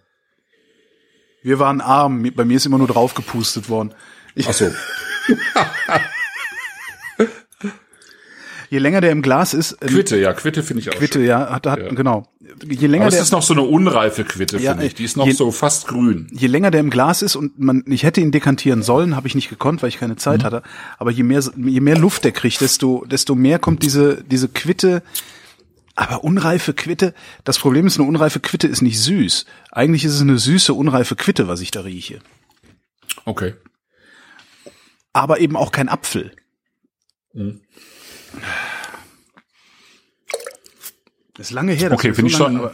Wir 1.42 1.58
waren 1.58 1.80
arm. 1.80 2.30
Bei 2.34 2.44
mir 2.44 2.56
ist 2.56 2.66
immer 2.66 2.78
nur 2.78 2.88
draufgepustet 2.88 3.68
worden. 3.68 3.94
Ich 4.34 4.48
Ach 4.48 4.52
so. 4.52 4.70
je 8.70 8.78
länger 8.78 9.00
der 9.00 9.10
im 9.10 9.20
Glas 9.20 9.52
ist. 9.52 9.76
Ähm, 9.82 9.88
Quitte, 9.88 10.18
ja, 10.18 10.32
Quitte 10.32 10.62
finde 10.62 10.82
ich 10.82 10.90
auch. 10.90 10.94
Quitte, 10.94 11.18
schön. 11.18 11.26
ja, 11.26 11.50
hat, 11.50 11.66
hat 11.66 11.80
ja. 11.80 11.88
genau. 11.88 12.26
Je 12.64 12.86
länger 12.86 13.06
Aber 13.06 13.14
es 13.14 13.20
ist 13.20 13.32
noch 13.32 13.42
so 13.42 13.52
eine 13.52 13.62
unreife 13.62 14.24
Quitte, 14.24 14.58
ja, 14.58 14.72
finde 14.72 14.86
ich. 14.86 14.94
Die 14.94 15.04
ist 15.04 15.16
noch 15.16 15.26
je, 15.26 15.32
so 15.32 15.50
fast 15.50 15.88
grün. 15.88 16.28
Je 16.32 16.46
länger 16.46 16.70
der 16.70 16.80
im 16.80 16.90
Glas 16.90 17.22
ist 17.22 17.36
und 17.36 17.58
man, 17.58 17.84
ich 17.86 18.04
hätte 18.04 18.20
ihn 18.20 18.30
dekantieren 18.30 18.82
sollen, 18.82 19.16
habe 19.16 19.28
ich 19.28 19.34
nicht 19.34 19.50
gekonnt, 19.50 19.82
weil 19.82 19.88
ich 19.88 19.98
keine 19.98 20.16
Zeit 20.16 20.40
mhm. 20.40 20.44
hatte. 20.44 20.62
Aber 20.98 21.10
je 21.10 21.22
mehr, 21.22 21.42
je 21.56 21.80
mehr 21.80 21.98
Luft 21.98 22.24
der 22.24 22.32
kriegt, 22.32 22.60
desto, 22.60 23.04
desto 23.04 23.34
mehr 23.34 23.58
kommt 23.58 23.82
diese, 23.82 24.22
diese 24.24 24.48
Quitte. 24.48 25.02
Aber 25.96 26.24
unreife 26.24 26.72
Quitte, 26.72 27.12
das 27.44 27.58
Problem 27.58 27.86
ist, 27.86 27.98
eine 27.98 28.08
unreife 28.08 28.40
Quitte 28.40 28.68
ist 28.68 28.82
nicht 28.82 29.00
süß. 29.00 29.46
Eigentlich 29.70 30.04
ist 30.04 30.14
es 30.14 30.20
eine 30.20 30.38
süße, 30.38 30.72
unreife 30.72 31.16
Quitte, 31.16 31.48
was 31.48 31.60
ich 31.60 31.72
da 31.72 31.82
rieche. 31.82 32.20
Okay. 33.24 33.54
Aber 35.12 35.40
eben 35.40 35.56
auch 35.56 35.72
kein 35.72 35.88
Apfel. 35.88 36.32
Mhm. 37.32 37.60
Das 41.40 41.48
ist 41.48 41.54
lange 41.54 41.72
her. 41.72 41.90
Okay, 41.90 42.12
finde 42.12 42.30
so 42.30 42.36
ich 42.36 42.36
schon, 42.36 42.70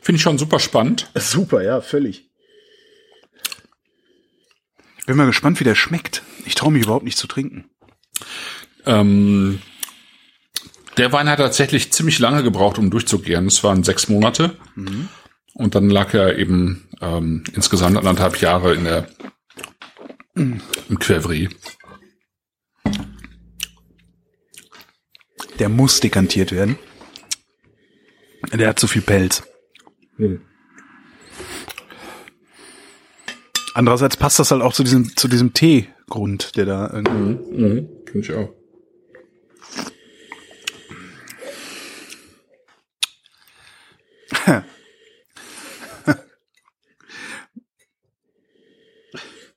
finde 0.00 0.16
ich 0.16 0.22
schon 0.22 0.38
super 0.38 0.58
spannend. 0.58 1.10
Super, 1.14 1.62
ja, 1.62 1.82
völlig. 1.82 2.30
Bin 5.04 5.18
mal 5.18 5.26
gespannt, 5.26 5.60
wie 5.60 5.64
der 5.64 5.74
schmeckt. 5.74 6.22
Ich 6.46 6.54
traue 6.54 6.72
mich 6.72 6.84
überhaupt 6.84 7.04
nicht 7.04 7.18
zu 7.18 7.26
trinken. 7.26 7.68
Ähm, 8.86 9.60
der 10.96 11.12
Wein 11.12 11.28
hat 11.28 11.38
tatsächlich 11.38 11.92
ziemlich 11.92 12.18
lange 12.18 12.42
gebraucht, 12.42 12.78
um 12.78 12.88
durchzugehen. 12.88 13.46
Es 13.46 13.62
waren 13.62 13.84
sechs 13.84 14.08
Monate. 14.08 14.56
Mhm. 14.74 15.10
Und 15.52 15.74
dann 15.74 15.90
lag 15.90 16.14
er 16.14 16.38
eben 16.38 16.88
ähm, 17.02 17.44
insgesamt 17.52 17.98
anderthalb 17.98 18.40
Jahre 18.40 18.74
in 18.74 18.84
der 18.84 19.06
mhm. 20.34 20.62
im 20.88 20.98
Quevri. 20.98 21.50
Der 25.58 25.68
muss 25.68 26.00
dekantiert 26.00 26.52
werden. 26.52 26.78
Der 28.52 28.68
hat 28.68 28.78
zu 28.78 28.86
viel 28.86 29.02
Pelz. 29.02 29.42
Hm. 30.16 30.40
Andererseits 33.74 34.16
passt 34.16 34.38
das 34.38 34.50
halt 34.50 34.62
auch 34.62 34.72
zu 34.72 34.82
diesem, 34.84 35.14
zu 35.16 35.28
diesem 35.28 35.52
Teegrund, 35.52 36.56
der 36.56 36.64
da 36.64 36.90
irgendwie. 36.90 37.62
Mhm. 37.62 37.88
Finde 38.06 38.26
ich 38.26 38.32
auch. 38.32 38.48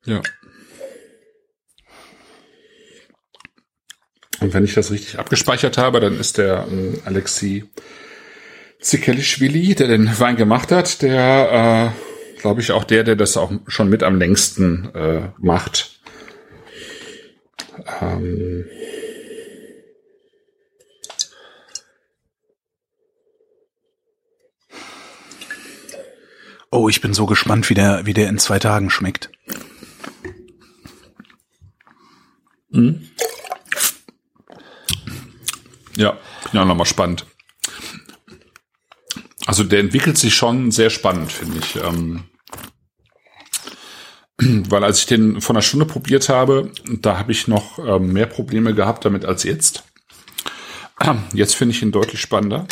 ja. 0.05 0.21
Und 4.41 4.53
wenn 4.53 4.63
ich 4.63 4.73
das 4.73 4.91
richtig 4.91 5.19
abgespeichert 5.19 5.77
habe, 5.77 5.99
dann 5.99 6.19
ist 6.19 6.37
der 6.37 6.67
ähm, 6.69 6.99
Alexei 7.05 7.63
Zikelischwili, 8.79 9.75
der 9.75 9.87
den 9.87 10.19
Wein 10.19 10.35
gemacht 10.37 10.71
hat, 10.71 11.01
der, 11.01 11.93
äh, 12.37 12.39
glaube 12.41 12.61
ich, 12.61 12.71
auch 12.71 12.83
der, 12.83 13.03
der 13.03 13.15
das 13.15 13.37
auch 13.37 13.51
schon 13.67 13.89
mit 13.89 14.03
am 14.03 14.17
längsten 14.17 14.93
äh, 14.95 15.29
macht. 15.37 15.99
Ähm, 18.01 18.65
Oh, 26.71 26.87
ich 26.87 27.01
bin 27.01 27.15
so 27.15 27.25
gespannt, 27.25 27.69
wie 27.69 27.73
der, 27.73 28.05
wie 28.05 28.13
der 28.13 28.29
in 28.29 28.37
zwei 28.37 28.59
Tagen 28.59 28.91
schmeckt. 28.91 29.31
Ja, 35.95 36.17
ja, 36.53 36.65
nochmal 36.65 36.85
spannend. 36.85 37.25
Also 39.49 39.63
der 39.63 39.79
entwickelt 39.79 40.15
sich 40.15 40.35
schon 40.35 40.69
sehr 40.69 40.91
spannend, 40.91 41.31
finde 41.31 41.57
ich. 41.57 41.75
Ähm, 41.77 42.25
weil 44.69 44.83
als 44.83 44.99
ich 44.99 45.05
den 45.07 45.41
vor 45.41 45.55
einer 45.55 45.63
Stunde 45.63 45.87
probiert 45.87 46.29
habe, 46.29 46.71
da 47.01 47.17
habe 47.17 47.31
ich 47.31 47.47
noch 47.47 47.79
ähm, 47.79 48.13
mehr 48.13 48.27
Probleme 48.27 48.75
gehabt 48.75 49.05
damit 49.05 49.25
als 49.25 49.41
jetzt. 49.41 49.85
Jetzt 51.33 51.55
finde 51.55 51.73
ich 51.73 51.81
ihn 51.81 51.91
deutlich 51.91 52.21
spannender. 52.21 52.67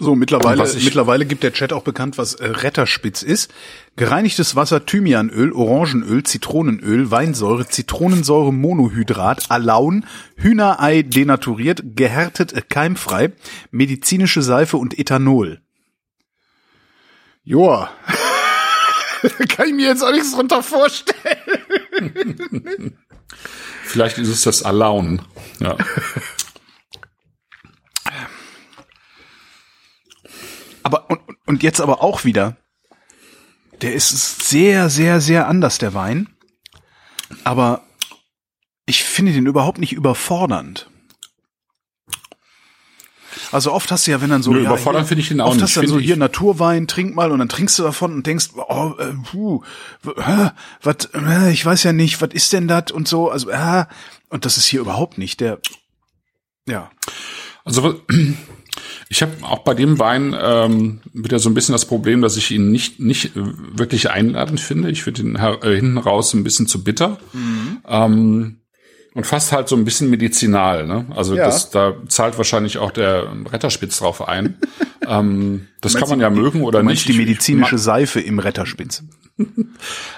So, 0.00 0.16
mittlerweile, 0.16 0.62
mittlerweile 0.62 1.24
gibt 1.24 1.44
der 1.44 1.52
Chat 1.52 1.72
auch 1.72 1.84
bekannt, 1.84 2.18
was 2.18 2.34
äh, 2.34 2.46
Retterspitz 2.46 3.22
ist. 3.22 3.52
Gereinigtes 3.96 4.56
Wasser, 4.56 4.84
Thymianöl, 4.84 5.52
Orangenöl, 5.52 6.24
Zitronenöl, 6.24 7.12
Weinsäure, 7.12 7.68
Zitronensäure, 7.68 8.52
Monohydrat, 8.52 9.50
Alaun, 9.50 10.04
Hühnerei 10.36 11.02
denaturiert, 11.02 11.82
gehärtet, 11.94 12.52
äh, 12.52 12.62
keimfrei, 12.68 13.32
medizinische 13.70 14.42
Seife 14.42 14.78
und 14.78 14.98
Ethanol. 14.98 15.60
Joa. 17.44 17.90
Kann 19.48 19.68
ich 19.68 19.74
mir 19.74 19.86
jetzt 19.88 20.02
auch 20.02 20.12
nichts 20.12 20.32
drunter 20.32 20.62
vorstellen. 20.62 21.14
Vielleicht 23.84 24.18
ist 24.18 24.28
es 24.28 24.42
das 24.42 24.62
Alaun. 24.64 25.22
Ja. 25.60 25.76
Aber, 30.84 31.10
und, 31.10 31.20
und 31.46 31.62
jetzt 31.64 31.80
aber 31.80 32.02
auch 32.02 32.24
wieder. 32.24 32.56
Der 33.82 33.92
ist 33.94 34.48
sehr, 34.48 34.88
sehr, 34.88 35.20
sehr 35.20 35.48
anders, 35.48 35.78
der 35.78 35.92
Wein. 35.94 36.28
Aber 37.42 37.82
ich 38.86 39.02
finde 39.02 39.32
den 39.32 39.46
überhaupt 39.46 39.78
nicht 39.78 39.92
überfordernd. 39.92 40.88
Also 43.50 43.72
oft 43.72 43.90
hast 43.90 44.06
du 44.06 44.10
ja, 44.12 44.20
wenn 44.20 44.30
dann 44.30 44.42
so 44.42 44.52
Nö, 44.52 44.60
ja, 44.60 44.66
überfordern 44.66 45.06
finde 45.06 45.22
ich 45.22 45.28
den 45.28 45.40
auch 45.40 45.48
oft 45.48 45.56
nicht, 45.56 45.62
hast 45.64 45.76
du 45.76 45.80
dann 45.80 45.88
so 45.90 45.98
hier 45.98 46.16
Naturwein, 46.16 46.86
trink 46.86 47.14
mal 47.14 47.32
und 47.32 47.38
dann 47.40 47.48
trinkst 47.48 47.78
du 47.78 47.82
davon 47.82 48.12
und 48.12 48.26
denkst, 48.26 48.50
oh, 48.56 48.94
äh, 48.98 49.12
puh, 49.30 49.62
was, 50.82 51.08
äh, 51.14 51.50
ich 51.52 51.64
weiß 51.64 51.82
ja 51.84 51.92
nicht, 51.92 52.20
was 52.20 52.30
ist 52.32 52.52
denn 52.52 52.68
das 52.68 52.90
und 52.92 53.08
so, 53.08 53.30
also 53.30 53.50
äh, 53.50 53.86
und 54.28 54.44
das 54.44 54.56
ist 54.56 54.66
hier 54.66 54.80
überhaupt 54.80 55.18
nicht 55.18 55.40
der, 55.40 55.58
ja, 56.68 56.90
Also 57.64 57.82
was- 57.82 57.96
ich 59.08 59.22
habe 59.22 59.32
auch 59.42 59.60
bei 59.60 59.74
dem 59.74 59.98
Wein 59.98 60.34
ähm, 60.40 61.00
wieder 61.12 61.38
so 61.38 61.48
ein 61.50 61.54
bisschen 61.54 61.72
das 61.72 61.84
Problem, 61.84 62.22
dass 62.22 62.36
ich 62.36 62.50
ihn 62.50 62.70
nicht 62.70 63.00
nicht 63.00 63.32
wirklich 63.34 64.10
einladend 64.10 64.60
finde. 64.60 64.90
Ich 64.90 65.02
finde 65.02 65.22
ihn 65.22 65.36
äh, 65.36 65.74
hinten 65.76 65.98
raus 65.98 66.32
ein 66.34 66.44
bisschen 66.44 66.66
zu 66.66 66.82
bitter 66.82 67.18
ähm, 67.86 68.60
und 69.14 69.26
fast 69.26 69.52
halt 69.52 69.68
so 69.68 69.76
ein 69.76 69.84
bisschen 69.84 70.10
medizinal. 70.10 70.86
Ne? 70.86 71.06
Also 71.14 71.36
Ja. 71.36 71.44
das, 71.44 71.70
da 71.70 71.94
zahlt 72.08 72.36
wahrscheinlich 72.38 72.78
auch 72.78 72.90
der 72.90 73.28
Retterspitz 73.52 73.98
drauf 73.98 74.26
ein. 74.26 74.56
ähm, 75.06 75.68
das 75.80 75.94
kann 75.94 76.08
man 76.08 76.20
ja 76.20 76.30
mögen 76.30 76.62
oder 76.62 76.82
nicht. 76.82 77.06
die 77.06 77.12
Ich- 77.12 77.18
medizinische 77.18 77.78
Seife 77.78 78.20
im 78.20 78.38
Retterspitz. 78.38 79.04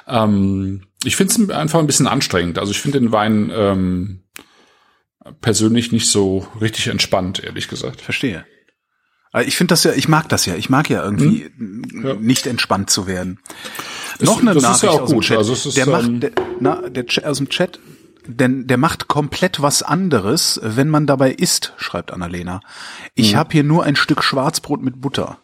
Ähm, 0.09 0.83
ich 1.05 1.17
finde 1.17 1.35
es 1.35 1.51
einfach 1.51 1.81
ein 1.81 1.87
bisschen 1.87 2.07
anstrengend. 2.07 2.59
Also 2.59 2.71
ich 2.73 2.81
finde 2.81 3.01
den 3.01 3.11
Wein 3.13 3.51
ähm, 3.53 4.21
persönlich 5.41 5.93
nicht 5.93 6.09
so 6.09 6.47
richtig 6.61 6.87
entspannt, 6.89 7.43
ehrlich 7.43 7.69
gesagt. 7.69 8.01
Verstehe. 8.01 8.45
Ich 9.45 9.57
finde 9.57 9.73
das 9.73 9.85
ja, 9.85 9.93
ich 9.93 10.09
mag 10.09 10.29
das 10.29 10.47
ja. 10.47 10.55
Ich 10.55 10.71
mag 10.71 10.89
ja 10.89 11.05
irgendwie 11.05 11.51
Hm? 11.59 12.03
Ja. 12.05 12.15
nicht 12.15 12.47
entspannt 12.47 12.91
zu 12.91 13.07
werden. 13.07 13.39
Das- 14.19 14.29
Noch 14.29 14.41
eine 14.41 14.55
das 14.55 14.63
ist 14.63 14.69
Nachricht 14.69 14.83
ja 14.85 14.91
auch 14.91 15.03
aus 15.03 15.09
dem 15.11 15.15
gut. 15.17 15.25
Chat. 15.25 15.39
Also 15.39 15.53
es 15.53 15.67
ist, 15.67 15.77
der 15.77 15.87
macht, 15.87 16.05
ähm, 16.07 16.21
der, 16.21 16.31
na, 16.61 16.89
der 16.89 17.05
aus 17.29 17.37
dem 17.39 17.49
Chat, 17.49 17.79
denn 18.27 18.67
der 18.67 18.77
macht 18.79 19.09
komplett 19.09 19.61
was 19.63 19.83
anderes, 19.83 20.59
wenn 20.63 20.89
man 20.89 21.07
dabei 21.07 21.33
isst, 21.33 21.75
schreibt 21.77 22.13
Annalena. 22.13 22.61
Ich 23.15 23.33
Hm. 23.33 23.39
habe 23.39 23.53
hier 23.53 23.65
nur 23.65 23.85
ein 23.85 23.97
Stück 23.97 24.23
Schwarzbrot 24.25 24.83
mit 24.83 25.01
Butter. 25.01 25.39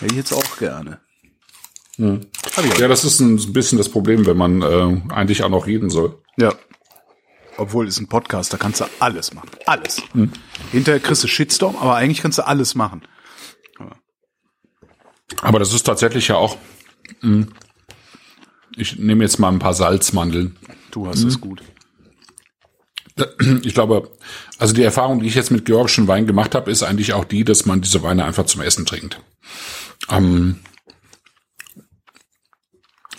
Hätte 0.00 0.12
ich 0.12 0.16
jetzt 0.18 0.32
auch 0.32 0.56
gerne. 0.58 1.00
Auch. 1.98 2.78
Ja, 2.78 2.88
das 2.88 3.04
ist 3.04 3.20
ein 3.20 3.52
bisschen 3.52 3.76
das 3.78 3.90
Problem, 3.90 4.24
wenn 4.26 4.36
man 4.36 4.62
äh, 4.62 5.00
eigentlich 5.12 5.42
auch 5.42 5.50
noch 5.50 5.66
reden 5.66 5.90
soll. 5.90 6.16
Ja. 6.38 6.54
Obwohl 7.60 7.86
es 7.86 7.94
ist 7.94 8.00
ein 8.00 8.08
Podcast, 8.08 8.52
da 8.52 8.56
kannst 8.56 8.80
du 8.80 8.86
alles 9.00 9.34
machen. 9.34 9.50
Alles. 9.66 10.02
Hm. 10.12 10.32
Hinterher 10.72 11.00
kriegst 11.00 11.22
du 11.22 11.28
Shitstorm, 11.28 11.76
aber 11.76 11.94
eigentlich 11.96 12.22
kannst 12.22 12.38
du 12.38 12.46
alles 12.46 12.74
machen. 12.74 13.02
Aber 15.42 15.58
das 15.58 15.72
ist 15.72 15.84
tatsächlich 15.84 16.28
ja 16.28 16.36
auch. 16.36 16.56
mh, 17.20 17.46
Ich 18.76 18.98
nehme 18.98 19.22
jetzt 19.24 19.38
mal 19.38 19.48
ein 19.48 19.58
paar 19.58 19.74
Salzmandeln. 19.74 20.56
Du 20.90 21.06
hast 21.06 21.22
Hm. 21.22 21.28
es 21.28 21.40
gut. 21.40 21.62
Ich 23.62 23.74
glaube, 23.74 24.10
also 24.58 24.72
die 24.72 24.82
Erfahrung, 24.82 25.20
die 25.20 25.26
ich 25.28 25.34
jetzt 25.34 25.50
mit 25.50 25.66
georgischen 25.66 26.08
Wein 26.08 26.26
gemacht 26.26 26.54
habe, 26.54 26.70
ist 26.70 26.82
eigentlich 26.82 27.12
auch 27.12 27.24
die, 27.26 27.44
dass 27.44 27.66
man 27.66 27.82
diese 27.82 28.02
Weine 28.02 28.24
einfach 28.24 28.46
zum 28.46 28.62
Essen 28.62 28.86
trinkt. 28.86 29.20
Ähm, 30.08 30.60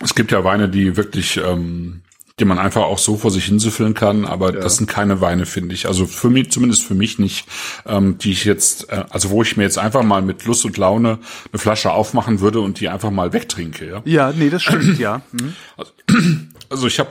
es 0.00 0.14
gibt 0.16 0.32
ja 0.32 0.42
Weine, 0.42 0.68
die 0.68 0.96
wirklich, 0.96 1.36
ähm, 1.36 2.02
die 2.42 2.46
man 2.46 2.58
einfach 2.58 2.82
auch 2.82 2.98
so 2.98 3.16
vor 3.16 3.30
sich 3.30 3.44
hinsüffeln 3.44 3.94
kann, 3.94 4.24
aber 4.24 4.50
das 4.50 4.76
sind 4.76 4.88
keine 4.88 5.20
Weine, 5.20 5.46
finde 5.46 5.76
ich. 5.76 5.86
Also 5.86 6.06
für 6.06 6.28
mich, 6.28 6.50
zumindest 6.50 6.82
für 6.82 6.94
mich 6.94 7.20
nicht, 7.20 7.46
ähm, 7.86 8.18
die 8.18 8.32
ich 8.32 8.44
jetzt, 8.44 8.90
äh, 8.90 9.04
also 9.10 9.30
wo 9.30 9.42
ich 9.42 9.56
mir 9.56 9.62
jetzt 9.62 9.78
einfach 9.78 10.02
mal 10.02 10.22
mit 10.22 10.44
Lust 10.44 10.64
und 10.64 10.76
Laune 10.76 11.20
eine 11.52 11.58
Flasche 11.60 11.92
aufmachen 11.92 12.40
würde 12.40 12.58
und 12.58 12.80
die 12.80 12.88
einfach 12.88 13.12
mal 13.12 13.32
wegtrinke. 13.32 13.86
Ja, 13.86 14.02
Ja, 14.04 14.32
nee, 14.32 14.50
das 14.50 14.64
stimmt, 14.64 14.98
ja. 14.98 15.22
Hm. 16.10 16.48
also 16.68 16.88
ich 16.88 16.98
habe 16.98 17.10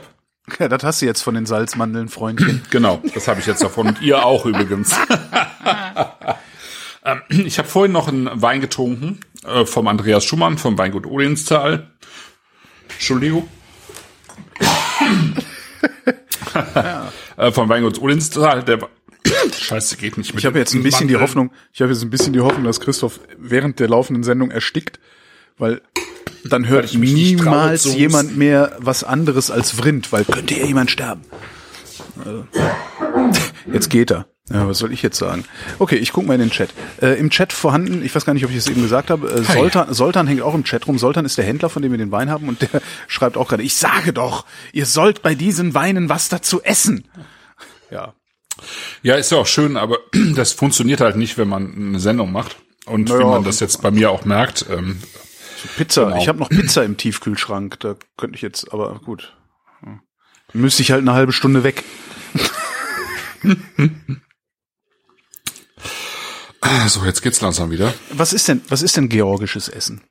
Ja, 0.58 0.68
das 0.68 0.82
hast 0.82 1.00
du 1.00 1.06
jetzt 1.06 1.22
von 1.22 1.34
den 1.34 1.46
Salzmandeln, 1.46 2.10
Freundchen. 2.10 2.60
Genau, 2.70 3.00
das 3.14 3.26
habe 3.26 3.40
ich 3.40 3.46
jetzt 3.46 3.62
davon. 3.62 3.86
Und 3.88 4.02
ihr 4.02 4.26
auch 4.26 4.44
übrigens. 4.44 4.94
Ähm, 7.04 7.20
ich 7.28 7.58
habe 7.58 7.66
vorhin 7.66 7.90
noch 7.90 8.06
einen 8.06 8.30
Wein 8.40 8.60
getrunken 8.60 9.18
äh, 9.44 9.66
vom 9.66 9.88
Andreas 9.88 10.24
Schumann 10.24 10.56
vom 10.56 10.78
Weingut 10.78 11.04
Odenstal. 11.04 11.90
Entschuldigung. 12.92 13.48
Äh, 17.36 17.52
vom 17.52 17.68
Weingut 17.68 18.00
Odenstal. 18.00 18.62
Der 18.64 18.78
Scheiße, 19.58 19.96
geht 19.96 20.18
nicht 20.18 20.34
mit 20.34 20.40
Ich 20.40 20.46
habe 20.46 20.58
jetzt 20.58 20.74
ein 20.74 20.82
bisschen 20.82 21.08
die 21.08 21.16
Hoffnung, 21.16 21.52
ich 21.72 21.80
habe 21.80 21.92
jetzt 21.92 22.02
ein 22.02 22.10
bisschen 22.10 22.32
die 22.32 22.40
Hoffnung, 22.40 22.64
dass 22.64 22.80
Christoph 22.80 23.20
während 23.38 23.78
der 23.78 23.88
laufenden 23.88 24.24
Sendung 24.24 24.50
erstickt, 24.50 24.98
weil 25.58 25.80
dann 26.44 26.66
hört 26.66 26.90
traue 26.90 27.00
niemals 27.00 27.84
husten. 27.84 27.98
jemand 27.98 28.36
mehr 28.36 28.76
was 28.78 29.04
anderes 29.04 29.50
als 29.50 29.70
Vrind, 29.70 30.12
weil 30.12 30.24
könnte 30.24 30.54
ja 30.54 30.66
jemand 30.66 30.90
sterben. 30.90 31.22
Also, 32.24 32.46
Jetzt 33.72 33.90
geht 33.90 34.10
er. 34.10 34.26
Ja, 34.50 34.66
was 34.68 34.78
soll 34.78 34.92
ich 34.92 35.02
jetzt 35.02 35.18
sagen? 35.18 35.44
Okay, 35.78 35.96
ich 35.96 36.12
gucke 36.12 36.26
mal 36.26 36.34
in 36.34 36.40
den 36.40 36.50
Chat. 36.50 36.70
Äh, 37.00 37.18
Im 37.18 37.30
Chat 37.30 37.52
vorhanden, 37.52 38.04
ich 38.04 38.14
weiß 38.14 38.24
gar 38.24 38.34
nicht, 38.34 38.44
ob 38.44 38.50
ich 38.50 38.56
es 38.56 38.66
eben 38.66 38.82
gesagt 38.82 39.10
habe, 39.10 39.30
äh. 39.30 39.42
Soltan, 39.42 39.94
Soltan 39.94 40.26
hängt 40.26 40.42
auch 40.42 40.54
im 40.54 40.64
Chat 40.64 40.86
rum. 40.88 40.98
Soltan 40.98 41.24
ist 41.24 41.38
der 41.38 41.44
Händler, 41.44 41.70
von 41.70 41.80
dem 41.80 41.92
wir 41.92 41.98
den 41.98 42.10
Wein 42.10 42.28
haben 42.28 42.48
und 42.48 42.60
der 42.60 42.82
schreibt 43.06 43.36
auch 43.36 43.48
gerade, 43.48 43.62
ich 43.62 43.76
sage 43.76 44.12
doch, 44.12 44.44
ihr 44.72 44.86
sollt 44.86 45.22
bei 45.22 45.34
diesen 45.36 45.74
Weinen 45.74 46.08
was 46.08 46.28
dazu 46.28 46.60
essen. 46.62 47.04
Ja, 47.90 48.14
Ja, 49.02 49.14
ist 49.14 49.30
ja 49.30 49.38
auch 49.38 49.46
schön, 49.46 49.76
aber 49.76 49.98
das 50.34 50.52
funktioniert 50.52 51.00
halt 51.00 51.16
nicht, 51.16 51.38
wenn 51.38 51.48
man 51.48 51.72
eine 51.74 52.00
Sendung 52.00 52.32
macht. 52.32 52.56
Und 52.86 53.10
Naja, 53.10 53.20
wie 53.20 53.24
man 53.24 53.44
das 53.44 53.60
jetzt 53.60 53.80
bei 53.80 53.92
mir 53.92 54.10
auch 54.10 54.24
merkt, 54.24 54.66
ähm, 54.68 55.00
Pizza. 55.76 56.06
Genau. 56.06 56.16
Ich 56.18 56.26
habe 56.26 56.40
noch 56.40 56.48
Pizza 56.48 56.84
im 56.84 56.96
Tiefkühlschrank. 56.96 57.78
Da 57.78 57.94
könnte 58.16 58.34
ich 58.34 58.42
jetzt, 58.42 58.72
aber 58.72 59.00
gut. 59.04 59.36
Müsste 60.52 60.82
ich 60.82 60.90
halt 60.90 61.02
eine 61.02 61.12
halbe 61.12 61.32
Stunde 61.32 61.62
weg. 61.62 61.84
So, 66.86 67.04
jetzt 67.04 67.22
geht's 67.22 67.40
langsam 67.40 67.70
wieder. 67.70 67.92
Was 68.12 68.32
ist 68.32 68.46
denn, 68.48 68.62
was 68.68 68.82
ist 68.82 68.96
denn 68.96 69.08
georgisches 69.08 69.68
Essen? 69.68 70.02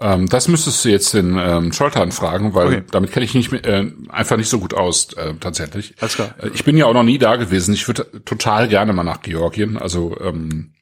Ähm, 0.00 0.28
das 0.28 0.48
müsstest 0.48 0.84
du 0.84 0.88
jetzt 0.88 1.14
den 1.14 1.36
ähm, 1.38 1.72
Scholtan 1.72 2.10
fragen, 2.10 2.54
weil 2.54 2.66
Okay. 2.66 2.82
damit 2.90 3.12
kenne 3.12 3.24
ich 3.24 3.34
nicht 3.34 3.52
mehr- 3.52 3.64
äh, 3.64 3.92
einfach 4.08 4.36
nicht 4.36 4.48
so 4.48 4.58
gut 4.58 4.74
aus 4.74 5.12
äh, 5.14 5.34
tatsächlich. 5.38 5.94
Alles 6.00 6.14
klar. 6.16 6.34
Äh, 6.42 6.48
Ich 6.54 6.64
bin 6.64 6.76
ja 6.76 6.86
auch 6.86 6.94
noch 6.94 7.04
nie 7.04 7.18
da 7.18 7.36
gewesen. 7.36 7.74
Ich 7.74 7.86
würde 7.86 8.24
total 8.24 8.66
gerne 8.68 8.92
mal 8.92 9.04
nach 9.04 9.22
Georgien. 9.22 9.76
Also 9.76 10.18
ähm, 10.20 10.74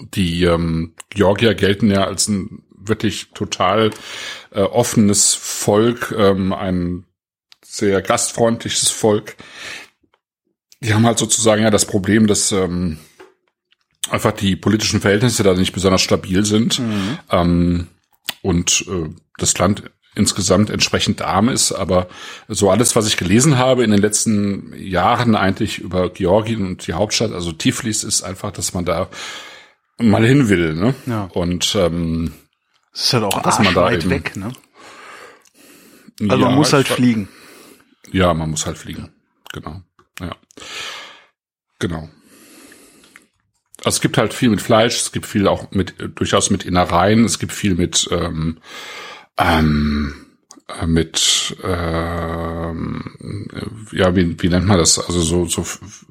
die 0.00 0.44
ähm, 0.44 0.94
Georgier 1.10 1.54
gelten 1.54 1.90
ja 1.90 2.04
als 2.04 2.28
ein 2.28 2.62
wirklich 2.78 3.32
total 3.34 3.90
äh, 4.52 4.60
offenes 4.62 5.34
Volk, 5.34 6.14
ähm, 6.16 6.52
ein 6.52 7.04
sehr 7.64 8.00
gastfreundliches 8.00 8.88
Volk. 8.90 9.36
Die 10.86 10.94
haben 10.94 11.04
halt 11.04 11.18
sozusagen 11.18 11.62
ja 11.62 11.70
das 11.70 11.84
Problem, 11.84 12.26
dass 12.26 12.52
ähm, 12.52 12.98
einfach 14.08 14.32
die 14.32 14.54
politischen 14.56 15.00
Verhältnisse 15.00 15.42
da 15.42 15.52
nicht 15.54 15.72
besonders 15.72 16.00
stabil 16.00 16.44
sind 16.46 16.80
ähm, 17.30 17.88
und 18.42 18.84
äh, 18.88 19.10
das 19.36 19.58
Land 19.58 19.82
insgesamt 20.14 20.70
entsprechend 20.70 21.20
arm 21.22 21.48
ist. 21.48 21.72
Aber 21.72 22.08
so 22.48 22.70
alles, 22.70 22.96
was 22.96 23.06
ich 23.08 23.16
gelesen 23.16 23.58
habe 23.58 23.84
in 23.84 23.90
den 23.90 24.00
letzten 24.00 24.72
Jahren 24.78 25.34
eigentlich 25.34 25.78
über 25.78 26.08
Georgien 26.08 26.64
und 26.66 26.86
die 26.86 26.92
Hauptstadt, 26.94 27.32
also 27.32 27.52
Tiflis, 27.52 28.04
ist 28.04 28.22
einfach, 28.22 28.52
dass 28.52 28.72
man 28.72 28.84
da 28.84 29.08
mal 29.98 30.24
hin 30.24 30.48
will. 30.48 30.74
Ne? 30.74 30.94
Ja. 31.06 31.24
Und 31.34 31.74
ähm, 31.74 32.32
Das 32.92 33.06
ist 33.06 33.12
halt 33.12 33.24
auch 33.24 33.42
Dass 33.42 33.58
man 33.58 33.74
da 33.74 33.82
arschweit 33.86 34.02
eben- 34.04 34.10
weg, 34.10 34.36
ne? 34.36 34.52
Also 36.20 36.36
ja, 36.36 36.46
man 36.48 36.54
muss 36.54 36.72
halt 36.72 36.88
fliegen. 36.88 37.28
Ja, 38.10 38.32
man 38.32 38.48
muss 38.50 38.64
halt 38.64 38.78
fliegen. 38.78 39.10
Genau. 39.52 39.82
Ja. 40.20 40.34
Genau. 41.78 42.08
Also 43.84 43.96
es 43.96 44.00
gibt 44.00 44.18
halt 44.18 44.34
viel 44.34 44.48
mit 44.48 44.62
Fleisch, 44.62 44.96
es 44.96 45.12
gibt 45.12 45.26
viel 45.26 45.46
auch 45.46 45.70
mit 45.70 45.94
durchaus 46.16 46.50
mit 46.50 46.64
Innereien, 46.64 47.24
es 47.24 47.38
gibt 47.38 47.52
viel 47.52 47.74
mit 47.74 48.08
ähm, 48.10 48.58
ähm, 49.38 50.26
äh, 50.80 50.86
mit 50.86 51.56
ähm, 51.62 53.48
äh, 53.52 53.96
ja 53.96 54.16
wie, 54.16 54.42
wie 54.42 54.48
nennt 54.48 54.66
man 54.66 54.78
das? 54.78 54.98
Also 54.98 55.20
so 55.20 55.46
so 55.46 55.64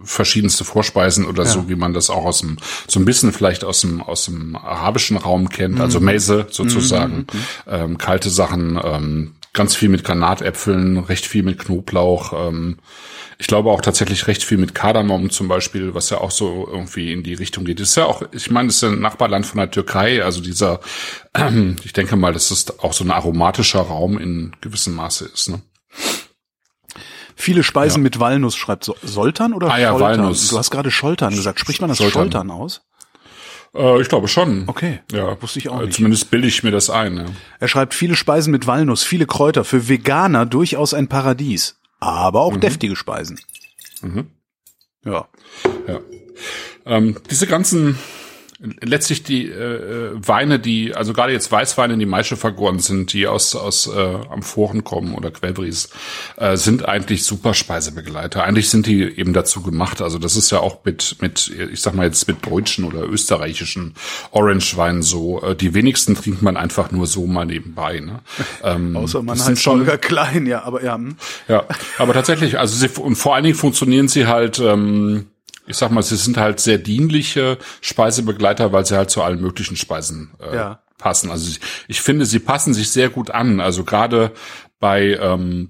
verschiedenste 0.04 0.64
Vorspeisen 0.64 1.26
oder 1.26 1.46
so 1.46 1.68
wie 1.68 1.76
man 1.76 1.94
das 1.94 2.10
auch 2.10 2.24
aus 2.24 2.40
dem 2.40 2.58
so 2.88 3.00
ein 3.00 3.06
bisschen 3.06 3.34
vielleicht 3.34 3.66
aus 3.66 3.82
dem 3.82 4.02
aus 4.02 4.26
dem 4.26 4.56
arabischen 4.56 5.18
Raum 5.18 5.50
kennt. 5.50 5.82
Also 5.82 6.00
Meze 6.00 6.48
sozusagen. 6.52 7.28
Ähm, 7.68 7.98
kalte 7.98 8.30
Sachen 8.30 8.80
ähm, 8.82 9.36
ganz 9.52 9.76
viel 9.76 9.90
mit 9.90 10.04
Granatäpfeln 10.06 11.00
recht 11.00 11.26
viel 11.26 11.44
mit 11.44 11.60
Knoblauch 11.60 12.48
ähm, 12.48 12.78
ich 13.38 13.48
glaube 13.48 13.70
auch 13.72 13.82
tatsächlich 13.82 14.28
recht 14.28 14.44
viel 14.44 14.58
mit 14.58 14.74
Kardamom 14.76 15.30
zum 15.30 15.48
Beispiel, 15.48 15.94
was 15.94 16.10
ja 16.10 16.20
auch 16.20 16.32
so 16.32 16.68
irgendwie 16.72 17.12
in 17.12 17.24
die 17.24 17.34
Richtung 17.34 17.66
geht. 17.66 17.80
Das 17.80 17.90
ist 17.90 17.96
ja 17.96 18.06
auch, 18.06 18.22
ich 18.32 18.50
meine, 18.52 18.68
das 18.68 18.78
ist 18.78 18.82
ja 18.84 18.90
ein 18.90 19.00
Nachbarland 19.02 19.46
von 19.46 19.58
der 19.60 19.70
Türkei, 19.72 20.24
also 20.24 20.42
dieser, 20.42 20.80
ich 21.84 21.94
denke 21.94 22.16
mal, 22.16 22.34
dass 22.34 22.52
es 22.52 22.80
auch 22.80 22.94
so 22.94 23.04
ein 23.04 23.12
aromatischer 23.12 23.82
Raum 23.82 24.18
in 24.18 24.56
gewissem 24.62 24.96
Maße 24.96 25.26
ist. 25.26 25.50
Ne? 25.50 25.62
Viele 27.36 27.64
Speisen 27.64 28.02
mit 28.02 28.20
Walnuss, 28.20 28.56
schreibt 28.56 28.86
so 28.86 28.96
Soltan 29.04 29.54
oder 29.54 29.70
Ah 29.70 29.78
ja, 29.78 29.90
Scholtan? 29.90 30.20
Walnuss. 30.20 30.48
Du 30.48 30.58
hast 30.58 30.72
gerade 30.72 30.90
Scholtan 30.90 31.36
gesagt. 31.36 31.60
Spricht 31.60 31.82
man 31.82 31.90
das 31.90 31.98
Scholtan. 31.98 32.32
Scholtan, 32.32 32.52
aus? 32.52 32.82
Äh, 33.76 34.02
ich 34.02 34.08
glaube 34.08 34.30
schon. 34.30 34.64
Okay. 34.68 35.02
Ja, 35.12 35.40
Wusste 35.42 35.60
ich 35.60 35.68
auch 35.68 35.82
Äh, 35.82 35.86
nicht. 35.88 35.96
Zumindest 35.96 36.32
bilde 36.32 36.48
ich 36.48 36.64
mir 36.64 36.72
das 36.72 36.90
ein. 36.90 37.18
Ja. 37.18 37.26
Er 37.60 37.68
schreibt 37.68 37.94
viele 37.94 38.16
Speisen 38.16 38.52
mit 38.52 38.68
Walnuss, 38.68 39.04
viele 39.04 39.26
Kräuter, 39.26 39.66
für 39.66 39.90
Veganer 39.90 40.46
durchaus 40.46 40.94
ein 40.94 41.10
Paradies. 41.10 41.76
Aber 42.06 42.48
Mhm. 42.50 42.56
auch 42.56 42.60
deftige 42.60 42.96
Speisen. 42.96 43.40
Ja. 45.04 45.28
Ja. 45.88 46.00
Ähm, 46.86 47.18
diese 47.32 47.48
ganzen 47.48 47.98
letztlich 48.60 49.24
die 49.24 49.50
äh, 49.50 50.12
Weine, 50.16 50.60
die 50.60 50.96
also 50.96 51.14
gerade 51.14 51.34
jetzt 51.34 51.52
Weißweine, 51.52 51.98
die 51.98 52.06
Maische 52.06 52.38
vergoren 52.38 52.80
sind, 52.80 53.12
die 53.14 53.28
aus 53.28 53.56
aus 53.56 53.88
äh, 53.88 54.18
Amphoren 54.30 54.84
kommen 54.84 55.14
oder 55.14 55.32
Quellbries, 55.32 55.90
äh, 56.38 56.56
sind 56.56 56.88
eigentlich 56.88 57.26
super 57.26 57.54
Speisebegleiter. 57.54 58.44
Eigentlich 58.44 58.70
sind 58.70 58.86
die 58.86 59.04
eben 59.04 59.34
dazu 59.34 59.62
gemacht. 59.62 60.02
Also 60.02 60.20
das 60.20 60.36
ist 60.36 60.52
ja 60.52 60.60
auch 60.60 60.86
mit 60.86 61.18
mit 61.22 61.50
ich 61.50 61.82
sag 61.82 61.96
mal 61.96 62.06
jetzt 62.06 62.28
mit 62.28 62.46
deutschen 62.46 62.86
oder 62.86 63.02
österreichischen 63.04 63.94
Orange-Weinen 64.32 65.04
so. 65.04 65.42
Äh, 65.42 65.56
die 65.56 65.74
wenigsten 65.74 66.16
trinkt 66.16 66.42
man 66.42 66.56
einfach 66.56 66.92
nur 66.92 67.08
so 67.08 67.28
mal 67.28 67.46
nebenbei. 67.46 68.00
Ne? 68.00 68.20
Ähm, 68.64 68.96
Außer 68.96 69.22
man 69.22 69.38
heißt 69.38 69.62
schon 69.62 69.80
Holger 69.80 69.98
Klein, 69.98 70.46
ja, 70.46 70.64
aber 70.64 70.84
ja. 70.84 70.96
hm. 70.96 71.18
ja, 71.48 71.66
aber 71.98 72.14
tatsächlich, 72.14 72.58
also 72.58 72.76
sie, 72.76 72.90
und 73.00 73.16
vor 73.16 73.36
allen 73.36 73.44
Dingen 73.44 73.56
funktionieren 73.56 74.08
sie 74.08 74.28
halt, 74.28 74.60
ähm, 74.60 75.28
ich 75.68 75.78
sag 75.78 75.92
mal, 75.92 76.04
sie 76.04 76.16
sind 76.18 76.38
halt 76.38 76.60
sehr 76.60 76.78
dienliche 76.78 77.58
Speisebegleiter, 77.82 78.72
weil 78.72 78.86
sie 78.86 78.96
halt 78.98 79.10
zu 79.10 79.22
allen 79.24 79.42
möglichen 79.42 79.76
Speisen 79.76 80.34
äh, 80.40 80.56
Ja. 80.56 80.84
passen. 80.98 81.32
Also 81.32 81.50
ich, 81.50 81.60
ich 81.88 82.02
finde, 82.02 82.26
sie 82.26 82.40
passen 82.40 82.74
sich 82.74 82.90
sehr 82.92 83.10
gut 83.10 83.32
an. 83.32 83.60
Also 83.60 83.84
gerade 83.84 84.32
bei 84.80 85.18
ähm, 85.20 85.70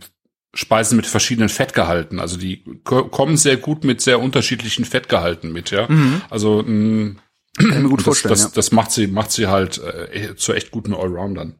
Speisen 0.53 0.95
mit 0.95 1.05
verschiedenen 1.05 1.49
Fettgehalten. 1.49 2.19
Also 2.19 2.37
die 2.37 2.63
ko 2.83 3.05
kommen 3.09 3.37
sehr 3.37 3.57
gut 3.57 3.83
mit 3.83 4.01
sehr 4.01 4.19
unterschiedlichen 4.19 4.85
Fettgehalten 4.85 5.51
mit, 5.51 5.71
ja. 5.71 5.87
Also 6.29 6.63
mh, 6.65 7.15
mir 7.59 7.83
gut 7.89 7.99
das, 7.99 8.03
vorstellen, 8.05 8.29
das, 8.33 8.43
ja. 8.43 8.49
das 8.53 8.71
macht 8.71 8.91
sie, 8.91 9.07
macht 9.07 9.31
sie 9.31 9.47
halt 9.47 9.77
äh, 9.79 10.35
zu 10.35 10.53
echt 10.53 10.71
guten 10.71 10.93
Allroundern. 10.93 11.55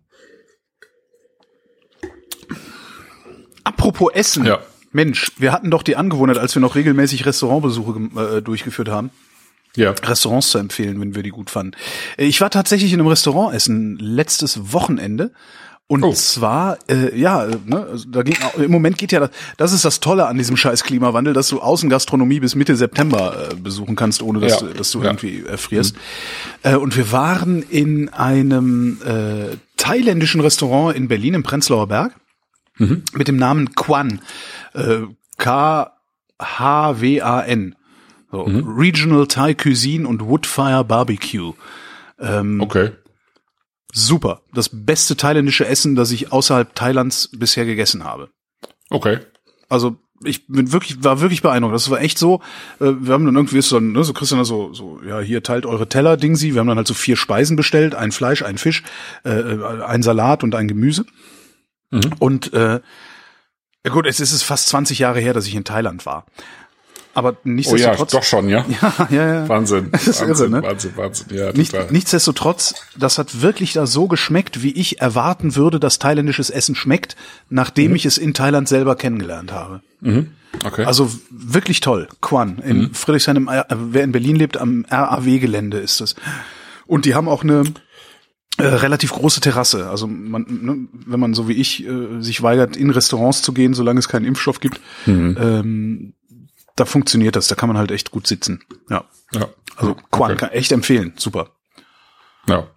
Apropos 3.64 4.12
Essen. 4.14 4.46
Ja. 4.46 4.60
Mensch, 4.96 5.32
wir 5.38 5.52
hatten 5.52 5.70
doch 5.72 5.84
die 5.84 5.98
Angewohnheit, 5.98 6.38
als 6.38 6.56
wir 6.56 6.62
noch 6.62 6.76
regelmäßig 6.76 7.26
Restaurantbesuche 7.26 8.00
äh, 8.38 8.42
durchgeführt 8.42 8.88
haben, 8.90 9.10
Ja. 9.76 9.92
Restaurants 9.92 10.50
zu 10.52 10.58
empfehlen, 10.58 11.02
wenn 11.02 11.16
wir 11.16 11.22
die 11.24 11.32
gut 11.32 11.50
fanden. 11.50 11.74
Äh, 12.18 12.26
Ich 12.26 12.40
war 12.40 12.50
tatsächlich 12.50 12.94
in 12.94 13.00
einem 13.02 13.10
Restaurant 13.10 13.54
essen 13.54 13.98
letztes 14.00 14.72
Wochenende. 14.74 15.32
Und 15.88 16.04
Oh. 16.04 16.14
zwar, 16.14 16.80
äh, 16.90 17.16
ja, 17.16 17.46
äh, 17.46 17.58
ne, 17.66 17.86
also 17.92 18.10
da 18.10 18.24
ging, 18.24 18.36
im 18.58 18.72
Moment 18.72 18.98
geht 18.98 19.12
ja, 19.12 19.20
das, 19.20 19.30
das 19.58 19.72
ist 19.74 19.86
das 19.86 20.00
Tolle 20.00 20.26
an 20.26 20.36
diesem 20.38 20.58
scheiß 20.58 20.84
Klimawandel, 20.84 21.34
dass 21.36 21.50
du 21.50 21.60
Außengastronomie 21.62 22.40
bis 22.40 22.56
Mitte 22.56 22.76
September 22.76 23.50
äh, 23.52 23.56
besuchen 23.56 23.96
kannst, 23.96 24.24
ohne 24.24 24.40
dass, 24.40 24.62
Ja. 24.62 24.68
du, 24.68 24.74
dass 24.74 24.90
du 24.92 25.00
Ja. 25.00 25.06
irgendwie 25.12 25.44
erfrierst. 25.46 25.96
Äh, 26.64 26.76
und 26.78 26.96
wir 26.98 27.12
waren 27.12 27.62
in 27.62 28.10
einem 28.10 28.98
äh, 29.06 29.58
thailändischen 29.78 30.42
Restaurant 30.42 30.96
in 30.98 31.08
Berlin, 31.08 31.36
im 31.36 31.44
Prenzlauer 31.44 31.86
Berg, 31.88 32.14
mit 33.14 33.28
dem 33.28 33.38
Namen 33.38 33.76
Quan. 33.76 34.22
Äh, 34.74 35.02
K-H-W-A-N. 35.38 35.96
So, 38.32 38.42
Regional 38.44 39.28
Thai 39.28 39.54
Cuisine 39.54 40.08
und 40.08 40.26
Woodfire 40.26 40.84
Barbecue. 40.84 41.54
Okay. 42.62 42.92
Super. 43.94 44.42
Das 44.54 44.70
beste 44.72 45.16
thailändische 45.16 45.66
Essen, 45.66 45.96
das 45.96 46.12
ich 46.12 46.34
außerhalb 46.34 46.76
Thailands 46.76 47.30
bisher 47.32 47.66
gegessen 47.66 48.04
habe. 48.04 48.30
Okay. 48.90 49.20
Also 49.70 49.98
ich 50.24 50.48
bin 50.48 50.72
wirklich, 50.72 51.04
war 51.04 51.22
wirklich 51.22 51.42
beeindruckt. 51.42 51.76
Das 51.76 51.90
war 51.90 52.02
echt 52.02 52.18
so, 52.18 52.42
äh, 52.80 52.92
wir 53.00 53.14
haben 53.14 53.26
dann 53.26 53.36
irgendwie 53.36 53.62
so, 53.62 53.80
ne, 53.80 54.04
so 54.04 54.14
Christian 54.14 54.44
so, 54.44 54.74
so, 54.74 55.02
ja, 55.06 55.20
hier 55.20 55.44
teilt 55.44 55.66
eure 55.66 55.88
Teller, 55.88 56.18
Dingsi. 56.18 56.54
Wir 56.54 56.60
haben 56.60 56.68
dann 56.68 56.78
halt 56.78 56.88
so 56.88 56.94
vier 56.94 57.16
Speisen 57.16 57.56
bestellt, 57.56 57.96
ein 57.96 58.12
Fleisch, 58.12 58.42
ein 58.42 58.58
Fisch, 58.58 58.84
äh, 59.24 59.44
ein 59.86 60.04
Salat 60.04 60.44
und 60.44 60.56
ein 60.56 60.68
Gemüse. 60.68 61.06
Und 62.20 62.54
äh, 62.54 62.80
ja 63.86 63.92
gut, 63.92 64.06
es 64.08 64.20
ist 64.20 64.42
fast 64.44 64.68
20 64.68 65.00
Jahre 65.00 65.20
her, 65.20 65.34
dass 65.34 65.48
ich 65.48 65.56
in 65.56 65.64
Thailand 65.64 66.06
war. 66.06 66.26
Aber 67.14 67.30
Oh 67.30 67.34
ja, 67.46 67.52
nichtsdestotrotz. 67.54 68.12
doch 68.12 68.24
schon, 68.24 68.50
ja. 68.50 68.66
ja, 68.82 69.08
ja, 69.10 69.34
ja. 69.36 69.50
Wahnsinn. 69.50 69.90
Das 69.92 70.06
ist 70.08 70.22
Wahnsinn, 70.22 70.52
irre, 70.52 70.62
ne? 70.62 70.68
Wahnsinn, 70.68 70.92
Wahnsinn. 70.98 71.28
Ja, 71.38 71.52
Nicht, 71.54 71.92
nichtsdestotrotz, 71.92 72.76
das 72.98 73.18
hat 73.18 73.42
wirklich 73.42 73.72
da 73.72 73.88
so 73.88 74.08
geschmeckt, 74.10 74.64
wie 74.64 74.72
ich 74.74 75.00
erwarten 75.00 75.56
würde, 75.56 75.80
dass 75.80 75.98
thailändisches 76.00 76.50
Essen 76.50 76.76
schmeckt, 76.76 77.16
nachdem 77.50 77.92
Mhm. 77.92 77.96
ich 77.96 78.06
es 78.06 78.18
in 78.18 78.34
Thailand 78.34 78.68
selber 78.68 78.96
kennengelernt 78.98 79.54
habe. 79.54 79.82
okay. 80.66 80.84
Also 80.84 81.10
wirklich 81.30 81.80
toll. 81.80 82.10
Quan 82.20 82.58
in 82.66 82.78
Mhm. 82.80 82.94
Friedrichshain, 82.94 83.38
im, 83.38 83.48
äh, 83.48 83.64
wer 83.70 84.04
in 84.04 84.12
Berlin 84.12 84.36
lebt, 84.36 84.58
am 84.58 84.86
RAW-Gelände 84.90 85.78
ist 85.80 86.02
das. 86.02 86.16
Und 86.86 87.06
die 87.06 87.16
haben 87.16 87.30
auch 87.30 87.44
eine 87.44 87.64
äh, 88.58 88.64
relativ 88.66 89.12
große 89.12 89.42
Terrasse. 89.42 89.90
Also 89.90 90.08
man, 90.08 90.46
ne, 90.48 90.88
wenn 91.06 91.20
man 91.20 91.34
so 91.34 91.48
wie 91.48 91.54
ich 91.54 91.86
äh, 91.86 92.22
sich 92.22 92.42
weigert, 92.42 92.76
in 92.78 92.90
Restaurants 92.90 93.42
zu 93.42 93.54
gehen, 93.54 93.74
solange 93.74 94.00
es 94.00 94.08
keinen 94.08 94.26
Impfstoff 94.26 94.60
gibt, 94.60 94.80
Mhm. 95.06 95.38
ähm, 95.40 96.14
da 96.76 96.86
funktioniert 96.86 97.36
das. 97.36 97.48
Da 97.48 97.56
kann 97.56 97.70
man 97.70 97.78
halt 97.78 97.92
echt 97.92 98.12
gut 98.12 98.28
sitzen. 98.28 98.62
Ja. 98.90 99.06
ja. 99.34 99.48
Also 99.78 99.96
Quan 100.12 100.32
Okay. 100.32 100.40
kann 100.40 100.50
echt 100.52 100.72
empfehlen. 100.72 101.14
Super. 101.18 101.50
ja. 102.48 102.68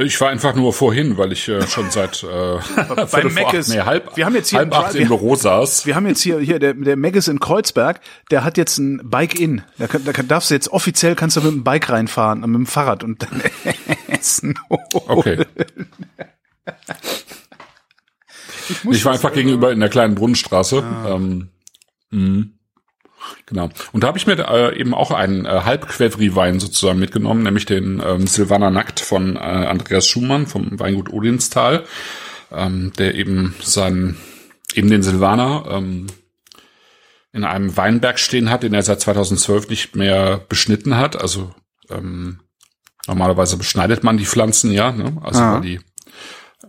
Ich 0.00 0.20
war 0.20 0.28
einfach 0.28 0.54
nur 0.54 0.72
vorhin, 0.72 1.18
weil 1.18 1.32
ich 1.32 1.48
äh, 1.48 1.66
schon 1.66 1.90
seit 1.90 2.22
äh, 2.22 2.60
vor 2.60 2.98
acht, 2.98 3.12
Mc's. 3.24 3.68
nee, 3.68 3.80
halb, 3.80 4.16
Wir 4.16 4.26
haben 4.26 4.34
jetzt 4.34 4.50
hier 4.50 4.60
halb 4.60 4.72
acht 4.74 4.94
im 4.94 5.08
Büro 5.08 5.34
saß. 5.34 5.86
Wir 5.86 5.96
haben 5.96 6.06
jetzt 6.06 6.22
hier, 6.22 6.38
hier 6.38 6.58
der, 6.58 6.74
der 6.74 6.96
Megis 6.96 7.26
in 7.28 7.40
Kreuzberg, 7.40 8.00
der 8.30 8.44
hat 8.44 8.56
jetzt 8.58 8.78
ein 8.78 9.00
Bike-In. 9.10 9.62
Da, 9.78 9.86
kann- 9.88 10.04
da 10.04 10.12
darfst 10.12 10.50
du 10.50 10.54
jetzt 10.54 10.68
offiziell 10.68 11.14
kannst 11.16 11.36
du 11.36 11.40
mit 11.40 11.50
dem 11.50 11.64
Bike 11.64 11.90
reinfahren, 11.90 12.44
äh, 12.44 12.46
mit 12.46 12.56
dem 12.56 12.66
Fahrrad 12.66 13.02
und 13.02 13.22
dann 13.22 13.42
essen. 14.08 14.54
Okay. 14.68 15.44
muss 18.84 18.96
Ich 18.96 19.04
war 19.04 19.12
einfach 19.12 19.32
gegenüber 19.32 19.72
in 19.72 19.80
der 19.80 19.88
kleinen 19.88 20.14
Brunnenstraße. 20.14 20.84
Ähm, 21.06 21.48
mhm. 22.10 22.57
Genau. 23.46 23.70
Und 23.92 24.02
da 24.02 24.08
habe 24.08 24.18
ich 24.18 24.26
mir 24.26 24.38
äh, 24.38 24.78
eben 24.78 24.94
auch 24.94 25.10
einen 25.10 25.46
äh, 25.46 25.60
Halbquevri-Wein 25.64 26.60
sozusagen 26.60 26.98
mitgenommen, 26.98 27.42
nämlich 27.42 27.66
den 27.66 28.02
ähm, 28.04 28.26
Silvaner 28.26 28.70
Nackt 28.70 29.00
von 29.00 29.36
äh, 29.36 29.38
Andreas 29.38 30.06
Schumann 30.06 30.46
vom 30.46 30.78
Weingut 30.78 31.12
Odinstal, 31.12 31.84
ähm, 32.52 32.92
der 32.98 33.14
eben 33.14 33.54
seinen, 33.60 34.18
eben 34.74 34.90
den 34.90 35.02
Silvaner 35.02 35.64
ähm, 35.70 36.08
in 37.32 37.44
einem 37.44 37.76
Weinberg 37.76 38.18
stehen 38.18 38.50
hat, 38.50 38.62
den 38.62 38.74
er 38.74 38.82
seit 38.82 39.00
2012 39.00 39.68
nicht 39.68 39.96
mehr 39.96 40.38
beschnitten 40.48 40.96
hat. 40.96 41.20
Also 41.20 41.54
ähm, 41.90 42.40
normalerweise 43.06 43.56
beschneidet 43.56 44.04
man 44.04 44.18
die 44.18 44.26
Pflanzen 44.26 44.72
ja, 44.72 44.92
ne? 44.92 45.16
also 45.22 45.40
Ah. 45.40 45.54
weil 45.54 45.60
die 45.62 45.80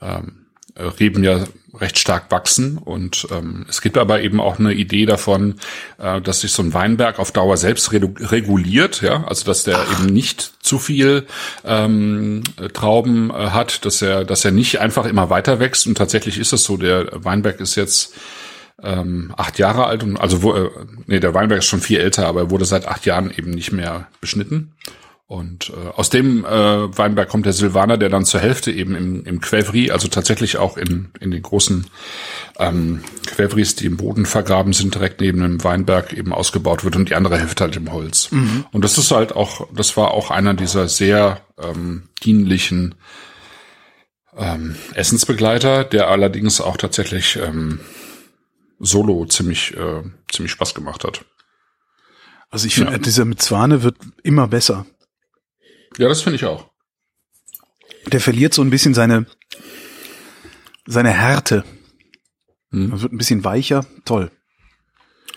ähm, 0.01 0.47
Reben 0.77 1.23
ja 1.23 1.43
recht 1.73 1.99
stark 1.99 2.31
wachsen. 2.31 2.77
Und 2.77 3.27
ähm, 3.31 3.65
es 3.69 3.81
gibt 3.81 3.97
aber 3.97 4.21
eben 4.21 4.39
auch 4.39 4.59
eine 4.59 4.73
Idee 4.73 5.05
davon, 5.05 5.55
äh, 5.97 6.21
dass 6.21 6.41
sich 6.41 6.51
so 6.51 6.63
ein 6.63 6.73
Weinberg 6.73 7.19
auf 7.19 7.31
Dauer 7.31 7.57
selbst 7.57 7.91
reguliert, 7.91 9.01
ja, 9.01 9.23
also 9.25 9.45
dass 9.45 9.63
der 9.63 9.79
eben 9.91 10.07
nicht 10.07 10.51
zu 10.63 10.79
viel 10.79 11.25
ähm, 11.63 12.43
äh, 12.59 12.69
Trauben 12.69 13.29
äh, 13.29 13.33
hat, 13.33 13.85
dass 13.85 14.01
er, 14.01 14.25
dass 14.25 14.45
er 14.45 14.51
nicht 14.51 14.79
einfach 14.79 15.05
immer 15.05 15.29
weiter 15.29 15.59
wächst. 15.59 15.87
Und 15.87 15.97
tatsächlich 15.97 16.37
ist 16.37 16.53
es 16.53 16.63
so, 16.63 16.77
der 16.77 17.09
Weinberg 17.13 17.59
ist 17.59 17.75
jetzt 17.75 18.13
ähm, 18.81 19.33
acht 19.37 19.59
Jahre 19.59 19.85
alt. 19.85 20.03
Und 20.03 20.17
also 20.17 20.43
wo, 20.43 20.53
äh, 20.53 20.69
nee, 21.07 21.19
der 21.19 21.33
Weinberg 21.33 21.59
ist 21.59 21.67
schon 21.67 21.81
viel 21.81 21.99
älter, 21.99 22.27
aber 22.27 22.41
er 22.41 22.49
wurde 22.51 22.65
seit 22.65 22.87
acht 22.87 23.05
Jahren 23.05 23.31
eben 23.31 23.51
nicht 23.51 23.71
mehr 23.71 24.07
beschnitten. 24.21 24.73
Und 25.29 25.69
äh, 25.69 25.89
aus 25.89 26.09
dem 26.09 26.43
äh, 26.43 26.49
Weinberg 26.97 27.29
kommt 27.29 27.45
der 27.45 27.53
Silvaner, 27.53 27.99
der 27.99 28.09
dann 28.09 28.25
zur 28.25 28.39
Hälfte 28.39 28.71
eben 28.71 28.95
im, 28.95 29.23
im 29.25 29.39
Quevri, 29.41 29.91
also 29.91 30.07
tatsächlich 30.07 30.57
auch 30.57 30.75
in, 30.75 31.09
in 31.19 31.29
den 31.29 31.43
großen 31.43 31.85
ähm, 32.57 33.03
Quevris, 33.27 33.75
die 33.75 33.85
im 33.85 33.97
Boden 33.97 34.25
vergraben 34.25 34.73
sind, 34.73 34.95
direkt 34.95 35.21
neben 35.21 35.41
dem 35.41 35.63
Weinberg 35.63 36.13
eben 36.13 36.33
ausgebaut 36.33 36.83
wird 36.83 36.95
und 36.95 37.09
die 37.09 37.13
andere 37.15 37.37
Hälfte 37.37 37.63
halt 37.65 37.75
im 37.75 37.93
Holz. 37.93 38.29
Und 38.71 38.83
das 38.83 38.97
ist 38.97 39.11
halt 39.11 39.35
auch, 39.35 39.67
das 39.71 39.95
war 39.97 40.15
auch 40.15 40.31
einer 40.31 40.55
dieser 40.55 40.87
sehr 40.87 41.41
ähm, 41.61 42.09
dienlichen 42.23 42.95
ähm, 44.35 44.77
Essensbegleiter, 44.95 45.83
der 45.83 46.07
allerdings 46.07 46.59
auch 46.59 46.75
tatsächlich 46.77 47.37
ähm, 47.37 47.81
solo 48.79 49.27
ziemlich, 49.27 49.77
äh, 49.77 50.01
ziemlich 50.31 50.53
Spaß 50.53 50.73
gemacht 50.73 51.03
hat. 51.03 51.23
Also 52.49 52.65
ich 52.65 52.73
finde, 52.73 52.93
Ja. 52.93 52.97
dieser 52.97 53.25
mit 53.25 53.43
Zwane 53.43 53.83
wird 53.83 53.97
immer 54.23 54.47
besser. 54.47 54.87
Ja, 55.99 56.07
das 56.07 56.21
finde 56.21 56.37
ich 56.37 56.45
auch. 56.45 56.69
Der 58.07 58.21
verliert 58.21 58.53
so 58.53 58.61
ein 58.61 58.69
bisschen 58.69 58.93
seine, 58.93 59.25
seine 60.87 61.11
Härte. 61.11 61.65
Hm. 62.71 62.91
Er 62.93 63.01
wird 63.01 63.11
ein 63.13 63.17
bisschen 63.17 63.43
weicher. 63.43 63.85
Toll. 64.05 64.31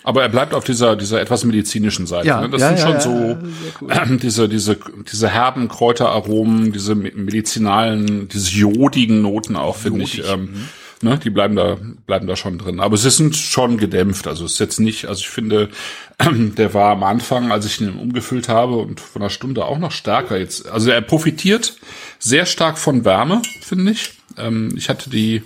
Aber 0.05 0.21
er 0.21 0.29
bleibt 0.29 0.53
auf 0.53 0.63
dieser, 0.63 0.95
dieser 0.95 1.21
etwas 1.21 1.43
medizinischen 1.43 2.07
Seite. 2.07 2.27
Ja, 2.27 2.41
ne? 2.41 2.49
Das 2.49 2.61
ja, 2.61 2.69
sind 2.69 2.79
ja, 2.79 3.01
schon 3.01 3.01
so 3.01 3.37
cool. 3.81 4.17
diese, 4.21 4.49
diese, 4.49 4.77
diese 5.11 5.29
herben 5.29 5.67
Kräuteraromen, 5.67 6.71
diese 6.71 6.95
me- 6.95 7.11
medizinalen, 7.13 8.27
diese 8.27 8.51
jodigen 8.51 9.21
Noten 9.21 9.55
auch, 9.55 9.75
finde 9.75 10.03
ich. 10.03 10.27
Ähm, 10.27 10.67
ne? 11.03 11.19
Die 11.19 11.29
bleiben 11.29 11.55
da, 11.55 11.77
bleiben 12.05 12.27
da 12.27 12.35
schon 12.35 12.57
drin. 12.57 12.79
Aber 12.79 12.97
sie 12.97 13.09
sind 13.09 13.35
schon 13.35 13.77
gedämpft. 13.77 14.27
Also 14.27 14.45
es 14.45 14.53
ist 14.53 14.59
jetzt 14.59 14.79
nicht, 14.79 15.05
also 15.05 15.21
ich 15.21 15.29
finde, 15.29 15.69
der 16.19 16.73
war 16.73 16.91
am 16.91 17.03
Anfang, 17.03 17.51
als 17.51 17.65
ich 17.65 17.81
ihn 17.81 17.97
umgefüllt 17.97 18.49
habe 18.49 18.77
und 18.77 18.99
von 18.99 19.21
einer 19.21 19.29
Stunde 19.29 19.65
auch 19.65 19.77
noch 19.77 19.91
stärker 19.91 20.37
jetzt. 20.37 20.67
Also 20.67 20.91
er 20.91 21.01
profitiert 21.01 21.75
sehr 22.19 22.45
stark 22.45 22.77
von 22.77 23.05
Wärme, 23.05 23.41
finde 23.61 23.91
ich. 23.91 24.13
Ähm, 24.37 24.73
ich 24.77 24.89
hatte 24.89 25.09
die, 25.09 25.43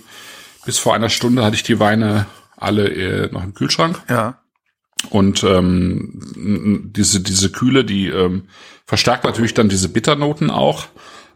bis 0.64 0.78
vor 0.78 0.94
einer 0.94 1.10
Stunde 1.10 1.44
hatte 1.44 1.56
ich 1.56 1.62
die 1.62 1.80
Weine 1.80 2.26
alle 2.56 2.88
äh, 2.88 3.32
noch 3.32 3.44
im 3.44 3.54
Kühlschrank. 3.54 4.02
Ja. 4.08 4.38
Und 5.10 5.44
ähm, 5.44 6.90
diese, 6.94 7.20
diese 7.20 7.50
Kühle, 7.50 7.84
die 7.84 8.08
ähm, 8.08 8.48
verstärkt 8.84 9.24
natürlich 9.24 9.54
dann 9.54 9.68
diese 9.68 9.88
Bitternoten 9.88 10.50
auch, 10.50 10.86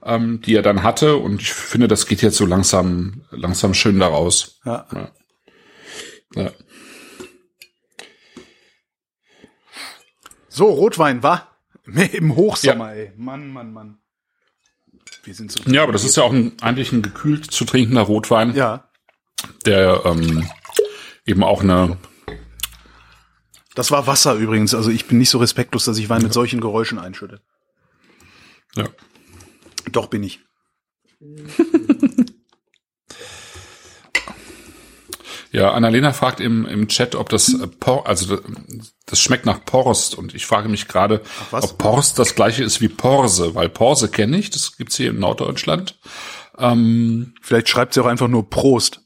ähm, 0.05 0.41
die 0.43 0.55
er 0.55 0.63
dann 0.63 0.83
hatte. 0.83 1.17
Und 1.17 1.41
ich 1.43 1.53
finde, 1.53 1.89
das 1.89 2.07
geht 2.07 2.23
jetzt 2.23 2.37
so 2.37 2.47
langsam, 2.47 3.25
langsam 3.31 3.75
schön 3.75 3.99
da 3.99 4.09
raus. 4.09 4.61
Ja. 4.65 4.87
Ja. 6.35 6.51
So, 10.49 10.67
Rotwein, 10.67 11.23
war 11.23 11.49
im 12.13 12.37
Hochsommer, 12.37 12.93
ey. 12.93 13.13
Mann, 13.17 13.51
Mann, 13.53 13.73
Mann. 13.73 13.99
Wir 15.25 15.35
sind 15.35 15.51
so. 15.53 15.61
ja, 15.71 15.83
aber 15.83 15.93
das 15.93 16.05
ist 16.05 16.17
ja 16.17 16.23
auch 16.25 16.33
ein, 16.33 16.53
eigentlich 16.61 16.93
ein 16.93 17.03
gekühlt 17.03 17.51
zu 17.51 17.65
trinkender 17.65 18.03
Rotwein, 18.03 18.55
Ja. 18.55 18.89
der 19.67 20.03
ähm, 20.05 20.49
eben 21.27 21.43
auch 21.45 21.63
eine, 21.63 21.97
Das 23.75 23.91
war 23.91 24.07
Wasser 24.07 24.35
übrigens. 24.35 24.75
Also 24.75 24.91
ich 24.91 25.07
bin 25.07 25.19
nicht 25.19 25.31
so 25.31 25.39
respektlos, 25.39 25.85
dass 25.85 25.99
ich 25.99 26.09
Wein 26.09 26.23
mit 26.23 26.33
solchen 26.33 26.61
Geräuschen 26.61 26.99
einschütte. 26.99 27.41
ja. 28.77 28.89
Doch 29.91 30.07
bin 30.07 30.23
ich. 30.23 30.41
Ja, 35.53 35.73
Annalena 35.73 36.15
fragt 36.15 36.41
im, 36.41 36.65
im 36.65 36.89
Chat, 36.89 37.15
ob 37.15 37.29
das 37.29 37.53
äh, 37.53 37.67
Por, 37.67 38.09
also 38.09 38.39
das, 39.05 39.21
schmeckt 39.21 39.45
nach 39.45 39.63
Porst 39.65 40.15
und 40.17 40.35
ich 40.35 40.47
frage 40.47 40.71
mich 40.71 40.89
gerade, 40.89 41.21
ob 41.51 41.77
Porst 41.77 42.19
das 42.19 42.35
gleiche 42.35 42.65
ist 42.65 42.81
wie 42.81 42.89
Porse, 42.89 43.55
weil 43.55 43.69
Porse 43.69 44.09
kenne 44.09 44.39
ich, 44.39 44.49
das 44.49 44.79
gibt's 44.79 44.97
hier 44.97 45.11
in 45.11 45.19
Norddeutschland. 45.19 45.99
Ähm, 46.59 47.35
Vielleicht 47.43 47.69
schreibt 47.69 47.93
sie 47.93 48.01
auch 48.01 48.07
einfach 48.07 48.29
nur 48.29 48.49
Prost. 48.49 49.02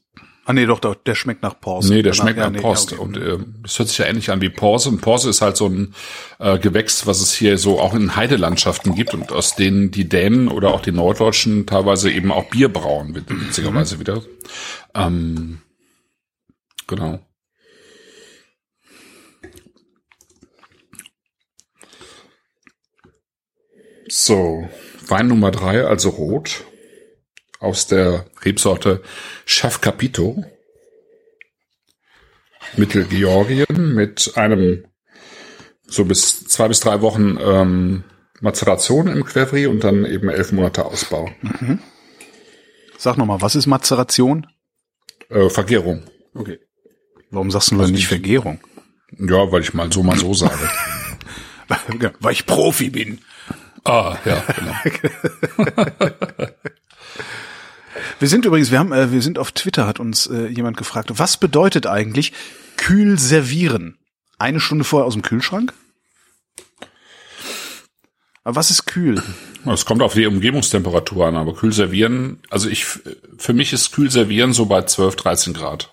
Ah 0.49 0.53
nee, 0.53 0.65
doch, 0.65 0.79
doch 0.79 0.95
der 0.95 1.13
schmeckt 1.13 1.43
nach 1.43 1.59
Porst. 1.59 1.89
nee, 1.89 2.01
der 2.01 2.13
Danach- 2.13 2.23
schmeckt 2.23 2.37
ja, 2.39 2.45
nach 2.45 2.51
nee, 2.53 2.61
ja, 2.61 2.69
okay. 2.69 2.95
und 2.95 3.17
äh, 3.17 3.37
das 3.63 3.77
hört 3.79 3.89
sich 3.89 3.97
ja 3.97 4.05
ähnlich 4.05 4.31
an 4.31 4.39
wie 4.39 4.47
Porse 4.49 4.87
und 4.87 5.01
Porse 5.01 5.29
ist 5.29 5.41
halt 5.41 5.57
so 5.57 5.67
ein 5.67 5.93
äh, 6.39 6.57
Gewächs, 6.57 7.05
was 7.05 7.19
es 7.19 7.33
hier 7.33 7.57
so 7.57 7.81
auch 7.81 7.93
in 7.93 8.15
Heidelandschaften 8.15 8.95
gibt 8.95 9.13
und 9.13 9.33
aus 9.33 9.55
denen 9.57 9.91
die 9.91 10.07
Dänen 10.07 10.47
oder 10.47 10.73
auch 10.73 10.79
die 10.81 10.93
Norddeutschen 10.93 11.65
teilweise 11.65 12.09
eben 12.09 12.31
auch 12.31 12.45
Bier 12.49 12.71
brauen, 12.71 13.13
wit- 13.13 13.25
witzigerweise 13.29 13.99
wieder. 13.99 14.21
Ähm, 14.95 15.59
genau. 16.87 17.19
So, 24.09 24.67
Wein 25.07 25.27
Nummer 25.27 25.51
drei, 25.51 25.83
also 25.85 26.09
rot, 26.09 26.63
aus 27.59 27.87
der 27.87 28.25
Rebsorte 28.43 29.01
Chef 29.45 29.81
Capito. 29.81 30.43
Mittelgeorgien 32.75 33.93
mit 33.95 34.33
einem 34.35 34.85
so 35.85 36.05
bis 36.05 36.43
zwei 36.45 36.67
bis 36.67 36.81
drei 36.81 37.01
Wochen 37.01 37.37
ähm, 37.39 38.03
Mazeration 38.41 39.07
im 39.07 39.25
Quevri 39.25 39.67
und 39.67 39.83
dann 39.83 40.05
eben 40.05 40.29
elf 40.29 40.51
Monate 40.51 40.85
Ausbau. 40.85 41.29
Sag 42.97 43.17
noch 43.17 43.25
mal, 43.25 43.41
was 43.41 43.55
ist 43.55 43.67
Mazeration? 43.67 44.47
Äh, 45.29 45.49
Vergärung. 45.49 46.03
Okay. 46.33 46.59
Warum 47.31 47.51
sagst 47.51 47.71
du 47.71 47.77
denn 47.77 47.91
nicht 47.91 48.07
Vergärung? 48.07 48.59
Ja, 49.17 49.51
weil 49.51 49.61
ich 49.61 49.73
mal 49.73 49.91
so 49.91 50.03
mal 50.03 50.17
so 50.17 50.33
sage. 50.33 50.69
Weil 52.21 52.31
ich 52.31 52.45
Profi 52.45 52.89
bin. 52.89 53.19
ah, 53.83 54.17
ja, 54.23 54.41
genau. 54.55 55.75
Wir 58.19 58.27
sind 58.27 58.45
übrigens, 58.45 58.71
wir 58.71 58.79
haben, 58.79 58.91
äh, 58.91 59.11
wir 59.11 59.21
sind 59.21 59.37
auf 59.37 59.51
Twitter, 59.51 59.85
hat 59.85 59.99
uns 59.99 60.27
äh, 60.27 60.47
jemand 60.47 60.77
gefragt, 60.77 61.11
was 61.15 61.37
bedeutet 61.37 61.85
eigentlich 61.85 62.33
kühl 62.75 63.19
servieren? 63.19 63.97
Eine 64.39 64.59
Stunde 64.59 64.83
vorher 64.83 65.05
aus 65.05 65.13
dem 65.13 65.21
Kühlschrank? 65.21 65.73
Aber 68.43 68.55
was 68.55 68.71
ist 68.71 68.85
kühl? 68.85 69.21
Es 69.65 69.85
kommt 69.85 70.01
auf 70.01 70.13
die 70.13 70.25
Umgebungstemperatur 70.25 71.27
an, 71.27 71.35
aber 71.35 71.53
kühl 71.53 71.73
servieren, 71.73 72.39
also 72.49 72.69
ich, 72.69 72.85
für 72.85 73.53
mich 73.53 73.73
ist 73.73 73.91
kühl 73.91 74.09
servieren 74.09 74.53
so 74.53 74.65
bei 74.65 74.81
12, 74.83 75.15
13 75.17 75.53
Grad. 75.53 75.91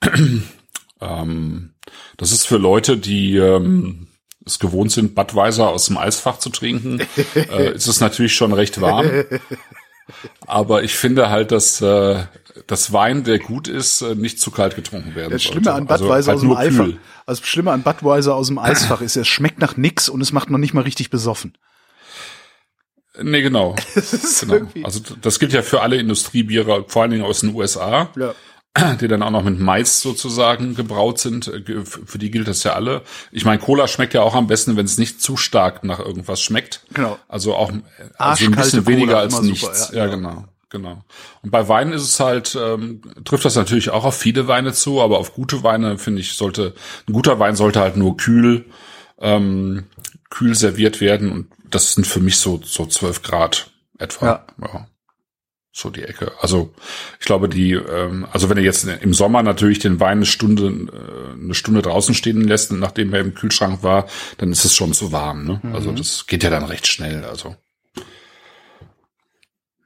ähm, 1.00 1.74
das 2.16 2.32
ist 2.32 2.46
für 2.46 2.58
Leute, 2.58 2.96
die 2.96 3.36
ähm, 3.36 4.06
es 4.46 4.58
gewohnt 4.58 4.92
sind, 4.92 5.14
Budweiser 5.14 5.68
aus 5.68 5.86
dem 5.86 5.98
Eisfach 5.98 6.38
zu 6.38 6.50
trinken, 6.50 7.00
äh, 7.34 7.72
ist 7.74 7.88
es 7.88 8.00
natürlich 8.00 8.34
schon 8.34 8.52
recht 8.52 8.80
warm. 8.80 9.10
Aber 10.46 10.82
ich 10.82 10.94
finde 10.94 11.30
halt, 11.30 11.50
dass 11.52 11.80
äh, 11.80 12.24
das 12.66 12.92
Wein, 12.92 13.24
der 13.24 13.38
gut 13.38 13.68
ist, 13.68 14.02
äh, 14.02 14.14
nicht 14.14 14.40
zu 14.40 14.50
kalt 14.50 14.76
getrunken 14.76 15.14
werden 15.14 15.30
Das 15.32 15.42
sollte. 15.42 15.60
Schlimme 15.60 15.74
an 15.76 15.88
Also 15.88 16.04
Budweiser 16.04 16.32
halt 16.32 16.36
aus 16.36 16.40
dem 16.42 16.74
kühl. 16.76 16.98
also 17.26 17.40
das 17.40 17.48
Schlimme 17.48 17.72
an 17.72 17.82
Budweiser 17.82 18.34
aus 18.34 18.48
dem 18.48 18.58
Eisfach 18.58 19.00
ist, 19.00 19.16
es 19.16 19.26
schmeckt 19.28 19.58
nach 19.60 19.76
nix 19.76 20.08
und 20.08 20.20
es 20.20 20.32
macht 20.32 20.50
noch 20.50 20.58
nicht 20.58 20.74
mal 20.74 20.82
richtig 20.82 21.10
besoffen. 21.10 21.54
Nee, 23.20 23.42
genau. 23.42 23.76
Das 23.94 24.40
genau. 24.40 24.66
Also 24.82 25.00
das 25.20 25.38
gilt 25.38 25.52
ja 25.52 25.62
für 25.62 25.80
alle 25.82 25.96
Industriebiere, 25.96 26.84
vor 26.88 27.02
allen 27.02 27.12
Dingen 27.12 27.24
aus 27.24 27.40
den 27.40 27.54
USA. 27.54 28.10
Ja. 28.16 28.34
die 29.00 29.08
dann 29.08 29.22
auch 29.22 29.30
noch 29.30 29.44
mit 29.44 29.60
Mais 29.60 30.00
sozusagen 30.00 30.74
gebraut 30.74 31.18
sind. 31.18 31.48
Äh, 31.48 31.84
Für 31.84 32.18
die 32.18 32.30
gilt 32.30 32.48
das 32.48 32.64
ja 32.64 32.72
alle. 32.72 33.02
Ich 33.30 33.44
meine, 33.44 33.60
Cola 33.60 33.86
schmeckt 33.86 34.14
ja 34.14 34.22
auch 34.22 34.34
am 34.34 34.46
besten, 34.46 34.76
wenn 34.76 34.86
es 34.86 34.98
nicht 34.98 35.20
zu 35.20 35.36
stark 35.36 35.84
nach 35.84 36.00
irgendwas 36.00 36.40
schmeckt. 36.40 36.84
Genau. 36.92 37.18
Also 37.28 37.54
auch 37.54 37.70
äh, 37.70 37.82
also 38.18 38.44
ein 38.44 38.52
bisschen 38.52 38.86
weniger 38.86 39.12
Cola, 39.12 39.20
als 39.20 39.38
immer 39.38 39.54
super, 39.54 39.72
nichts. 39.72 39.90
ja, 39.92 39.98
ja, 39.98 40.06
genau. 40.06 40.28
genau. 40.28 40.44
genau. 40.70 41.04
Und 41.42 41.50
bei 41.50 41.68
Weinen 41.68 41.92
ist 41.92 42.02
es 42.02 42.18
halt, 42.18 42.58
ähm, 42.60 43.00
trifft 43.24 43.44
das 43.44 43.54
natürlich 43.54 43.90
auch 43.90 44.04
auf 44.04 44.16
viele 44.16 44.48
Weine 44.48 44.72
zu, 44.72 45.00
aber 45.00 45.18
auf 45.18 45.34
gute 45.34 45.62
Weine, 45.62 45.98
finde 45.98 46.20
ich, 46.20 46.34
sollte, 46.34 46.74
ein 47.08 47.12
guter 47.12 47.38
Wein 47.38 47.54
sollte 47.54 47.80
halt 47.80 47.96
nur 47.96 48.16
kühl, 48.16 48.64
ähm, 49.20 49.84
kühl 50.30 50.56
serviert 50.56 51.00
werden 51.00 51.30
und 51.30 51.46
das 51.70 51.94
sind 51.94 52.06
für 52.06 52.20
mich 52.20 52.38
so, 52.38 52.60
so 52.64 52.86
zwölf 52.86 53.22
Grad 53.22 53.70
etwa. 53.98 54.26
Ja. 54.26 54.46
ja. 54.60 54.86
So 55.76 55.90
die 55.90 56.04
Ecke. 56.04 56.30
Also 56.40 56.72
ich 57.18 57.26
glaube, 57.26 57.48
die, 57.48 57.72
ähm, 57.72 58.28
also 58.30 58.48
wenn 58.48 58.56
er 58.56 58.62
jetzt 58.62 58.86
im 58.86 59.12
Sommer 59.12 59.42
natürlich 59.42 59.80
den 59.80 59.98
Wein 59.98 60.18
eine 60.18 60.26
Stunde, 60.26 60.66
äh, 60.66 61.32
eine 61.32 61.54
Stunde 61.54 61.82
draußen 61.82 62.14
stehen 62.14 62.42
lässt, 62.42 62.70
nachdem 62.70 63.12
er 63.12 63.18
im 63.18 63.34
Kühlschrank 63.34 63.82
war, 63.82 64.06
dann 64.38 64.52
ist 64.52 64.64
es 64.64 64.72
schon 64.72 64.92
zu 64.92 65.10
warm. 65.10 65.44
Ne? 65.44 65.60
Mhm. 65.60 65.74
Also 65.74 65.90
das 65.90 66.28
geht 66.28 66.44
ja 66.44 66.50
dann 66.50 66.62
recht 66.62 66.86
schnell. 66.86 67.24
Also 67.24 67.56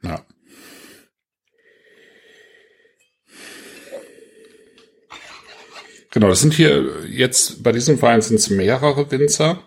ja. 0.03 0.23
Genau, 6.11 6.27
das 6.27 6.41
sind 6.41 6.53
hier 6.53 7.07
jetzt 7.07 7.63
bei 7.63 7.71
diesem 7.71 7.99
Wein 7.99 8.21
sind 8.21 8.35
es 8.35 8.51
mehrere 8.51 9.09
Winzer. 9.09 9.63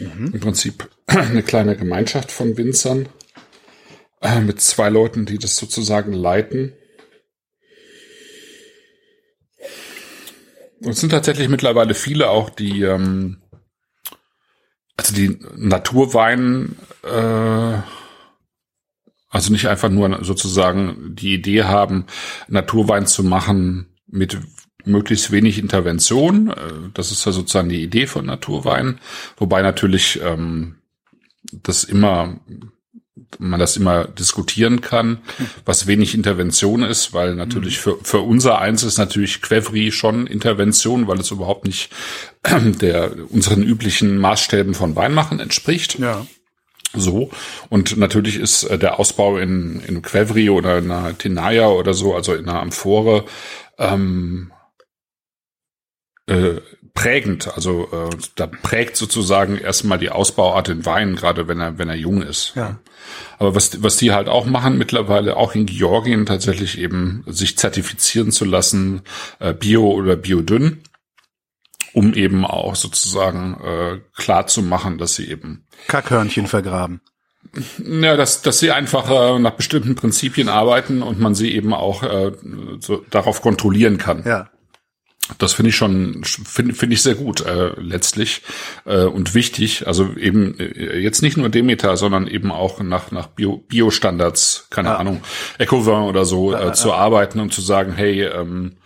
Mhm. 0.00 0.30
Im 0.32 0.40
Prinzip 0.40 0.88
eine 1.06 1.42
kleine 1.42 1.76
Gemeinschaft 1.76 2.32
von 2.32 2.56
Winzern 2.56 3.10
äh, 4.22 4.40
mit 4.40 4.60
zwei 4.60 4.88
Leuten, 4.88 5.26
die 5.26 5.38
das 5.38 5.56
sozusagen 5.56 6.12
leiten. 6.12 6.72
Und 10.80 10.90
es 10.90 11.00
sind 11.00 11.10
tatsächlich 11.10 11.48
mittlerweile 11.48 11.94
viele 11.94 12.30
auch, 12.30 12.50
die 12.50 12.82
ähm, 12.82 13.42
also 14.96 15.14
die 15.14 15.38
Naturwein, 15.56 16.76
äh, 17.02 17.78
also 19.28 19.52
nicht 19.52 19.66
einfach 19.66 19.88
nur 19.88 20.24
sozusagen 20.24 21.14
die 21.14 21.34
Idee 21.34 21.64
haben, 21.64 22.06
Naturwein 22.48 23.06
zu 23.06 23.24
machen 23.24 23.96
mit 24.06 24.38
möglichst 24.84 25.30
wenig 25.30 25.58
Intervention. 25.58 26.50
Äh, 26.50 26.90
das 26.94 27.10
ist 27.10 27.24
ja 27.24 27.32
sozusagen 27.32 27.68
die 27.68 27.82
Idee 27.82 28.06
von 28.06 28.26
Naturwein, 28.26 29.00
wobei 29.36 29.62
natürlich 29.62 30.20
ähm, 30.22 30.76
das 31.50 31.84
immer 31.84 32.40
man 33.38 33.60
das 33.60 33.76
immer 33.76 34.06
diskutieren 34.06 34.80
kann, 34.80 35.18
was 35.64 35.86
wenig 35.86 36.14
Intervention 36.14 36.82
ist, 36.82 37.12
weil 37.12 37.34
natürlich 37.34 37.78
für, 37.78 37.98
für 38.02 38.20
unser 38.20 38.58
eins 38.58 38.82
ist 38.82 38.98
natürlich 38.98 39.42
Quevri 39.42 39.92
schon 39.92 40.26
Intervention, 40.26 41.08
weil 41.08 41.20
es 41.20 41.30
überhaupt 41.30 41.66
nicht 41.66 41.90
der 42.44 43.12
unseren 43.30 43.62
üblichen 43.62 44.16
Maßstäben 44.16 44.74
von 44.74 44.96
Weinmachen 44.96 45.40
entspricht. 45.40 45.98
Ja. 45.98 46.26
So. 46.94 47.30
Und 47.68 47.96
natürlich 47.96 48.36
ist 48.36 48.64
äh, 48.64 48.78
der 48.78 48.98
Ausbau 48.98 49.38
in, 49.38 49.80
in 49.80 50.02
Quevri 50.02 50.50
oder 50.50 50.78
in 50.78 50.90
einer 50.90 51.16
Tenaya 51.16 51.68
oder 51.68 51.94
so, 51.94 52.14
also 52.14 52.34
in 52.34 52.48
einer 52.48 52.60
Amphore, 52.60 53.24
ähm, 53.78 54.52
äh, 56.26 56.60
prägend. 56.94 57.54
Also 57.54 57.88
äh, 57.92 58.16
da 58.36 58.46
prägt 58.46 58.96
sozusagen 58.96 59.56
erstmal 59.56 59.98
die 59.98 60.10
Ausbauart 60.10 60.68
den 60.68 60.84
Wein, 60.84 61.16
gerade 61.16 61.48
wenn 61.48 61.60
er 61.60 61.78
wenn 61.78 61.88
er 61.88 61.96
jung 61.96 62.22
ist. 62.22 62.52
Ja. 62.54 62.78
Aber 63.38 63.54
was 63.54 63.82
was 63.82 63.96
die 63.96 64.12
halt 64.12 64.28
auch 64.28 64.46
machen 64.46 64.78
mittlerweile, 64.78 65.36
auch 65.36 65.54
in 65.54 65.66
Georgien 65.66 66.26
tatsächlich 66.26 66.78
eben 66.78 67.24
sich 67.26 67.56
zertifizieren 67.56 68.30
zu 68.30 68.44
lassen, 68.44 69.02
äh, 69.38 69.54
Bio 69.54 69.90
oder 69.90 70.16
Biodünn, 70.16 70.82
um 71.92 72.14
eben 72.14 72.44
auch 72.44 72.76
sozusagen 72.76 73.58
äh, 73.62 74.00
klar 74.16 74.46
zu 74.46 74.62
machen, 74.62 74.98
dass 74.98 75.14
sie 75.14 75.28
eben 75.28 75.66
Kackhörnchen 75.88 76.46
vergraben. 76.46 77.00
Ja, 77.78 78.16
dass, 78.16 78.42
dass 78.42 78.60
sie 78.60 78.70
einfach 78.70 79.10
äh, 79.10 79.38
nach 79.38 79.52
bestimmten 79.52 79.94
Prinzipien 79.94 80.48
arbeiten 80.48 81.02
und 81.02 81.20
man 81.20 81.34
sie 81.34 81.52
eben 81.52 81.74
auch 81.74 82.02
äh, 82.02 82.32
so 82.78 83.04
darauf 83.10 83.42
kontrollieren 83.42 83.98
kann. 83.98 84.22
Ja. 84.24 84.48
Das 85.38 85.54
finde 85.54 85.70
ich 85.70 85.76
schon, 85.76 86.22
finde 86.24 86.74
find 86.74 86.92
ich 86.92 87.02
sehr 87.02 87.14
gut 87.14 87.44
äh, 87.44 87.72
letztlich 87.80 88.42
äh, 88.84 89.04
und 89.04 89.34
wichtig. 89.34 89.86
Also 89.86 90.14
eben 90.16 90.58
äh, 90.58 90.98
jetzt 90.98 91.22
nicht 91.22 91.36
nur 91.36 91.48
Demeter, 91.48 91.96
sondern 91.96 92.26
eben 92.26 92.50
auch 92.50 92.80
nach 92.80 93.10
nach 93.10 93.28
Bio, 93.28 93.58
Bio-Standards, 93.68 94.66
keine 94.70 94.88
ja. 94.88 94.96
Ahnung, 94.96 95.22
Ecovin 95.58 96.08
oder 96.08 96.24
so 96.24 96.54
äh, 96.54 96.66
ja, 96.66 96.72
zu 96.72 96.92
arbeiten 96.92 97.40
und 97.40 97.52
zu 97.52 97.60
sagen, 97.60 97.92
hey, 97.94 98.24
ähm, 98.24 98.76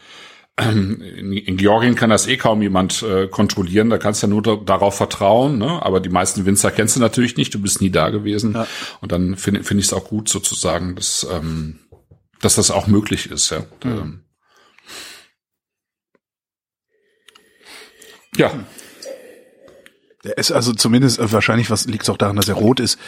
in, 0.59 1.33
in 1.33 1.57
Georgien 1.59 1.95
kann 1.97 2.09
das 2.09 2.27
eh 2.27 2.39
kaum 2.39 2.63
jemand 2.63 3.03
äh, 3.03 3.29
kontrollieren, 3.29 3.91
da 3.91 3.99
kannst 3.99 4.23
du 4.23 4.27
ja 4.27 4.31
nur 4.31 4.43
da, 4.43 4.57
darauf 4.57 4.97
vertrauen, 4.97 5.59
ne? 5.59 5.85
aber 5.85 6.01
die 6.01 6.09
meisten 6.09 6.47
Winzer 6.47 6.71
kennst 6.71 6.97
du 6.97 7.01
natürlich 7.01 7.37
nicht, 7.37 7.53
du 7.53 7.61
bist 7.61 7.83
nie 7.83 7.91
da 7.91 8.09
gewesen. 8.09 8.55
Ja. 8.55 8.67
Und 9.03 9.13
dann 9.13 9.37
finde 9.37 9.65
find 9.65 9.81
ich 9.81 9.87
es 9.87 9.93
auch 9.93 10.05
gut 10.05 10.29
sozusagen, 10.31 10.97
dass, 10.97 11.27
ähm, 11.31 11.81
dass 12.41 12.55
das 12.55 12.71
auch 12.71 12.87
möglich 12.87 13.31
ist. 13.31 13.51
Ja. 13.51 13.65
Mhm. 13.85 14.21
Ja. 18.37 18.53
Er 20.27 20.39
ist 20.39 20.51
also 20.51 20.73
zumindest 20.73 21.19
äh, 21.19 21.31
wahrscheinlich, 21.33 21.71
was 21.71 21.87
liegt 21.87 22.09
auch 22.11 22.17
daran, 22.17 22.37
dass 22.37 22.49
er 22.49 22.57
rot 22.57 22.81
ist. 22.81 22.99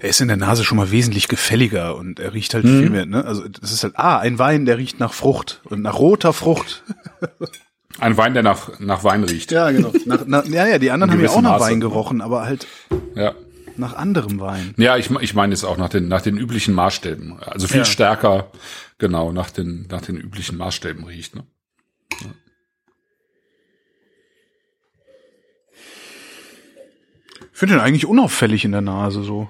Er 0.00 0.10
ist 0.10 0.20
in 0.20 0.28
der 0.28 0.36
Nase 0.36 0.64
schon 0.64 0.76
mal 0.76 0.90
wesentlich 0.90 1.28
gefälliger 1.28 1.96
und 1.96 2.20
er 2.20 2.32
riecht 2.32 2.54
halt 2.54 2.64
mhm. 2.64 2.80
viel 2.80 2.90
mehr. 2.90 3.06
Ne? 3.06 3.24
Also 3.24 3.48
das 3.48 3.72
ist 3.72 3.82
halt 3.82 3.94
ah 3.96 4.18
ein 4.18 4.38
Wein, 4.38 4.64
der 4.64 4.78
riecht 4.78 5.00
nach 5.00 5.12
Frucht 5.12 5.60
und 5.64 5.82
nach 5.82 5.98
roter 5.98 6.32
Frucht. 6.32 6.84
Ein 7.98 8.16
Wein, 8.16 8.34
der 8.34 8.42
nach 8.42 8.78
nach 8.80 9.04
Wein 9.04 9.24
riecht. 9.24 9.52
Ja 9.52 9.70
genau. 9.70 9.92
Nach, 10.04 10.26
nach, 10.26 10.44
ja 10.46 10.66
ja, 10.66 10.78
die 10.78 10.90
anderen 10.90 11.12
haben 11.12 11.20
ja 11.20 11.30
auch 11.30 11.40
nach 11.40 11.52
Maße. 11.52 11.64
Wein 11.64 11.80
gerochen, 11.80 12.20
aber 12.20 12.44
halt 12.44 12.66
ja. 13.14 13.34
nach 13.76 13.94
anderem 13.94 14.40
Wein. 14.40 14.74
Ja, 14.76 14.96
ich 14.96 15.10
ich 15.10 15.34
meine 15.34 15.54
es 15.54 15.64
auch 15.64 15.76
nach 15.76 15.88
den 15.88 16.08
nach 16.08 16.22
den 16.22 16.36
üblichen 16.36 16.74
Maßstäben. 16.74 17.38
Also 17.40 17.68
viel 17.68 17.78
ja. 17.78 17.84
stärker 17.84 18.50
genau 18.98 19.32
nach 19.32 19.50
den 19.50 19.86
nach 19.90 20.02
den 20.02 20.16
üblichen 20.16 20.56
Maßstäben 20.56 21.04
riecht. 21.04 21.36
Ne? 21.36 21.44
Ja. 22.20 22.30
Finde 27.64 27.78
den 27.78 27.86
eigentlich 27.86 28.04
unauffällig 28.04 28.66
in 28.66 28.72
der 28.72 28.82
Nase 28.82 29.22
so. 29.22 29.48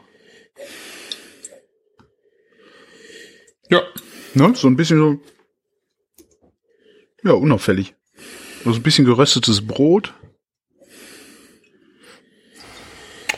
Ja. 3.68 3.82
Ne? 4.34 4.52
So 4.54 4.68
ein 4.68 4.76
bisschen 4.76 4.98
so. 4.98 5.20
Ja, 7.24 7.32
unauffällig. 7.32 7.94
So 8.64 8.70
ein 8.70 8.82
bisschen 8.82 9.04
geröstetes 9.04 9.66
Brot. 9.66 10.14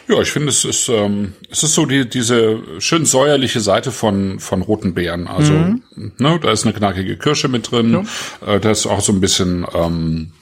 Ja, 0.08 0.20
ich 0.20 0.30
finde, 0.30 0.50
es 0.50 0.66
ist, 0.66 0.90
ähm, 0.90 1.32
es 1.50 1.62
ist 1.62 1.72
so 1.72 1.86
die, 1.86 2.06
diese 2.06 2.62
schön 2.78 3.06
säuerliche 3.06 3.60
Seite 3.60 3.92
von, 3.92 4.40
von 4.40 4.60
roten 4.60 4.92
Beeren. 4.92 5.26
Also, 5.26 5.54
mhm. 5.54 5.82
ne, 6.18 6.38
da 6.38 6.52
ist 6.52 6.64
eine 6.64 6.74
knackige 6.74 7.16
Kirsche 7.16 7.48
mit 7.48 7.70
drin. 7.70 8.06
Ja. 8.42 8.54
Äh, 8.54 8.60
da 8.60 8.70
ist 8.70 8.84
auch 8.86 9.00
so 9.00 9.12
ein 9.12 9.20
bisschen, 9.20 9.66
ähm, 9.74 10.32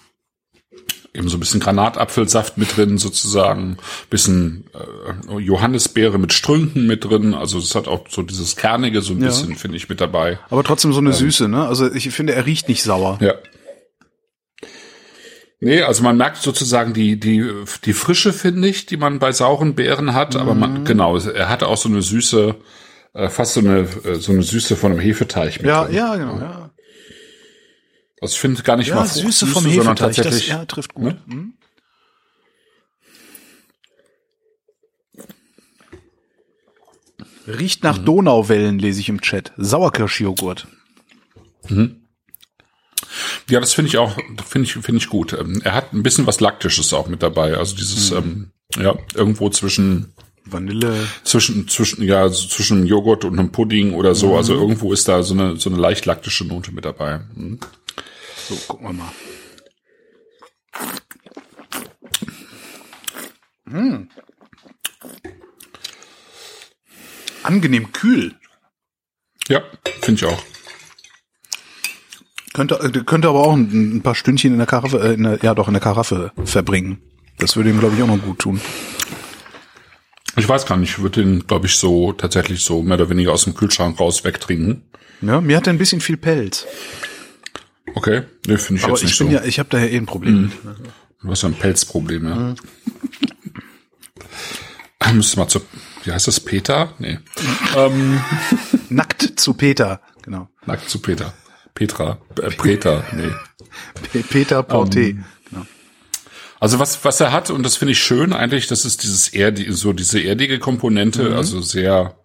eben 1.15 1.29
so 1.29 1.37
ein 1.37 1.41
bisschen 1.41 1.61
Granatapfelsaft 1.61 2.59
mit 2.59 2.77
drin 2.77 2.99
sozusagen, 2.99 3.79
bisschen 4.11 4.65
äh, 4.75 5.39
Johannisbeere 5.39 6.19
mit 6.19 6.33
Strünken 6.33 6.87
mit 6.87 7.05
drin, 7.05 7.35
also 7.35 7.59
es 7.59 7.75
hat 7.75 7.87
auch 7.87 8.07
so 8.09 8.23
dieses 8.23 8.57
kernige 8.57 9.01
so 9.01 9.13
ein 9.13 9.21
ja. 9.21 9.29
bisschen 9.29 9.55
finde 9.55 9.77
ich 9.77 9.89
mit 9.89 10.01
dabei. 10.01 10.39
Aber 10.51 10.65
trotzdem 10.65 10.93
so 10.93 10.99
eine 10.99 11.11
ähm, 11.11 11.17
Süße, 11.17 11.49
ne? 11.49 11.67
Also 11.67 11.91
ich 11.93 12.11
finde, 12.11 12.35
er 12.35 12.47
riecht 12.47 12.69
nicht 12.69 12.83
sauer. 12.83 13.19
Ja. 13.21 13.35
Nee, 15.61 15.83
also 15.83 16.03
man 16.03 16.17
merkt 16.17 16.39
sozusagen 16.39 16.93
die, 16.93 17.19
die, 17.19 17.49
die 17.85 17.93
Frische, 17.95 18.33
finde 18.33 18.69
ich, 18.69 18.85
die 18.85 18.97
man 18.97 19.19
bei 19.19 19.33
sauren 19.33 19.75
Beeren 19.75 20.13
hat, 20.13 20.35
mhm. 20.35 20.41
aber 20.41 20.55
man, 20.55 20.81
mhm. 20.81 20.85
genau, 20.85 21.17
er 21.17 21.49
hat 21.49 21.63
auch 21.63 21.77
so 21.77 21.89
eine 21.89 22.03
Süße, 22.03 22.57
äh, 23.15 23.29
fast 23.29 23.55
so 23.55 23.61
eine, 23.61 23.87
äh, 24.05 24.17
so 24.17 24.33
eine 24.33 24.43
Süße 24.43 24.75
von 24.77 24.91
einem 24.91 25.01
Hefeteig 25.01 25.59
mit 25.59 25.67
Ja, 25.67 25.85
drin. 25.85 25.95
ja, 25.95 26.17
genau, 26.17 26.39
ja. 26.39 26.64
Also 28.25 28.37
ich 28.37 28.41
finde 28.41 28.63
gar 28.63 28.79
nicht 28.79 28.89
ja, 28.89 28.95
mal 28.95 29.07
Süße 29.07 29.47
vom 29.47 29.65
Süße, 29.65 29.77
sondern 29.77 29.97
tatsächlich. 29.97 30.47
Das, 30.47 30.49
ja, 30.49 30.65
trifft 30.65 30.95
gut. 30.95 31.15
Ne? 31.29 31.35
Hm? 31.35 31.53
Riecht 37.47 37.85
nach 37.85 37.99
mhm. 37.99 38.07
Donauwellen, 38.07 38.79
lese 38.79 39.01
ich 39.01 39.11
im 39.11 39.21
Chat. 39.21 39.53
Sauerkirschjoghurt. 39.59 40.67
Mhm. 41.69 41.97
Ja, 43.51 43.61
das 43.61 43.75
finde 43.75 43.91
ich 43.91 43.99
auch, 43.99 44.17
finde 44.49 44.67
ich, 44.67 44.73
finde 44.73 44.97
ich 44.97 45.11
gut. 45.11 45.35
Ähm, 45.35 45.61
er 45.63 45.75
hat 45.75 45.93
ein 45.93 46.03
bisschen 46.03 46.27
was 46.27 46.41
Laktisches 46.41 46.95
auch 46.95 47.09
mit 47.09 47.23
dabei. 47.23 47.59
Also 47.59 47.77
dieses, 47.77 48.11
mhm. 48.11 48.17
ähm, 48.17 48.83
ja, 48.83 48.97
irgendwo 49.13 49.51
zwischen 49.51 50.15
Vanille. 50.47 50.95
Zwischen, 51.25 51.69
zwischen, 51.69 52.03
ja, 52.03 52.33
zwischen 52.33 52.87
Joghurt 52.87 53.27
und 53.27 53.39
einem 53.39 53.53
Pudding 53.53 53.93
oder 53.93 54.15
so. 54.15 54.35
Also 54.35 54.55
mhm. 54.55 54.61
Also 54.61 54.63
irgendwo 54.63 54.93
ist 54.95 55.09
da 55.09 55.23
so 55.23 55.35
eine, 55.35 55.59
so 55.59 55.69
eine 55.69 55.79
leicht 55.79 56.07
laktische 56.07 56.47
Note 56.47 56.73
mit 56.73 56.87
dabei. 56.87 57.21
Mhm. 57.35 57.61
So, 58.49 58.57
gucken 58.69 58.87
wir 58.87 58.93
mal. 58.93 59.13
Hm. 63.71 64.09
Angenehm 67.43 67.93
kühl. 67.93 68.35
Ja, 69.49 69.63
finde 70.01 70.15
ich 70.15 70.25
auch. 70.27 70.43
Könnte, 72.53 72.75
äh, 72.77 73.05
könnte 73.05 73.29
aber 73.29 73.47
auch 73.47 73.55
ein, 73.55 73.97
ein, 73.97 74.03
paar 74.03 74.15
Stündchen 74.15 74.53
in 74.53 74.59
der 74.59 74.67
Karaffe, 74.67 75.01
äh, 75.01 75.15
in 75.15 75.23
der, 75.25 75.39
ja 75.43 75.55
doch 75.55 75.69
in 75.69 75.75
der 75.75 75.83
Karaffe 75.83 76.33
verbringen. 76.45 77.03
Das 77.39 77.57
würde 77.57 77.71
ihm, 77.71 77.81
glaube 77.81 77.97
ich, 77.97 78.03
auch 78.03 78.07
noch 78.07 78.23
gut 78.23 78.39
tun. 78.39 78.61
Ich 80.37 80.49
weiß 80.49 80.67
gar 80.67 80.77
nicht, 80.77 80.91
ich 80.91 80.99
würde 80.99 81.23
den, 81.23 81.47
glaube 81.47 81.67
ich, 81.67 81.77
so 81.77 82.13
tatsächlich 82.13 82.63
so 82.63 82.83
mehr 82.83 82.97
oder 82.97 83.09
weniger 83.09 83.33
aus 83.33 83.45
dem 83.45 83.55
Kühlschrank 83.55 83.99
raus 83.99 84.25
wegtrinken. 84.25 84.83
Ja, 85.21 85.41
mir 85.41 85.57
hat 85.57 85.67
er 85.67 85.73
ein 85.73 85.79
bisschen 85.79 86.01
viel 86.01 86.17
Pelz. 86.17 86.67
Okay, 87.95 88.23
nee, 88.47 88.57
finde 88.59 88.79
ich 88.81 88.85
Aber 88.85 88.93
jetzt 88.95 89.03
ich 89.03 89.09
nicht 89.11 89.19
bin 89.19 89.29
so. 89.29 89.35
ja, 89.35 89.45
ich 89.45 89.59
habe 89.59 89.69
da 89.71 89.79
ja 89.79 89.87
eh 89.87 89.97
ein 89.97 90.07
Problem. 90.07 90.43
mit. 90.43 90.53
Du 91.23 91.29
hast 91.31 91.43
ja 91.43 91.49
ein 91.49 91.55
Pelzproblem, 91.55 92.25
ja. 92.29 92.35
Mhm. 92.35 92.55
Müsste 95.13 95.39
mal 95.39 95.49
zu, 95.49 95.61
wie 96.05 96.13
heißt 96.13 96.27
das, 96.27 96.41
Peter? 96.41 96.93
Nee. 96.99 97.19
ähm, 97.77 98.21
Nackt 98.89 99.39
zu 99.39 99.55
Peter, 99.55 100.01
genau. 100.23 100.49
nackt 100.67 100.89
zu 100.89 100.99
Peter. 100.99 101.33
Petra, 101.75 102.19
äh, 102.41 102.51
Peter, 102.51 103.05
nee. 103.13 103.31
Pe- 104.13 104.23
Peter 104.23 104.61
Porté. 104.61 105.17
genau. 105.51 105.67
Also 106.61 106.79
was, 106.79 107.05
was 107.05 107.21
er 107.21 107.33
hat, 107.33 107.51
und 107.51 107.63
das 107.65 107.77
finde 107.77 107.93
ich 107.93 107.99
schön 108.03 108.33
eigentlich, 108.33 108.67
das 108.67 108.85
ist 108.85 109.03
dieses 109.03 109.29
Erdi, 109.29 109.71
so 109.73 109.93
diese 109.93 110.21
erdige 110.21 110.59
Komponente, 110.59 111.31
Mhm. 111.31 111.37
also 111.37 111.61
sehr, 111.61 112.17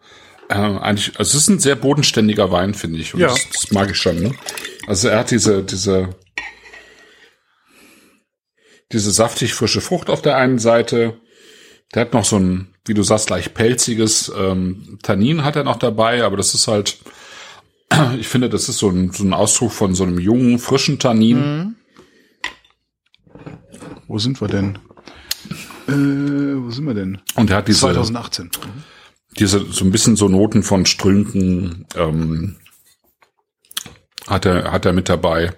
äh, 0.49 0.55
eigentlich, 0.55 1.17
also 1.17 1.37
es 1.37 1.43
ist 1.43 1.49
ein 1.49 1.59
sehr 1.59 1.75
bodenständiger 1.75 2.51
Wein, 2.51 2.73
finde 2.73 2.99
ich. 2.99 3.13
Und 3.13 3.21
Ja. 3.21 3.27
das, 3.27 3.47
das 3.49 3.71
mag 3.71 3.89
ich 3.91 3.97
schon, 3.97 4.19
ne? 4.19 4.35
Also 4.87 5.07
er 5.07 5.19
hat 5.19 5.31
diese, 5.31 5.63
diese, 5.63 6.09
diese 8.91 9.11
saftig 9.11 9.53
frische 9.53 9.81
Frucht 9.81 10.09
auf 10.09 10.21
der 10.21 10.35
einen 10.37 10.59
Seite. 10.59 11.19
Der 11.93 12.01
hat 12.01 12.13
noch 12.13 12.25
so 12.25 12.37
ein, 12.37 12.73
wie 12.85 12.93
du 12.93 13.03
sagst, 13.03 13.29
leicht 13.29 13.53
pelziges 13.53 14.31
ähm, 14.35 14.99
Tannin 15.03 15.43
hat 15.43 15.55
er 15.55 15.63
noch 15.63 15.77
dabei, 15.77 16.23
aber 16.23 16.37
das 16.37 16.53
ist 16.53 16.67
halt, 16.67 16.97
ich 18.19 18.27
finde, 18.27 18.49
das 18.49 18.69
ist 18.69 18.79
so 18.79 18.89
ein, 18.89 19.11
so 19.11 19.23
ein 19.23 19.33
Ausdruck 19.33 19.71
von 19.71 19.93
so 19.95 20.03
einem 20.03 20.19
jungen, 20.19 20.59
frischen 20.59 20.99
Tannin. 20.99 21.75
Wo 24.07 24.17
sind 24.17 24.41
wir 24.41 24.47
denn? 24.47 24.79
Äh, 25.87 25.91
wo 26.63 26.71
sind 26.71 26.85
wir 26.85 26.95
denn? 26.95 27.21
Und 27.35 27.51
er 27.51 27.57
hat 27.57 27.67
diese, 27.67 27.81
2018. 27.81 28.49
diese 29.37 29.65
so 29.71 29.85
ein 29.85 29.91
bisschen 29.91 30.15
so 30.15 30.27
Noten 30.27 30.63
von 30.63 30.85
Strünken 30.85 31.85
ähm, 31.95 32.57
hat 34.27 34.45
er 34.45 34.71
hat 34.71 34.85
er 34.85 34.93
mit 34.93 35.09
dabei. 35.09 35.53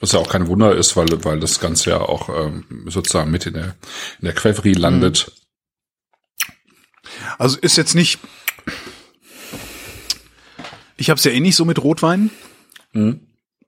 Was 0.00 0.12
ja 0.12 0.20
auch 0.20 0.28
kein 0.28 0.46
Wunder 0.46 0.76
ist, 0.76 0.96
weil 0.96 1.24
weil 1.24 1.40
das 1.40 1.60
Ganze 1.60 1.90
ja 1.90 2.00
auch 2.00 2.28
ähm, 2.28 2.64
sozusagen 2.86 3.30
mit 3.30 3.46
in 3.46 3.54
der 3.54 3.76
in 4.20 4.24
der 4.24 4.34
Quevri 4.34 4.72
landet. 4.72 5.32
Also 7.38 7.58
ist 7.58 7.76
jetzt 7.76 7.94
nicht. 7.94 8.18
Ich 10.96 11.10
habe 11.10 11.18
es 11.18 11.24
ja 11.24 11.30
eh 11.30 11.40
nicht 11.40 11.56
so 11.56 11.64
mit 11.64 11.82
Rotwein. 11.82 12.30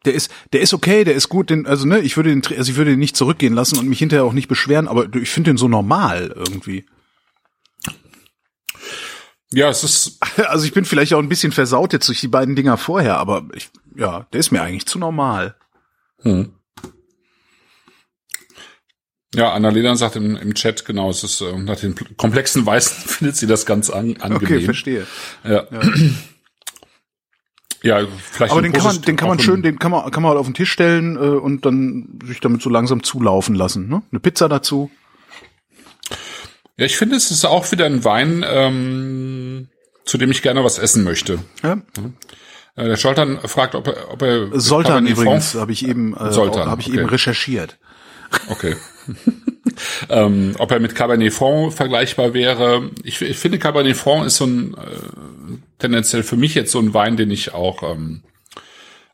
Der 0.05 0.15
ist, 0.15 0.31
der 0.53 0.61
ist 0.61 0.73
okay, 0.73 1.05
der 1.05 1.15
ist 1.15 1.29
gut. 1.29 1.51
Den, 1.51 1.67
also 1.67 1.87
ne, 1.87 2.01
ich 2.01 2.17
würde 2.17 2.31
den, 2.31 2.43
also 2.57 2.71
ich 2.71 2.77
würde 2.77 2.93
den 2.93 2.99
nicht 2.99 3.17
zurückgehen 3.17 3.55
lassen 3.55 3.79
und 3.79 3.89
mich 3.89 3.99
hinterher 3.99 4.25
auch 4.25 4.33
nicht 4.33 4.49
beschweren. 4.49 4.89
Aber 4.89 5.15
ich 5.15 5.31
finde 5.31 5.51
den 5.51 5.57
so 5.57 5.69
normal 5.69 6.33
irgendwie. 6.35 6.87
Ja, 9.53 9.69
es 9.69 9.83
ist 9.85 10.19
Also 10.49 10.65
ich 10.65 10.73
bin 10.73 10.85
vielleicht 10.85 11.15
auch 11.15 11.19
ein 11.19 11.29
bisschen 11.29 11.53
versaut 11.53 11.93
jetzt 11.93 12.09
durch 12.09 12.21
die 12.21 12.29
beiden 12.29 12.55
Dinger 12.57 12.77
vorher, 12.77 13.19
aber 13.19 13.45
ich, 13.55 13.71
ja, 13.97 14.27
der 14.33 14.41
ist 14.41 14.51
mir 14.51 14.63
eigentlich 14.63 14.87
zu 14.87 14.99
normal. 14.99 15.57
hm. 16.23 16.53
ja, 19.35 19.53
Annalena 19.53 19.97
sagt 19.97 20.17
im, 20.17 20.37
im 20.37 20.55
Chat 20.55 20.85
genau, 20.85 21.11
es 21.11 21.25
ist 21.25 21.41
äh, 21.41 21.57
nach 21.59 21.77
den 21.77 21.95
komplexen 22.17 22.65
Weißen 22.67 22.97
findet 23.09 23.37
sie 23.37 23.47
das 23.47 23.67
ganz 23.67 23.91
an, 23.91 24.11
Okay, 24.11 24.23
angenehm. 24.23 24.65
verstehe. 24.65 25.07
ja. 25.45 25.65
ja. 27.83 28.07
vielleicht 28.33 28.53
Aber 28.53 28.63
den 28.63 28.73
kann 28.73 28.85
man, 28.85 29.03
den 29.03 29.17
kann 29.17 29.29
man 29.29 29.39
schön, 29.39 29.63
den 29.63 29.79
kann 29.79 29.91
man, 29.91 30.11
kann 30.11 30.23
man 30.23 30.31
halt 30.31 30.39
auf 30.39 30.47
den 30.47 30.55
Tisch 30.55 30.71
stellen 30.71 31.17
äh, 31.17 31.21
und 31.21 31.65
dann 31.65 32.19
sich 32.25 32.41
damit 32.41 32.63
so 32.63 32.71
langsam 32.71 33.03
zulaufen 33.03 33.55
lassen. 33.55 33.89
Ne? 33.89 34.03
Eine 34.11 34.21
Pizza 34.21 34.49
dazu. 34.49 34.91
Ja, 36.81 36.87
ich 36.87 36.97
finde, 36.97 37.15
es 37.15 37.31
ist 37.31 37.45
auch 37.45 37.71
wieder 37.73 37.85
ein 37.85 38.05
Wein, 38.05 38.43
ähm, 38.49 39.69
zu 40.07 40.17
dem 40.17 40.31
ich 40.31 40.41
gerne 40.41 40.65
was 40.65 40.79
essen 40.79 41.05
möchte. 41.05 41.39
Ja? 41.63 41.83
Äh, 42.75 42.89
Der 42.89 42.97
Scholtern 42.97 43.39
fragt, 43.45 43.75
ob 43.75 43.87
er, 43.87 44.11
ob 44.11 44.23
er 44.23 44.59
Soltan 44.59 45.07
übrigens, 45.07 45.55
habe 45.57 45.73
ich 45.73 45.87
eben, 45.87 46.15
äh, 46.15 46.19
habe 46.21 46.81
ich 46.81 46.89
okay. 46.89 46.99
eben 46.99 47.07
recherchiert. 47.07 47.77
Okay. 48.49 48.77
ähm, 50.09 50.55
ob 50.59 50.71
er 50.71 50.81
mit 50.81 50.95
Cabernet 50.95 51.35
Franc 51.35 51.75
vergleichbar 51.75 52.33
wäre. 52.33 52.91
Ich, 53.05 53.21
ich 53.21 53.37
finde, 53.37 53.59
Cabernet 53.59 53.99
Franc 53.99 54.25
ist 54.25 54.37
so 54.37 54.47
ein 54.47 54.73
äh, 54.73 55.59
tendenziell 55.79 56.23
für 56.23 56.37
mich 56.37 56.55
jetzt 56.55 56.73
so 56.73 56.79
ein 56.79 56.95
Wein, 56.95 57.19
den 57.19 57.31
ich 57.31 57.53
auch 57.53 57.83
ähm, 57.83 58.23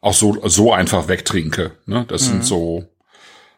auch 0.00 0.14
so 0.14 0.38
so 0.46 0.72
einfach 0.72 1.08
wegtrinke. 1.08 1.72
Ne? 1.86 2.04
Das 2.06 2.26
sind 2.26 2.44
so 2.44 2.84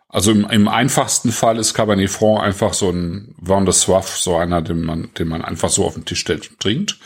also 0.08 0.30
im, 0.30 0.48
im 0.48 0.68
einfachsten 0.68 1.32
Fall 1.32 1.58
ist 1.58 1.74
Cabernet 1.74 2.10
Franc 2.10 2.42
einfach 2.42 2.72
so 2.72 2.90
ein 2.90 3.34
Vin 3.40 3.66
de 3.66 3.74
Soif, 3.74 4.16
so 4.16 4.36
einer, 4.36 4.62
den 4.62 4.82
man, 4.82 5.10
den 5.18 5.28
man 5.28 5.44
einfach 5.44 5.68
so 5.68 5.84
auf 5.84 5.94
den 5.94 6.06
Tisch 6.06 6.20
stellt 6.20 6.50
und 6.50 6.60
trinkt. 6.60 6.98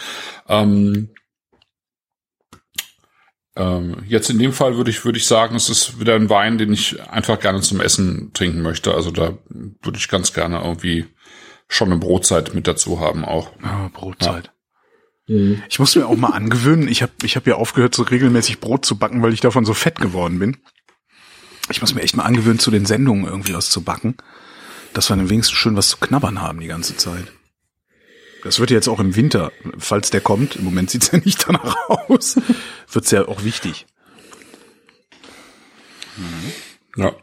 Ähm, 0.48 1.10
ähm, 3.56 4.04
jetzt 4.06 4.30
in 4.30 4.38
dem 4.38 4.52
Fall 4.52 4.76
würde 4.76 4.90
ich, 4.90 5.04
würde 5.04 5.18
ich 5.18 5.26
sagen, 5.26 5.56
es 5.56 5.68
ist 5.68 5.98
wieder 6.00 6.14
ein 6.14 6.30
Wein, 6.30 6.58
den 6.58 6.72
ich 6.72 7.02
einfach 7.10 7.40
gerne 7.40 7.60
zum 7.60 7.80
Essen 7.80 8.32
trinken 8.34 8.62
möchte. 8.62 8.94
Also 8.94 9.10
da 9.10 9.36
würde 9.48 9.98
ich 9.98 10.08
ganz 10.08 10.32
gerne 10.32 10.62
irgendwie 10.62 11.06
schon 11.68 11.90
eine 11.90 11.98
Brotzeit 12.00 12.54
mit 12.54 12.68
dazu 12.68 13.00
haben 13.00 13.24
auch. 13.24 13.50
Ah, 13.62 13.88
Brotzeit. 13.92 14.52
Ich 15.68 15.78
muss 15.78 15.94
mir 15.96 16.06
auch 16.06 16.16
mal 16.16 16.30
angewöhnen. 16.30 16.88
Ich 16.88 17.02
habe 17.02 17.12
ich 17.22 17.36
hab 17.36 17.46
ja 17.46 17.54
aufgehört, 17.56 17.94
so 17.94 18.02
regelmäßig 18.02 18.60
Brot 18.60 18.84
zu 18.84 18.98
backen, 18.98 19.22
weil 19.22 19.32
ich 19.32 19.40
davon 19.40 19.64
so 19.64 19.74
fett 19.74 19.96
geworden 19.96 20.38
bin. 20.38 20.58
Ich 21.70 21.80
muss 21.80 21.94
mir 21.94 22.02
echt 22.02 22.16
mal 22.16 22.24
angewöhnen, 22.24 22.58
zu 22.58 22.70
den 22.70 22.86
Sendungen 22.86 23.24
irgendwie 23.24 23.54
was 23.54 23.70
zu 23.70 23.82
backen, 23.82 24.16
dass 24.92 25.08
wir 25.08 25.16
dann 25.16 25.30
wenigstens 25.30 25.56
schön 25.56 25.76
was 25.76 25.88
zu 25.88 25.96
knabbern 25.98 26.40
haben 26.42 26.60
die 26.60 26.66
ganze 26.66 26.96
Zeit. 26.96 27.32
Das 28.44 28.58
wird 28.58 28.70
jetzt 28.70 28.88
auch 28.88 28.98
im 29.00 29.14
Winter, 29.14 29.52
falls 29.78 30.10
der 30.10 30.20
kommt, 30.20 30.56
im 30.56 30.64
Moment 30.64 30.90
sieht's 30.90 31.12
ja 31.12 31.18
nicht 31.24 31.46
danach 31.48 31.76
aus, 32.08 32.36
wird's 32.90 33.10
ja 33.10 33.26
auch 33.28 33.44
wichtig. 33.44 33.86
Ja. 36.96 37.14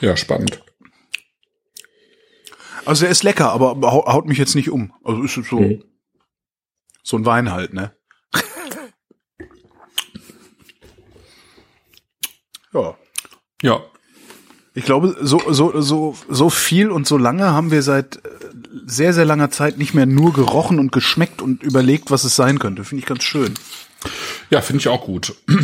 Ja, 0.00 0.16
spannend. 0.16 0.62
Also 2.86 3.04
er 3.04 3.10
ist 3.10 3.22
lecker, 3.22 3.52
aber 3.52 3.76
hau- 3.92 4.06
haut 4.10 4.26
mich 4.26 4.38
jetzt 4.38 4.54
nicht 4.54 4.70
um. 4.70 4.92
Also 5.04 5.22
ist 5.22 5.34
so, 5.48 5.58
so 7.02 7.16
ein 7.16 7.24
Wein 7.24 7.50
halt, 7.50 7.72
ne? 7.74 7.92
ja. 12.72 12.96
Ja. 13.62 13.82
Ich 14.72 14.84
glaube, 14.84 15.16
so, 15.20 15.42
so, 15.52 15.80
so, 15.80 16.16
so 16.28 16.50
viel 16.50 16.90
und 16.90 17.06
so 17.06 17.18
lange 17.18 17.50
haben 17.52 17.70
wir 17.70 17.82
seit 17.82 18.16
äh, 18.16 18.20
sehr, 18.86 19.12
sehr 19.12 19.24
langer 19.24 19.50
Zeit 19.50 19.78
nicht 19.78 19.94
mehr 19.94 20.06
nur 20.06 20.32
gerochen 20.32 20.78
und 20.78 20.92
geschmeckt 20.92 21.42
und 21.42 21.62
überlegt, 21.62 22.10
was 22.10 22.24
es 22.24 22.36
sein 22.36 22.58
könnte. 22.58 22.84
Finde 22.84 23.00
ich 23.00 23.06
ganz 23.06 23.24
schön. 23.24 23.54
Ja, 24.50 24.60
finde 24.60 24.80
ich 24.80 24.88
auch 24.88 25.04
gut. 25.04 25.34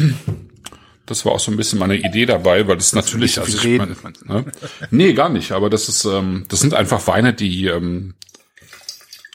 Das 1.08 1.24
war 1.24 1.30
auch 1.30 1.38
so 1.38 1.52
ein 1.52 1.56
bisschen 1.56 1.78
meine 1.78 1.96
Idee 1.96 2.26
dabei, 2.26 2.66
weil 2.66 2.78
das 2.78 2.92
natürlich, 2.92 3.36
Nicht 3.36 3.46
so 3.46 3.58
also 3.58 3.58
reden. 3.58 3.96
meine, 4.02 4.42
ne? 4.42 4.52
nee, 4.90 5.12
gar 5.12 5.28
nicht, 5.28 5.52
aber 5.52 5.70
das 5.70 5.88
ist, 5.88 6.04
ähm, 6.04 6.46
das 6.48 6.58
sind 6.58 6.74
einfach 6.74 7.06
Weine, 7.06 7.32
die, 7.32 7.66
ähm, 7.66 8.14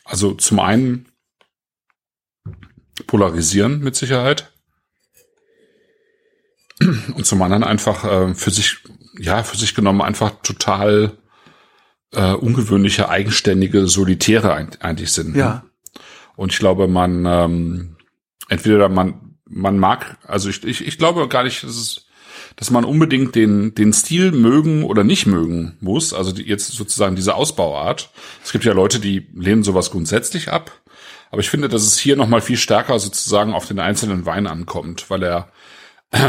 also 0.04 0.34
zum 0.34 0.60
einen 0.60 1.06
polarisieren 3.08 3.80
mit 3.80 3.96
Sicherheit 3.96 4.52
und 7.16 7.26
zum 7.26 7.42
anderen 7.42 7.64
einfach 7.64 8.04
äh, 8.04 8.34
für 8.34 8.52
sich, 8.52 8.78
ja, 9.18 9.44
für 9.44 9.58
sich 9.58 9.76
genommen 9.76 10.02
einfach 10.02 10.42
total 10.44 11.18
äh, 12.14 12.34
ungewöhnliche, 12.34 13.10
eigenständige, 13.10 13.88
solitäre 13.88 14.54
eigentlich 14.54 15.12
sind. 15.12 15.34
Ne? 15.34 15.40
Ja. 15.40 15.66
Und 16.36 16.52
ich 16.54 16.60
glaube, 16.60 16.88
man 16.88 17.26
ähm, 17.26 17.98
entweder 18.50 18.90
man 18.90 19.36
man 19.46 19.78
mag, 19.78 20.18
also 20.26 20.50
ich, 20.50 20.64
ich, 20.64 20.86
ich 20.88 20.98
glaube 20.98 21.28
gar 21.28 21.44
nicht, 21.44 21.64
dass 21.64 21.76
es, 21.76 22.06
dass 22.56 22.72
man 22.72 22.86
unbedingt 22.86 23.36
den 23.36 23.76
den 23.76 23.94
Stil 23.94 24.32
mögen 24.32 24.84
oder 24.84 25.04
nicht 25.04 25.26
mögen 25.26 25.78
muss. 25.82 26.14
Also 26.14 26.32
die, 26.32 26.44
jetzt 26.44 26.68
sozusagen 26.72 27.16
diese 27.16 27.36
Ausbauart. 27.36 28.12
Es 28.44 28.52
gibt 28.52 28.66
ja 28.66 28.74
Leute, 28.74 29.00
die 29.00 29.28
lehnen 29.34 29.64
sowas 29.64 29.92
grundsätzlich 29.92 30.52
ab. 30.52 30.81
Aber 31.32 31.40
ich 31.42 31.50
finde, 31.50 31.70
dass 31.70 31.84
es 31.84 31.98
hier 31.98 32.16
noch 32.16 32.28
mal 32.28 32.42
viel 32.42 32.58
stärker 32.58 33.00
sozusagen 33.00 33.54
auf 33.54 33.66
den 33.66 33.80
einzelnen 33.80 34.26
Wein 34.26 34.48
ankommt, 34.48 35.10
weil 35.10 35.24
er 35.24 35.48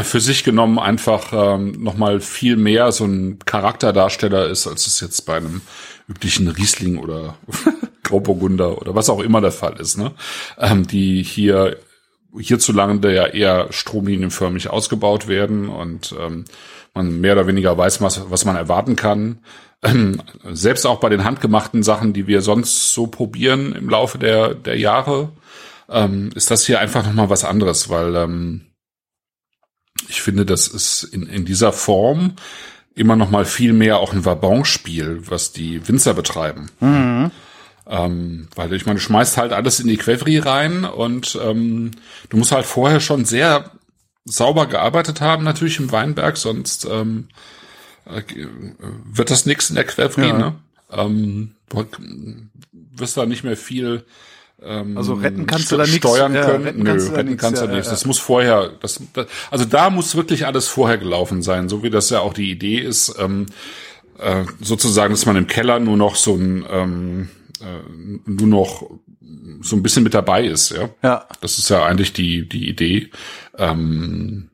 für 0.03 0.21
sich 0.21 0.45
genommen 0.45 0.79
einfach 0.79 1.33
ähm, 1.33 1.73
noch 1.83 1.97
mal 1.97 2.21
viel 2.21 2.55
mehr 2.55 2.91
so 2.93 3.05
ein 3.05 3.39
Charakterdarsteller 3.45 4.47
ist, 4.47 4.65
als 4.65 4.87
es 4.87 5.01
jetzt 5.01 5.21
bei 5.25 5.35
einem 5.35 5.61
üblichen 6.07 6.47
Riesling 6.47 6.97
oder 6.97 7.35
Grauburgunder 8.03 8.81
oder 8.81 8.95
was 8.95 9.09
auch 9.09 9.19
immer 9.19 9.41
der 9.41 9.51
Fall 9.51 9.79
ist, 9.79 9.97
ne? 9.97 10.11
Ähm, 10.57 10.87
die 10.87 11.21
hier 11.21 11.77
hierzulande 12.37 13.13
ja 13.13 13.27
eher 13.27 13.71
stromlinienförmig 13.71 14.69
ausgebaut 14.69 15.27
werden 15.27 15.69
und 15.69 16.15
ähm, 16.19 16.45
man 16.93 17.19
mehr 17.19 17.33
oder 17.33 17.47
weniger 17.47 17.77
weiß, 17.77 18.01
was, 18.01 18.29
was 18.29 18.45
man 18.45 18.55
erwarten 18.55 18.95
kann. 18.95 19.39
Ähm, 19.83 20.21
selbst 20.51 20.85
auch 20.85 20.99
bei 20.99 21.09
den 21.09 21.23
handgemachten 21.23 21.83
Sachen, 21.83 22.13
die 22.13 22.27
wir 22.27 22.41
sonst 22.41 22.93
so 22.93 23.07
probieren 23.07 23.75
im 23.75 23.89
Laufe 23.89 24.17
der, 24.17 24.53
der 24.53 24.77
Jahre, 24.77 25.31
ähm, 25.89 26.31
ist 26.35 26.51
das 26.51 26.65
hier 26.65 26.79
einfach 26.79 27.05
nochmal 27.05 27.29
was 27.29 27.43
anderes, 27.43 27.89
weil 27.89 28.15
ähm, 28.15 28.61
ich 30.07 30.21
finde, 30.21 30.45
das 30.45 30.67
ist 30.67 31.03
in, 31.03 31.27
in 31.27 31.45
dieser 31.45 31.73
Form 31.73 32.35
immer 32.95 33.15
noch 33.15 33.29
mal 33.29 33.45
viel 33.45 33.73
mehr 33.73 33.97
auch 33.97 34.13
ein 34.13 34.25
Wabonspiel, 34.25 35.23
was 35.29 35.51
die 35.51 35.87
Winzer 35.87 36.13
betreiben. 36.13 36.69
Mhm. 36.79 37.31
Ähm, 37.85 38.47
weil 38.55 38.71
ich 38.73 38.85
meine, 38.85 38.99
du 38.99 39.03
schmeißt 39.03 39.37
halt 39.37 39.51
alles 39.51 39.79
in 39.79 39.87
die 39.87 39.97
Quevri 39.97 40.37
rein 40.37 40.85
und 40.85 41.37
ähm, 41.43 41.91
du 42.29 42.37
musst 42.37 42.53
halt 42.53 42.65
vorher 42.65 43.01
schon 43.01 43.25
sehr 43.25 43.71
sauber 44.25 44.67
gearbeitet 44.67 45.19
haben, 45.19 45.43
natürlich 45.43 45.79
im 45.79 45.91
Weinberg, 45.91 46.37
sonst 46.37 46.85
ähm, 46.89 47.27
äh, 47.29 47.33
wird 48.05 49.31
das 49.31 49.45
nix 49.45 49.69
in 49.69 49.75
der 49.75 49.85
Quevri, 49.85 50.27
ja. 50.27 50.37
ne? 50.37 50.55
Ähm, 50.91 51.55
du 51.69 51.85
wirst 52.95 53.17
da 53.17 53.25
nicht 53.25 53.43
mehr 53.43 53.57
viel 53.57 54.05
ähm, 54.65 54.97
also 54.97 55.15
retten 55.15 55.45
kannst 55.45 55.71
du 55.71 55.77
da 55.77 55.83
nichts 55.83 55.97
steuern 55.97 56.33
können. 56.33 56.61
Ja, 56.61 56.67
retten 56.67 56.83
Nö, 56.83 56.89
kannst 56.89 57.09
du 57.09 57.11
retten 57.13 57.37
kannst 57.37 57.61
du 57.61 57.65
ja, 57.65 57.71
nichts. 57.71 57.89
Das 57.89 58.05
muss 58.05 58.19
vorher, 58.19 58.69
das, 58.79 59.01
das, 59.13 59.27
also 59.51 59.65
da 59.65 59.89
muss 59.89 60.15
wirklich 60.15 60.45
alles 60.45 60.67
vorher 60.67 60.97
gelaufen 60.97 61.41
sein, 61.41 61.69
so 61.69 61.83
wie 61.83 61.89
das 61.89 62.09
ja 62.09 62.19
auch 62.19 62.33
die 62.33 62.49
Idee 62.51 62.79
ist, 62.79 63.15
ähm, 63.19 63.47
äh, 64.19 64.45
sozusagen, 64.61 65.13
dass 65.13 65.25
man 65.25 65.35
im 65.35 65.47
Keller 65.47 65.79
nur 65.79 65.97
noch 65.97 66.15
so 66.15 66.35
ein 66.35 66.65
ähm, 66.69 67.29
äh, 67.59 68.29
nur 68.29 68.47
noch 68.47 68.89
so 69.61 69.75
ein 69.75 69.83
bisschen 69.83 70.03
mit 70.03 70.13
dabei 70.13 70.45
ist, 70.45 70.71
ja. 70.71 70.89
Ja. 71.01 71.27
Das 71.41 71.57
ist 71.57 71.69
ja 71.69 71.85
eigentlich 71.85 72.13
die 72.13 72.47
die 72.47 72.69
Idee. 72.69 73.09
Ähm, 73.57 74.49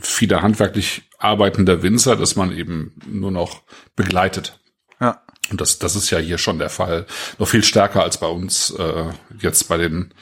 viele 0.00 0.42
handwerklich 0.42 1.02
arbeitender 1.24 1.82
Winzer, 1.82 2.16
dass 2.16 2.36
man 2.36 2.52
eben 2.52 2.94
nur 3.06 3.30
noch 3.30 3.62
begleitet. 3.96 4.60
Ja. 5.00 5.22
Und 5.50 5.60
das, 5.60 5.78
das 5.78 5.96
ist 5.96 6.10
ja 6.10 6.18
hier 6.18 6.38
schon 6.38 6.58
der 6.58 6.70
Fall. 6.70 7.06
Noch 7.38 7.48
viel 7.48 7.64
stärker 7.64 8.02
als 8.02 8.18
bei 8.18 8.26
uns 8.26 8.70
äh, 8.70 9.10
jetzt 9.40 9.68
bei 9.68 9.76
den 9.76 10.14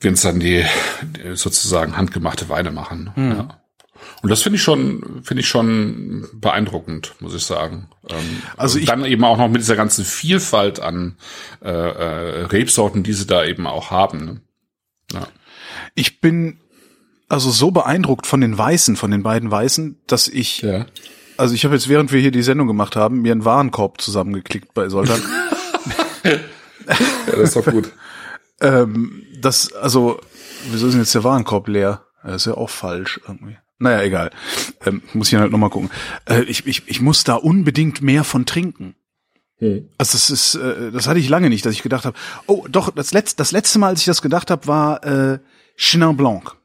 Winzern, 0.00 0.40
die, 0.40 0.64
die 1.02 1.36
sozusagen 1.36 1.96
handgemachte 1.96 2.48
Weine 2.48 2.70
machen. 2.70 3.12
Hm. 3.14 3.30
Ja. 3.30 3.60
Und 4.22 4.30
das 4.30 4.42
finde 4.42 4.56
ich 4.56 4.62
schon, 4.62 5.22
finde 5.22 5.40
ich 5.40 5.48
schon 5.48 6.28
beeindruckend, 6.34 7.14
muss 7.20 7.34
ich 7.34 7.44
sagen. 7.44 7.88
Ähm, 8.08 8.42
also 8.56 8.78
ich, 8.78 8.86
dann 8.86 9.04
eben 9.04 9.24
auch 9.24 9.38
noch 9.38 9.48
mit 9.48 9.60
dieser 9.60 9.76
ganzen 9.76 10.04
Vielfalt 10.04 10.80
an 10.80 11.16
äh, 11.62 11.70
äh, 11.70 12.44
Rebsorten, 12.46 13.02
die 13.02 13.12
sie 13.12 13.26
da 13.26 13.44
eben 13.44 13.66
auch 13.66 13.90
haben. 13.90 14.24
Ne? 14.24 14.40
Ja. 15.12 15.28
Ich 15.94 16.20
bin 16.20 16.60
also 17.28 17.50
so 17.50 17.70
beeindruckt 17.70 18.26
von 18.26 18.40
den 18.40 18.56
Weißen, 18.56 18.96
von 18.96 19.10
den 19.10 19.22
beiden 19.22 19.50
Weißen, 19.50 20.00
dass 20.06 20.28
ich 20.28 20.62
ja. 20.62 20.86
Also 21.38 21.54
ich 21.54 21.64
habe 21.64 21.74
jetzt, 21.74 21.88
während 21.88 22.10
wir 22.12 22.20
hier 22.20 22.32
die 22.32 22.42
Sendung 22.42 22.66
gemacht 22.66 22.96
haben, 22.96 23.22
mir 23.22 23.30
einen 23.30 23.44
Warenkorb 23.44 24.00
zusammengeklickt 24.00 24.74
bei 24.74 24.88
Soltan. 24.88 25.22
ja, 26.24 26.32
das 27.26 27.54
ist 27.54 27.56
doch 27.56 27.64
gut. 27.64 27.92
ähm, 28.60 29.22
das, 29.40 29.72
also, 29.72 30.20
wieso 30.72 30.88
ist 30.88 30.94
denn 30.94 31.00
jetzt 31.00 31.14
der 31.14 31.22
Warenkorb 31.22 31.68
leer? 31.68 32.02
Das 32.24 32.42
ist 32.42 32.46
ja 32.46 32.54
auch 32.54 32.70
falsch 32.70 33.20
irgendwie. 33.28 33.56
Naja, 33.78 34.02
egal. 34.02 34.30
Ähm, 34.84 35.02
muss 35.12 35.32
ich 35.32 35.38
halt 35.38 35.52
nochmal 35.52 35.70
gucken. 35.70 35.90
Äh, 36.28 36.42
ich, 36.42 36.66
ich, 36.66 36.82
ich 36.88 37.00
muss 37.00 37.22
da 37.22 37.36
unbedingt 37.36 38.02
mehr 38.02 38.24
von 38.24 38.44
trinken. 38.44 38.96
Hm. 39.58 39.88
Also 39.96 40.14
das 40.14 40.30
ist, 40.30 40.56
äh, 40.56 40.90
das 40.90 41.06
hatte 41.06 41.20
ich 41.20 41.28
lange 41.28 41.50
nicht, 41.50 41.64
dass 41.64 41.72
ich 41.72 41.84
gedacht 41.84 42.04
habe, 42.04 42.18
oh 42.46 42.66
doch, 42.68 42.90
das 42.90 43.12
letzte, 43.12 43.36
das 43.36 43.52
letzte 43.52 43.78
Mal, 43.78 43.88
als 43.88 44.00
ich 44.00 44.06
das 44.06 44.22
gedacht 44.22 44.50
habe, 44.50 44.66
war 44.66 45.04
äh, 45.04 45.38
Chenin 45.76 46.16
Blanc. 46.16 46.57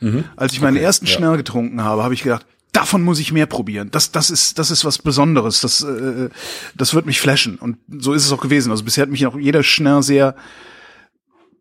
Mhm. 0.00 0.24
Als 0.36 0.52
ich 0.52 0.60
meinen 0.60 0.76
okay, 0.76 0.84
ersten 0.84 1.06
ja. 1.06 1.16
Chenin 1.16 1.36
getrunken 1.36 1.82
habe, 1.82 2.02
habe 2.02 2.14
ich 2.14 2.22
gedacht, 2.22 2.46
davon 2.72 3.02
muss 3.02 3.18
ich 3.18 3.32
mehr 3.32 3.46
probieren. 3.46 3.90
Das, 3.90 4.12
das 4.12 4.30
ist, 4.30 4.58
das 4.58 4.70
ist 4.70 4.84
was 4.84 4.98
Besonderes. 4.98 5.60
Das, 5.60 5.82
äh, 5.82 6.28
das 6.74 6.94
wird 6.94 7.06
mich 7.06 7.20
flashen. 7.20 7.56
Und 7.56 7.78
so 7.88 8.12
ist 8.12 8.24
es 8.24 8.32
auch 8.32 8.40
gewesen. 8.40 8.70
Also 8.70 8.84
bisher 8.84 9.02
hat 9.02 9.10
mich 9.10 9.26
auch 9.26 9.38
jeder 9.38 9.62
Schnell 9.62 10.02
sehr, 10.02 10.36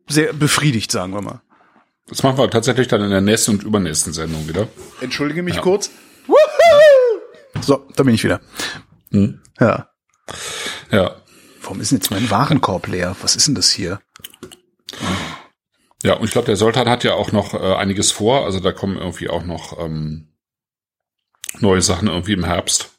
sehr 0.08 0.34
befriedigt, 0.34 0.92
sagen 0.92 1.14
wir 1.14 1.22
mal. 1.22 1.42
Das 2.08 2.22
machen 2.22 2.38
wir 2.38 2.50
tatsächlich 2.50 2.88
dann 2.88 3.02
in 3.02 3.10
der 3.10 3.22
nächsten 3.22 3.52
und 3.52 3.64
übernächsten 3.64 4.14
Sendung 4.14 4.48
wieder. 4.48 4.68
Entschuldige 5.02 5.42
mich 5.42 5.56
ja. 5.56 5.62
kurz. 5.62 5.90
Woohoo! 6.28 7.62
So, 7.62 7.88
da 7.96 8.04
bin 8.04 8.14
ich 8.14 8.24
wieder. 8.24 8.42
Hm. 9.12 9.42
Ja. 9.60 9.90
Ja. 10.92 11.16
Warum 11.62 11.82
ist 11.82 11.92
denn 11.92 11.98
jetzt 11.98 12.12
mein 12.12 12.30
Warenkorb 12.30 12.88
leer? 12.88 13.16
Was 13.22 13.36
ist 13.36 13.48
denn 13.48 13.56
das 13.56 13.72
hier? 13.72 14.00
Ja, 16.06 16.14
und 16.14 16.26
ich 16.26 16.32
glaube, 16.32 16.46
der 16.46 16.56
Soltan 16.56 16.88
hat 16.88 17.04
ja 17.04 17.16
auch 17.16 17.32
noch 17.32 17.56
äh, 17.56 17.58
einiges 17.58 18.12
vor. 18.12 18.46
Also 18.46 18.60
da 18.60 18.72
kommen 18.72 18.96
irgendwie 18.96 19.28
auch 19.28 19.44
noch 19.44 19.80
ähm, 19.80 20.28
neue 21.60 21.82
Sachen 21.82 22.08
irgendwie 22.08 22.34
im 22.34 22.46
Herbst. 22.46 22.92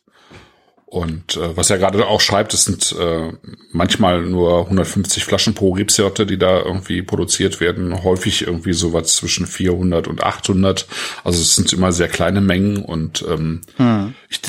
Und 0.86 1.36
äh, 1.36 1.56
was 1.56 1.70
er 1.70 1.78
gerade 1.78 2.04
auch 2.08 2.20
schreibt, 2.20 2.52
es 2.52 2.64
sind 2.64 2.96
äh, 2.98 3.32
manchmal 3.70 4.22
nur 4.22 4.64
150 4.64 5.24
Flaschen 5.24 5.54
pro 5.54 5.74
Rebsorte, 5.74 6.26
die 6.26 6.36
da 6.36 6.58
irgendwie 6.58 7.02
produziert 7.02 7.60
werden. 7.60 8.02
Häufig 8.02 8.42
irgendwie 8.42 8.72
sowas 8.72 9.14
zwischen 9.14 9.46
400 9.46 10.08
und 10.08 10.24
800. 10.24 10.88
Also 11.22 11.40
es 11.40 11.54
sind 11.54 11.72
immer 11.72 11.92
sehr 11.92 12.08
kleine 12.08 12.40
Mengen 12.40 12.82
und 12.82 13.24
ähm, 13.28 13.60
hm. 13.76 14.14
ich, 14.28 14.40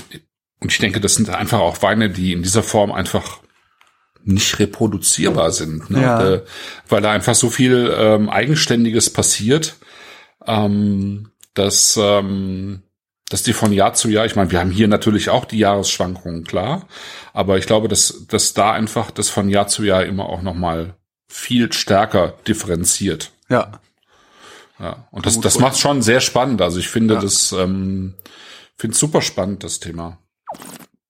und 0.60 0.72
ich 0.72 0.80
denke, 0.80 0.99
das 0.99 1.14
sind 1.14 1.30
einfach 1.30 1.60
auch 1.60 1.84
Weine, 1.84 2.10
die 2.10 2.34
in 2.34 2.41
dieser 2.41 2.64
Form 2.64 2.91
einfach 2.91 3.39
nicht 4.28 4.59
reproduzierbar 4.59 5.51
sind, 5.51 5.89
ne? 5.89 6.01
Ja. 6.01 6.34
Äh, 6.34 6.41
weil 6.89 7.01
da 7.01 7.11
einfach 7.11 7.36
so 7.36 7.49
viel 7.49 7.93
ähm, 7.97 8.30
Eigenständiges 8.30 9.09
passiert, 9.09 9.75
ähm, 10.45 11.32
dass 11.53 11.97
ähm, 12.01 12.84
dass 13.30 13.43
die 13.43 13.53
von 13.53 13.73
Jahr 13.73 13.93
zu 13.93 14.09
Jahr, 14.09 14.25
ich 14.25 14.36
meine, 14.36 14.51
wir 14.51 14.59
haben 14.59 14.71
hier 14.71 14.88
natürlich 14.88 15.30
auch 15.30 15.45
die 15.45 15.57
Jahresschwankungen, 15.57 16.45
klar, 16.45 16.88
aber 17.34 17.57
ich 17.57 17.65
glaube, 17.65 17.88
dass, 17.88 18.25
dass 18.28 18.53
da 18.53 18.71
einfach 18.71 19.11
das 19.11 19.30
von 19.30 19.49
Jahr 19.49 19.67
zu 19.67 19.84
Jahr 19.84 20.05
immer 20.05 20.30
auch 20.30 20.41
nochmal 20.41 20.95
viel 21.28 21.73
stärker 21.73 22.36
differenziert. 22.47 23.32
Ja. 23.49 23.82
Ja, 24.80 25.07
und 25.11 25.25
das, 25.25 25.39
das 25.41 25.59
macht 25.59 25.78
schon 25.78 26.01
sehr 26.01 26.21
spannend. 26.21 26.61
Also 26.61 26.80
ich 26.80 26.88
finde 26.88 27.15
ja. 27.15 27.19
das, 27.19 27.51
ähm, 27.51 28.13
finde 28.78 28.95
super 28.95 29.21
spannend, 29.21 29.63
das 29.63 29.80
Thema. 29.80 30.19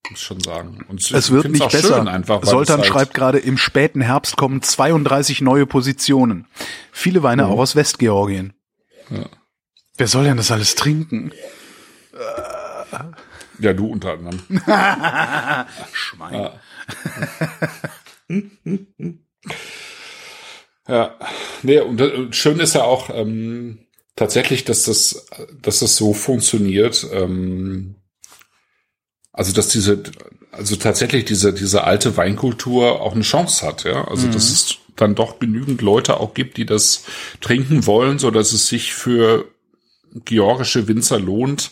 Muss 0.09 0.21
schon 0.21 0.39
sagen. 0.39 0.85
Und 0.87 1.11
es 1.11 1.31
wird 1.31 1.49
nicht 1.49 1.69
besser. 1.69 2.05
Einfach, 2.07 2.43
Soltan 2.43 2.79
halt 2.79 2.87
schreibt 2.87 3.13
gerade, 3.13 3.39
im 3.39 3.57
späten 3.57 4.01
Herbst 4.01 4.37
kommen 4.37 4.61
32 4.61 5.41
neue 5.41 5.65
Positionen. 5.65 6.47
Viele 6.91 7.23
Weine 7.23 7.45
mhm. 7.45 7.51
auch 7.51 7.59
aus 7.59 7.75
Westgeorgien. 7.75 8.53
Ja. 9.09 9.29
Wer 9.97 10.07
soll 10.07 10.25
denn 10.25 10.37
das 10.37 10.51
alles 10.51 10.75
trinken? 10.75 11.31
Ja, 13.59 13.73
du 13.73 13.87
unter 13.87 14.13
anderem. 14.13 14.39
Schwein. 15.93 16.33
Ja. 16.33 16.53
ja. 20.87 21.15
Nee, 21.63 21.79
und 21.79 22.35
schön 22.35 22.59
ist 22.59 22.75
ja 22.75 22.83
auch 22.83 23.09
ähm, 23.09 23.87
tatsächlich, 24.15 24.63
dass 24.65 24.83
das, 24.83 25.25
dass 25.61 25.79
das 25.79 25.95
so 25.95 26.13
funktioniert. 26.13 27.07
Ähm, 27.11 27.95
also 29.37 29.53
dass 29.53 29.69
diese, 29.69 30.03
also 30.51 30.75
tatsächlich 30.75 31.25
diese 31.25 31.53
diese 31.53 31.83
alte 31.83 32.17
Weinkultur 32.17 33.01
auch 33.01 33.13
eine 33.13 33.21
Chance 33.21 33.65
hat, 33.65 33.83
ja. 33.83 34.05
Also 34.07 34.27
mhm. 34.27 34.31
dass 34.31 34.49
es 34.49 34.77
dann 34.95 35.13
doch 35.13 35.39
genügend 35.39 35.81
Leute 35.81 36.19
auch 36.19 36.33
gibt, 36.33 36.57
die 36.57 36.65
das 36.65 37.03
trinken 37.39 37.85
wollen, 37.85 38.17
so 38.17 38.31
dass 38.31 38.51
es 38.51 38.67
sich 38.67 38.93
für 38.93 39.45
georgische 40.25 40.87
Winzer 40.87 41.19
lohnt, 41.19 41.71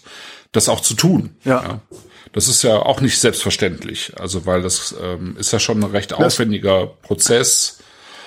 das 0.52 0.70
auch 0.70 0.80
zu 0.80 0.94
tun. 0.94 1.32
Ja. 1.44 1.64
ja. 1.64 1.82
Das 2.34 2.48
ist 2.48 2.64
ja 2.64 2.78
auch 2.78 3.02
nicht 3.02 3.18
selbstverständlich. 3.18 4.14
Also 4.20 4.46
weil 4.46 4.62
das 4.62 4.96
ähm, 5.02 5.36
ist 5.40 5.52
ja 5.52 5.60
schon 5.60 5.84
ein 5.84 5.90
recht 5.90 6.14
aufwendiger 6.14 6.86
Prozess. 6.86 7.80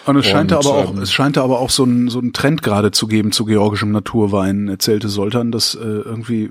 Und 0.04 0.16
es 0.16 0.26
scheint 0.26 0.52
aber 0.52 0.66
auch, 0.66 0.90
ähm, 0.90 1.02
es 1.02 1.12
scheint 1.12 1.38
aber 1.38 1.60
auch 1.60 1.70
so 1.70 1.84
ein, 1.84 2.08
so 2.08 2.18
ein 2.18 2.32
Trend 2.32 2.64
gerade 2.64 2.90
zu 2.90 3.06
geben 3.06 3.30
zu 3.30 3.44
georgischem 3.44 3.92
Naturwein, 3.92 4.66
erzählte 4.66 5.08
Soltan, 5.08 5.52
dass 5.52 5.74
äh, 5.74 5.78
irgendwie 5.78 6.50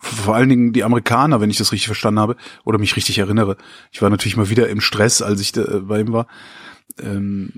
vor 0.00 0.34
allen 0.34 0.48
Dingen 0.48 0.72
die 0.72 0.84
Amerikaner, 0.84 1.40
wenn 1.40 1.50
ich 1.50 1.58
das 1.58 1.72
richtig 1.72 1.86
verstanden 1.86 2.20
habe, 2.20 2.36
oder 2.64 2.78
mich 2.78 2.96
richtig 2.96 3.18
erinnere. 3.18 3.56
Ich 3.92 4.02
war 4.02 4.10
natürlich 4.10 4.36
mal 4.36 4.50
wieder 4.50 4.68
im 4.68 4.80
Stress, 4.80 5.22
als 5.22 5.40
ich 5.40 5.52
da, 5.52 5.62
äh, 5.62 5.80
bei 5.80 6.00
ihm 6.00 6.12
war. 6.12 6.26
Ähm, 7.00 7.52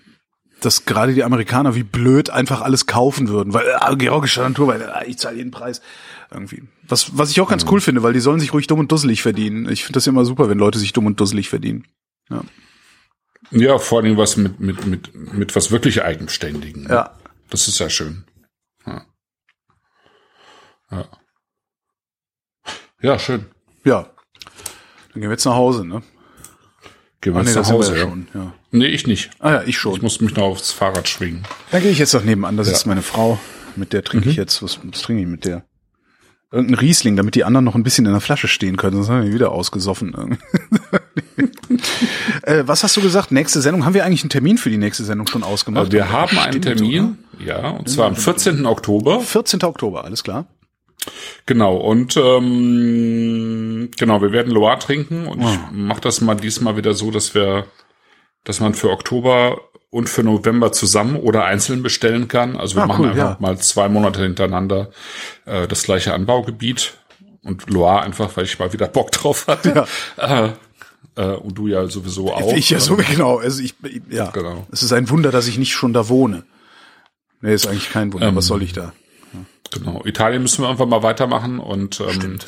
dass 0.61 0.85
gerade 0.85 1.15
die 1.15 1.23
Amerikaner 1.23 1.75
wie 1.75 1.85
blöd 1.85 2.31
einfach 2.31 2.63
alles 2.63 2.87
kaufen 2.87 3.29
würden, 3.29 3.55
weil 3.55 3.67
äh, 3.67 3.97
georgischer 3.97 4.47
Naturwein, 4.47 4.81
äh, 4.81 5.07
ich 5.07 5.19
zahle 5.19 5.37
jeden 5.37 5.53
Preis 5.53 5.81
irgendwie. 6.31 6.65
Was, 6.87 7.17
was 7.17 7.31
ich 7.31 7.41
auch 7.41 7.49
ganz 7.49 7.65
mhm. 7.65 7.71
cool 7.71 7.81
finde, 7.81 8.03
weil 8.03 8.13
die 8.13 8.21
sollen 8.21 8.41
sich 8.41 8.53
ruhig 8.53 8.67
dumm 8.67 8.81
und 8.81 8.91
dusselig 8.91 9.23
verdienen. 9.23 9.69
Ich 9.71 9.85
finde 9.85 9.99
das 9.99 10.07
immer 10.07 10.25
super, 10.25 10.49
wenn 10.49 10.59
Leute 10.59 10.79
sich 10.79 10.93
dumm 10.93 11.07
und 11.07 11.21
dusselig 11.21 11.49
verdienen. 11.49 11.87
Ja. 12.29 12.43
Ja, 13.51 13.79
vor 13.79 14.03
allem 14.03 14.17
was 14.17 14.37
mit, 14.37 14.61
mit, 14.61 14.87
mit, 14.87 15.15
mit 15.15 15.57
was 15.57 15.71
wirklich 15.71 16.03
Eigenständigen. 16.03 16.83
Ne? 16.83 16.91
Ja. 16.91 17.19
Das 17.49 17.67
ist 17.67 17.79
ja 17.79 17.89
schön. 17.89 18.25
Ja. 18.87 19.07
Ja. 20.91 21.09
Ja, 23.01 23.19
schön. 23.19 23.47
Ja. 23.85 24.03
Dann 25.13 25.23
gehen 25.23 25.23
wir 25.23 25.31
jetzt 25.31 25.45
nach 25.45 25.55
Hause, 25.55 25.85
ne? 25.87 26.03
Gehen 27.21 27.35
wir 27.35 27.41
ah, 27.41 27.43
jetzt 27.43 27.55
nee, 27.55 27.61
nach 27.61 27.71
Hause, 27.71 27.97
ja. 27.97 28.03
Schon, 28.03 28.29
ja. 28.35 28.53
Nee, 28.71 28.87
ich 28.87 29.07
nicht. 29.07 29.31
Ah 29.39 29.53
ja, 29.53 29.63
ich 29.65 29.79
schon. 29.79 29.95
Ich 29.95 30.03
muss 30.03 30.21
mich 30.21 30.35
noch 30.35 30.45
aufs 30.45 30.73
Fahrrad 30.73 31.09
schwingen. 31.09 31.45
Dann 31.71 31.83
gehe 31.83 31.91
ich 31.91 31.99
jetzt 31.99 32.15
noch 32.15 32.25
nebenan. 32.25 32.57
Das 32.57 32.69
ja. 32.69 32.75
ist 32.75 32.87
meine 32.87 33.03
Frau. 33.03 33.39
Mit 33.77 33.93
der 33.93 34.03
trinke 34.03 34.27
mhm. 34.27 34.31
ich 34.33 34.37
jetzt. 34.37 34.63
Was, 34.63 34.81
was 34.83 35.03
trinke 35.03 35.23
ich 35.23 35.29
mit 35.29 35.45
der? 35.45 35.65
irgendein 36.51 36.79
Riesling, 36.79 37.17
damit 37.17 37.35
die 37.35 37.45
anderen 37.45 37.65
noch 37.65 37.75
ein 37.75 37.83
bisschen 37.83 38.07
in 38.07 38.13
der 38.13 38.21
Flasche 38.21 38.49
stehen 38.49 38.77
können, 38.77 38.97
sonst 38.97 39.09
haben 39.11 39.25
wir 39.25 39.35
wieder 39.35 39.53
ausgesoffen. 39.53 40.15
äh, 42.43 42.63
was 42.67 42.83
hast 42.83 42.97
du 42.97 43.03
gesagt? 43.03 43.33
Nächste 43.33 43.61
Sendung? 43.61 43.85
Haben 43.85 43.95
wir 43.95 44.05
eigentlich 44.05 44.23
einen 44.23 44.31
Termin 44.31 44.57
für 44.57 44.71
die 44.71 44.79
nächste 44.79 45.05
Sendung 45.05 45.27
schon 45.27 45.43
ausgemacht? 45.43 45.93
wir 45.93 46.11
haben 46.11 46.39
einen 46.39 46.63
Termin, 46.63 47.19
sogar? 47.39 47.63
ja, 47.63 47.71
und 47.71 47.89
zwar 47.89 48.07
am 48.07 48.17
14. 48.17 48.65
Oktober. 48.65 49.21
14. 49.21 49.63
Oktober, 49.63 50.05
alles 50.05 50.25
klar. 50.25 50.47
Genau, 51.47 51.77
und 51.77 52.17
ähm, 52.17 53.91
genau, 53.97 54.21
wir 54.21 54.33
werden 54.33 54.53
Loire 54.53 54.79
trinken 54.79 55.27
und 55.27 55.41
ich 55.41 55.59
mache 55.73 56.01
das 56.01 56.21
mal 56.21 56.35
diesmal 56.35 56.77
wieder 56.77 56.95
so, 56.95 57.11
dass 57.11 57.35
wir, 57.35 57.67
dass 58.45 58.61
man 58.61 58.75
für 58.75 58.91
Oktober 58.91 59.61
und 59.91 60.09
für 60.09 60.23
November 60.23 60.73
zusammen 60.73 61.17
oder 61.17 61.45
einzeln 61.47 61.83
bestellen 61.83 62.29
kann. 62.29 62.57
Also 62.57 62.77
wir 62.77 62.83
Ah, 62.83 62.87
machen 62.87 63.05
cool, 63.07 63.11
einfach 63.13 63.31
ja. 63.31 63.37
mal 63.41 63.59
zwei 63.59 63.89
Monate 63.89 64.23
hintereinander 64.23 64.91
äh, 65.47 65.67
das 65.67 65.85
gleiche 65.85 66.13
Anbaugebiet 66.13 66.99
und 67.43 67.71
Loire 67.71 68.03
einfach, 68.03 68.37
weil 68.37 68.45
ich 68.45 68.59
mal 68.59 68.73
wieder 68.75 68.89
Bock 68.89 69.11
drauf 69.13 69.47
hatte. 69.47 69.87
Äh, 70.19 70.51
äh, 71.17 71.35
und 71.37 71.57
du 71.57 71.69
ja 71.69 71.87
sowieso 71.87 72.35
auch. 72.35 72.53
Ich 72.53 72.69
ja 72.69 72.81
so 72.81 72.97
genau. 72.97 73.39
Also 73.39 73.63
ich, 73.63 73.75
ich 73.83 74.03
ja. 74.11 74.31
Genau. 74.31 74.67
Es 74.71 74.83
ist 74.83 74.93
ein 74.93 75.09
Wunder, 75.09 75.31
dass 75.31 75.47
ich 75.49 75.57
nicht 75.57 75.73
schon 75.73 75.95
da 75.95 76.09
wohne. 76.11 76.45
Nee, 77.41 77.55
ist 77.55 77.67
eigentlich 77.67 77.91
kein 77.91 78.13
Wunder. 78.13 78.29
Ähm, 78.29 78.37
Was 78.37 78.47
soll 78.47 78.63
ich 78.63 78.73
da? 78.75 78.93
Genau. 79.71 80.03
Italien 80.07 80.43
müssen 80.43 80.63
wir 80.65 80.69
einfach 80.71 80.87
mal 80.87 81.03
weitermachen 81.03 81.59
und 81.59 82.01
ähm, 82.01 82.39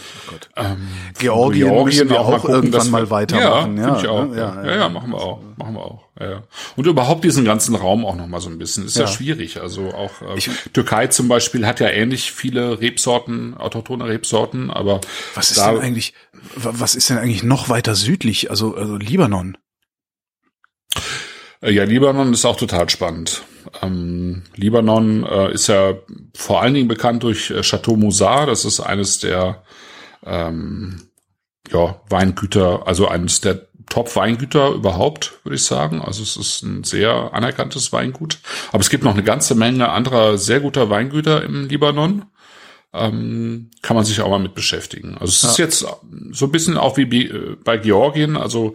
ähm, 0.57 0.89
Georgien 1.19 1.85
müssen 1.85 2.09
wir 2.09 2.21
auch 2.21 2.45
irgendwann 2.49 2.71
dass 2.73 2.89
mal 2.91 3.11
weitermachen, 3.11 3.77
Ja, 3.77 3.89
ja, 3.89 3.99
ich 4.01 4.09
auch. 4.09 4.25
ne? 4.27 4.37
Ja, 4.39 4.55
Ja, 4.55 4.65
ja, 4.71 4.77
ja. 4.77 4.89
machen 4.89 5.11
wir 5.11 5.19
auch. 5.21 5.41
Machen 5.57 5.75
wir 5.75 5.83
auch. 5.85 6.05
Ja. 6.19 6.43
Und 6.77 6.87
überhaupt 6.87 7.23
diesen 7.25 7.45
ganzen 7.45 7.75
Raum 7.75 8.05
auch 8.07 8.15
noch 8.17 8.27
mal 8.27 8.41
so 8.41 8.49
ein 8.49 8.59
bisschen. 8.59 8.87
Ist 8.87 8.97
ja, 8.97 9.07
schwierig. 9.07 9.61
Also 9.61 9.89
auch 9.93 10.23
äh, 10.23 10.41
Türkei 10.73 11.09
zum 11.09 11.29
Beispiel 11.29 11.67
hat 11.67 11.81
ja 11.81 11.89
ähnlich 11.89 12.33
viele 12.33 12.81
Rebsorten, 12.81 13.55
autochtone 13.57 14.07
Rebsorten, 14.07 14.71
aber 14.71 15.01
Was 15.35 15.51
ist 15.51 15.59
da, 15.59 15.73
denn 15.73 15.81
eigentlich, 15.83 16.15
wa- 16.57 16.73
was 16.75 16.95
ist 16.95 17.11
denn 17.11 17.19
eigentlich 17.19 17.43
noch 17.43 17.69
weiter 17.69 17.95
südlich? 17.95 18.51
Also, 18.51 18.75
also 18.75 18.97
Libanon. 18.97 19.59
Äh, 21.63 21.73
Ja, 21.73 21.85
Libanon 21.85 22.33
ist 22.33 22.45
auch 22.45 22.57
total 22.57 22.89
spannend. 22.89 23.43
Ähm, 23.83 24.43
Libanon 24.55 25.25
äh, 25.25 25.53
ist 25.53 25.69
ja 25.69 25.95
vor 26.35 26.63
allen 26.63 26.75
Dingen 26.75 26.89
bekannt 26.89 27.23
durch 27.23 27.51
äh, 27.51 27.63
Chateau 27.63 27.97
Moussard. 27.97 28.49
Das 28.49 28.65
ist 28.65 28.81
eines 28.81 29.19
der 29.19 29.63
ähm, 30.25 31.03
ja, 31.71 32.01
Weingüter, 32.09 32.87
also 32.87 33.09
eines 33.09 33.41
der 33.41 33.67
Top-Weingüter 33.89 34.71
überhaupt, 34.71 35.41
würde 35.45 35.57
ich 35.57 35.65
sagen. 35.65 36.01
Also 36.01 36.23
es 36.23 36.37
ist 36.37 36.63
ein 36.63 36.85
sehr 36.85 37.31
anerkanntes 37.35 37.93
Weingut. 37.93 38.39
Aber 38.73 38.81
es 38.81 38.89
gibt 38.89 39.05
noch 39.05 39.15
eine 39.15 39.25
ganze 39.25 39.55
Menge 39.55 39.89
anderer 39.91 40.39
sehr 40.39 40.61
guter 40.61 40.89
Weingüter 40.91 41.43
im 41.43 41.69
Libanon. 41.69 42.25
Ähm, 42.93 43.71
kann 43.83 43.95
man 43.95 44.05
sich 44.05 44.21
auch 44.21 44.31
mal 44.31 44.41
mit 44.41 44.57
beschäftigen. 44.57 45.15
Also 45.15 45.27
es 45.27 45.45
ist 45.45 45.59
jetzt 45.59 45.87
so 46.33 46.45
ein 46.47 46.51
bisschen 46.51 46.77
auch 46.77 46.97
wie 46.97 47.27
äh, 47.27 47.57
bei 47.63 47.77
Georgien. 47.77 48.37
Also 48.37 48.75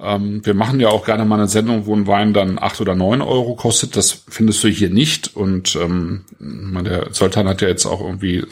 ähm, 0.00 0.44
wir 0.44 0.54
machen 0.54 0.80
ja 0.80 0.88
auch 0.88 1.04
gerne 1.04 1.24
mal 1.24 1.36
eine 1.36 1.46
Sendung, 1.46 1.86
wo 1.86 1.94
ein 1.94 2.08
Wein 2.08 2.34
dann 2.34 2.58
acht 2.58 2.80
oder 2.80 2.96
neun 2.96 3.22
Euro 3.22 3.54
kostet. 3.54 3.96
Das 3.96 4.24
findest 4.28 4.64
du 4.64 4.68
hier 4.68 4.90
nicht. 4.90 5.36
Und 5.36 5.76
ähm, 5.76 6.24
der 6.40 7.14
Sultan 7.14 7.46
hat 7.46 7.62
ja 7.62 7.68
jetzt 7.68 7.86
auch 7.86 8.00
irgendwie 8.00 8.44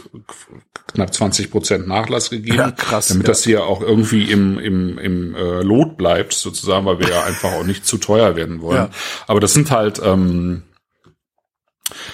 knapp 0.92 1.12
20 1.12 1.50
Prozent 1.50 1.88
Nachlass 1.88 2.30
gegeben, 2.30 2.58
Ja, 2.58 2.70
krass, 2.70 3.08
damit 3.08 3.26
ja. 3.26 3.32
das 3.32 3.42
hier 3.42 3.64
auch 3.64 3.80
irgendwie 3.80 4.30
im, 4.30 4.60
im, 4.60 4.96
im 4.96 5.34
äh, 5.34 5.62
Lot 5.62 5.96
bleibt, 5.96 6.34
sozusagen, 6.34 6.86
weil 6.86 7.00
wir 7.00 7.08
ja 7.08 7.24
einfach 7.24 7.52
auch 7.52 7.64
nicht 7.64 7.84
zu 7.84 7.98
teuer 7.98 8.36
werden 8.36 8.60
wollen. 8.60 8.76
Ja. 8.76 8.90
Aber 9.26 9.40
das 9.40 9.54
sind 9.54 9.72
halt, 9.72 10.00
ähm, 10.04 10.62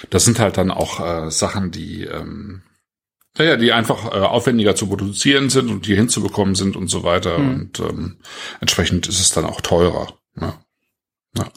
das 0.09 0.25
sind 0.25 0.39
halt 0.39 0.57
dann 0.57 0.71
auch 0.71 0.99
äh, 0.99 1.29
Sachen, 1.29 1.69
die 1.69 2.03
ähm, 2.03 2.63
naja, 3.37 3.55
die 3.57 3.71
einfach 3.73 4.05
äh, 4.05 4.17
aufwendiger 4.19 4.75
zu 4.75 4.87
produzieren 4.87 5.49
sind 5.49 5.69
und 5.69 5.85
die 5.87 5.95
hinzubekommen 5.95 6.55
sind 6.55 6.75
und 6.75 6.87
so 6.89 7.03
weiter. 7.03 7.37
Hm. 7.37 7.49
Und 7.53 7.79
ähm, 7.79 8.17
entsprechend 8.61 9.07
ist 9.07 9.19
es 9.19 9.31
dann 9.31 9.45
auch 9.45 9.61
teurer. 9.61 10.13
Ja. 10.39 10.59
Ja. 11.37 11.47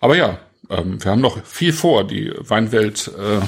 Aber 0.00 0.16
ja, 0.16 0.38
ähm, 0.68 1.02
wir 1.02 1.10
haben 1.10 1.20
noch 1.20 1.44
viel 1.44 1.72
vor. 1.72 2.04
Die 2.06 2.32
Weinwelt 2.38 3.10
äh, 3.18 3.40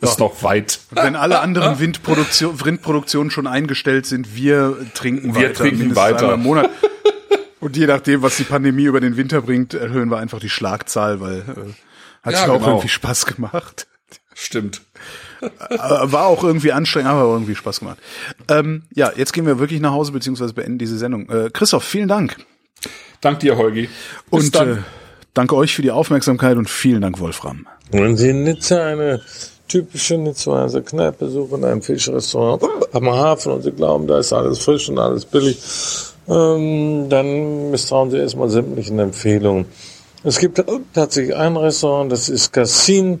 ist 0.04 0.18
noch 0.18 0.42
weit. 0.42 0.80
Wenn 0.90 1.16
alle 1.16 1.40
anderen 1.40 1.78
Windproduktion, 1.80 2.64
Windproduktionen 2.64 3.30
schon 3.30 3.46
eingestellt 3.46 4.06
sind, 4.06 4.34
wir 4.34 4.76
trinken 4.94 5.34
Wir 5.34 5.48
weiter. 5.48 5.54
trinken 5.54 5.78
mindestens 5.78 5.96
weiter. 6.04 6.18
einmal 6.20 6.34
im 6.34 6.42
Monat. 6.42 6.70
Und 7.60 7.76
je 7.76 7.86
nachdem, 7.86 8.22
was 8.22 8.36
die 8.36 8.44
Pandemie 8.44 8.84
über 8.84 9.00
den 9.00 9.16
Winter 9.16 9.42
bringt, 9.42 9.74
erhöhen 9.74 10.10
wir 10.10 10.18
einfach 10.18 10.38
die 10.38 10.48
Schlagzahl, 10.48 11.20
weil 11.20 11.38
äh, 11.40 11.72
hat 12.22 12.32
Ja, 12.34 12.38
sich 12.40 12.48
auch 12.48 12.54
genau. 12.58 12.68
irgendwie 12.68 12.88
Spaß 12.88 13.26
gemacht. 13.26 13.88
Stimmt. 14.32 14.80
Aber 15.70 16.12
War 16.12 16.26
auch 16.26 16.44
irgendwie 16.44 16.72
anstrengend, 16.72 17.10
aber 17.10 17.32
irgendwie 17.32 17.54
Spaß 17.54 17.80
gemacht. 17.80 17.98
Ähm, 18.48 18.82
ja, 18.94 19.12
jetzt 19.16 19.32
gehen 19.32 19.46
wir 19.46 19.58
wirklich 19.58 19.80
nach 19.80 19.92
Hause, 19.92 20.12
beziehungsweise 20.12 20.52
beenden 20.52 20.78
diese 20.78 20.98
Sendung. 20.98 21.28
Äh, 21.28 21.50
Christoph, 21.52 21.84
vielen 21.84 22.08
Dank. 22.08 22.36
Dank 23.20 23.40
dir, 23.40 23.56
Holgi. 23.56 23.88
Bis 24.30 24.44
Und 24.44 24.54
dann. 24.54 24.72
äh, 24.72 24.76
danke 25.34 25.56
euch 25.56 25.74
für 25.74 25.82
die 25.82 25.90
Aufmerksamkeit 25.90 26.56
und 26.56 26.68
vielen 26.70 27.02
Dank, 27.02 27.18
Wolfram. 27.18 27.66
Wenn 27.90 28.16
Sie 28.16 28.30
in 28.30 28.44
Nizza 28.44 28.84
eine 28.84 29.20
typische 29.66 30.16
Nizzaer 30.16 30.68
Kneipe 30.82 31.28
suchen, 31.28 31.64
ein 31.64 31.82
Fischrestaurant 31.82 32.62
am 32.92 33.10
Hafen 33.10 33.52
und 33.52 33.62
Sie 33.62 33.72
glauben, 33.72 34.06
da 34.06 34.18
ist 34.18 34.32
alles 34.32 34.58
frisch 34.60 34.88
und 34.88 34.98
alles 34.98 35.24
billig, 35.24 35.58
ähm, 36.28 37.08
dann 37.08 37.70
misstrauen 37.70 38.10
Sie 38.10 38.18
erstmal 38.18 38.48
sämtlichen 38.48 38.98
Empfehlungen. 38.98 39.66
Es 40.24 40.38
gibt 40.38 40.62
tatsächlich 40.94 41.36
ein 41.36 41.56
Restaurant, 41.56 42.10
das 42.10 42.28
ist 42.28 42.52
Cassin. 42.52 43.20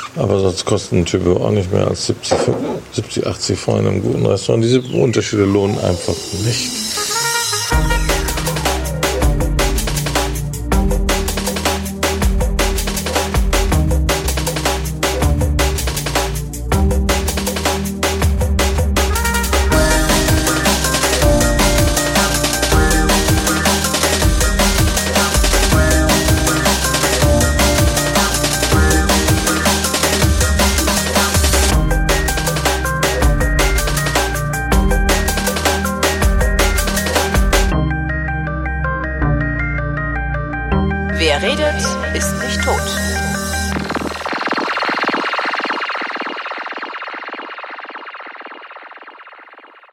Aber 0.15 0.39
sonst 0.39 0.65
kostet 0.65 0.93
ein 0.93 1.05
Typo 1.05 1.37
auch 1.37 1.51
nicht 1.51 1.71
mehr 1.71 1.87
als 1.87 2.07
70, 2.07 2.37
70 2.93 3.27
80 3.27 3.59
Francs 3.59 3.81
in 3.81 3.87
einem 3.87 4.01
guten 4.01 4.25
Restaurant. 4.25 4.63
Diese 4.63 4.81
Unterschiede 4.81 5.45
lohnen 5.45 5.79
einfach 5.79 6.15
nicht. 6.45 6.69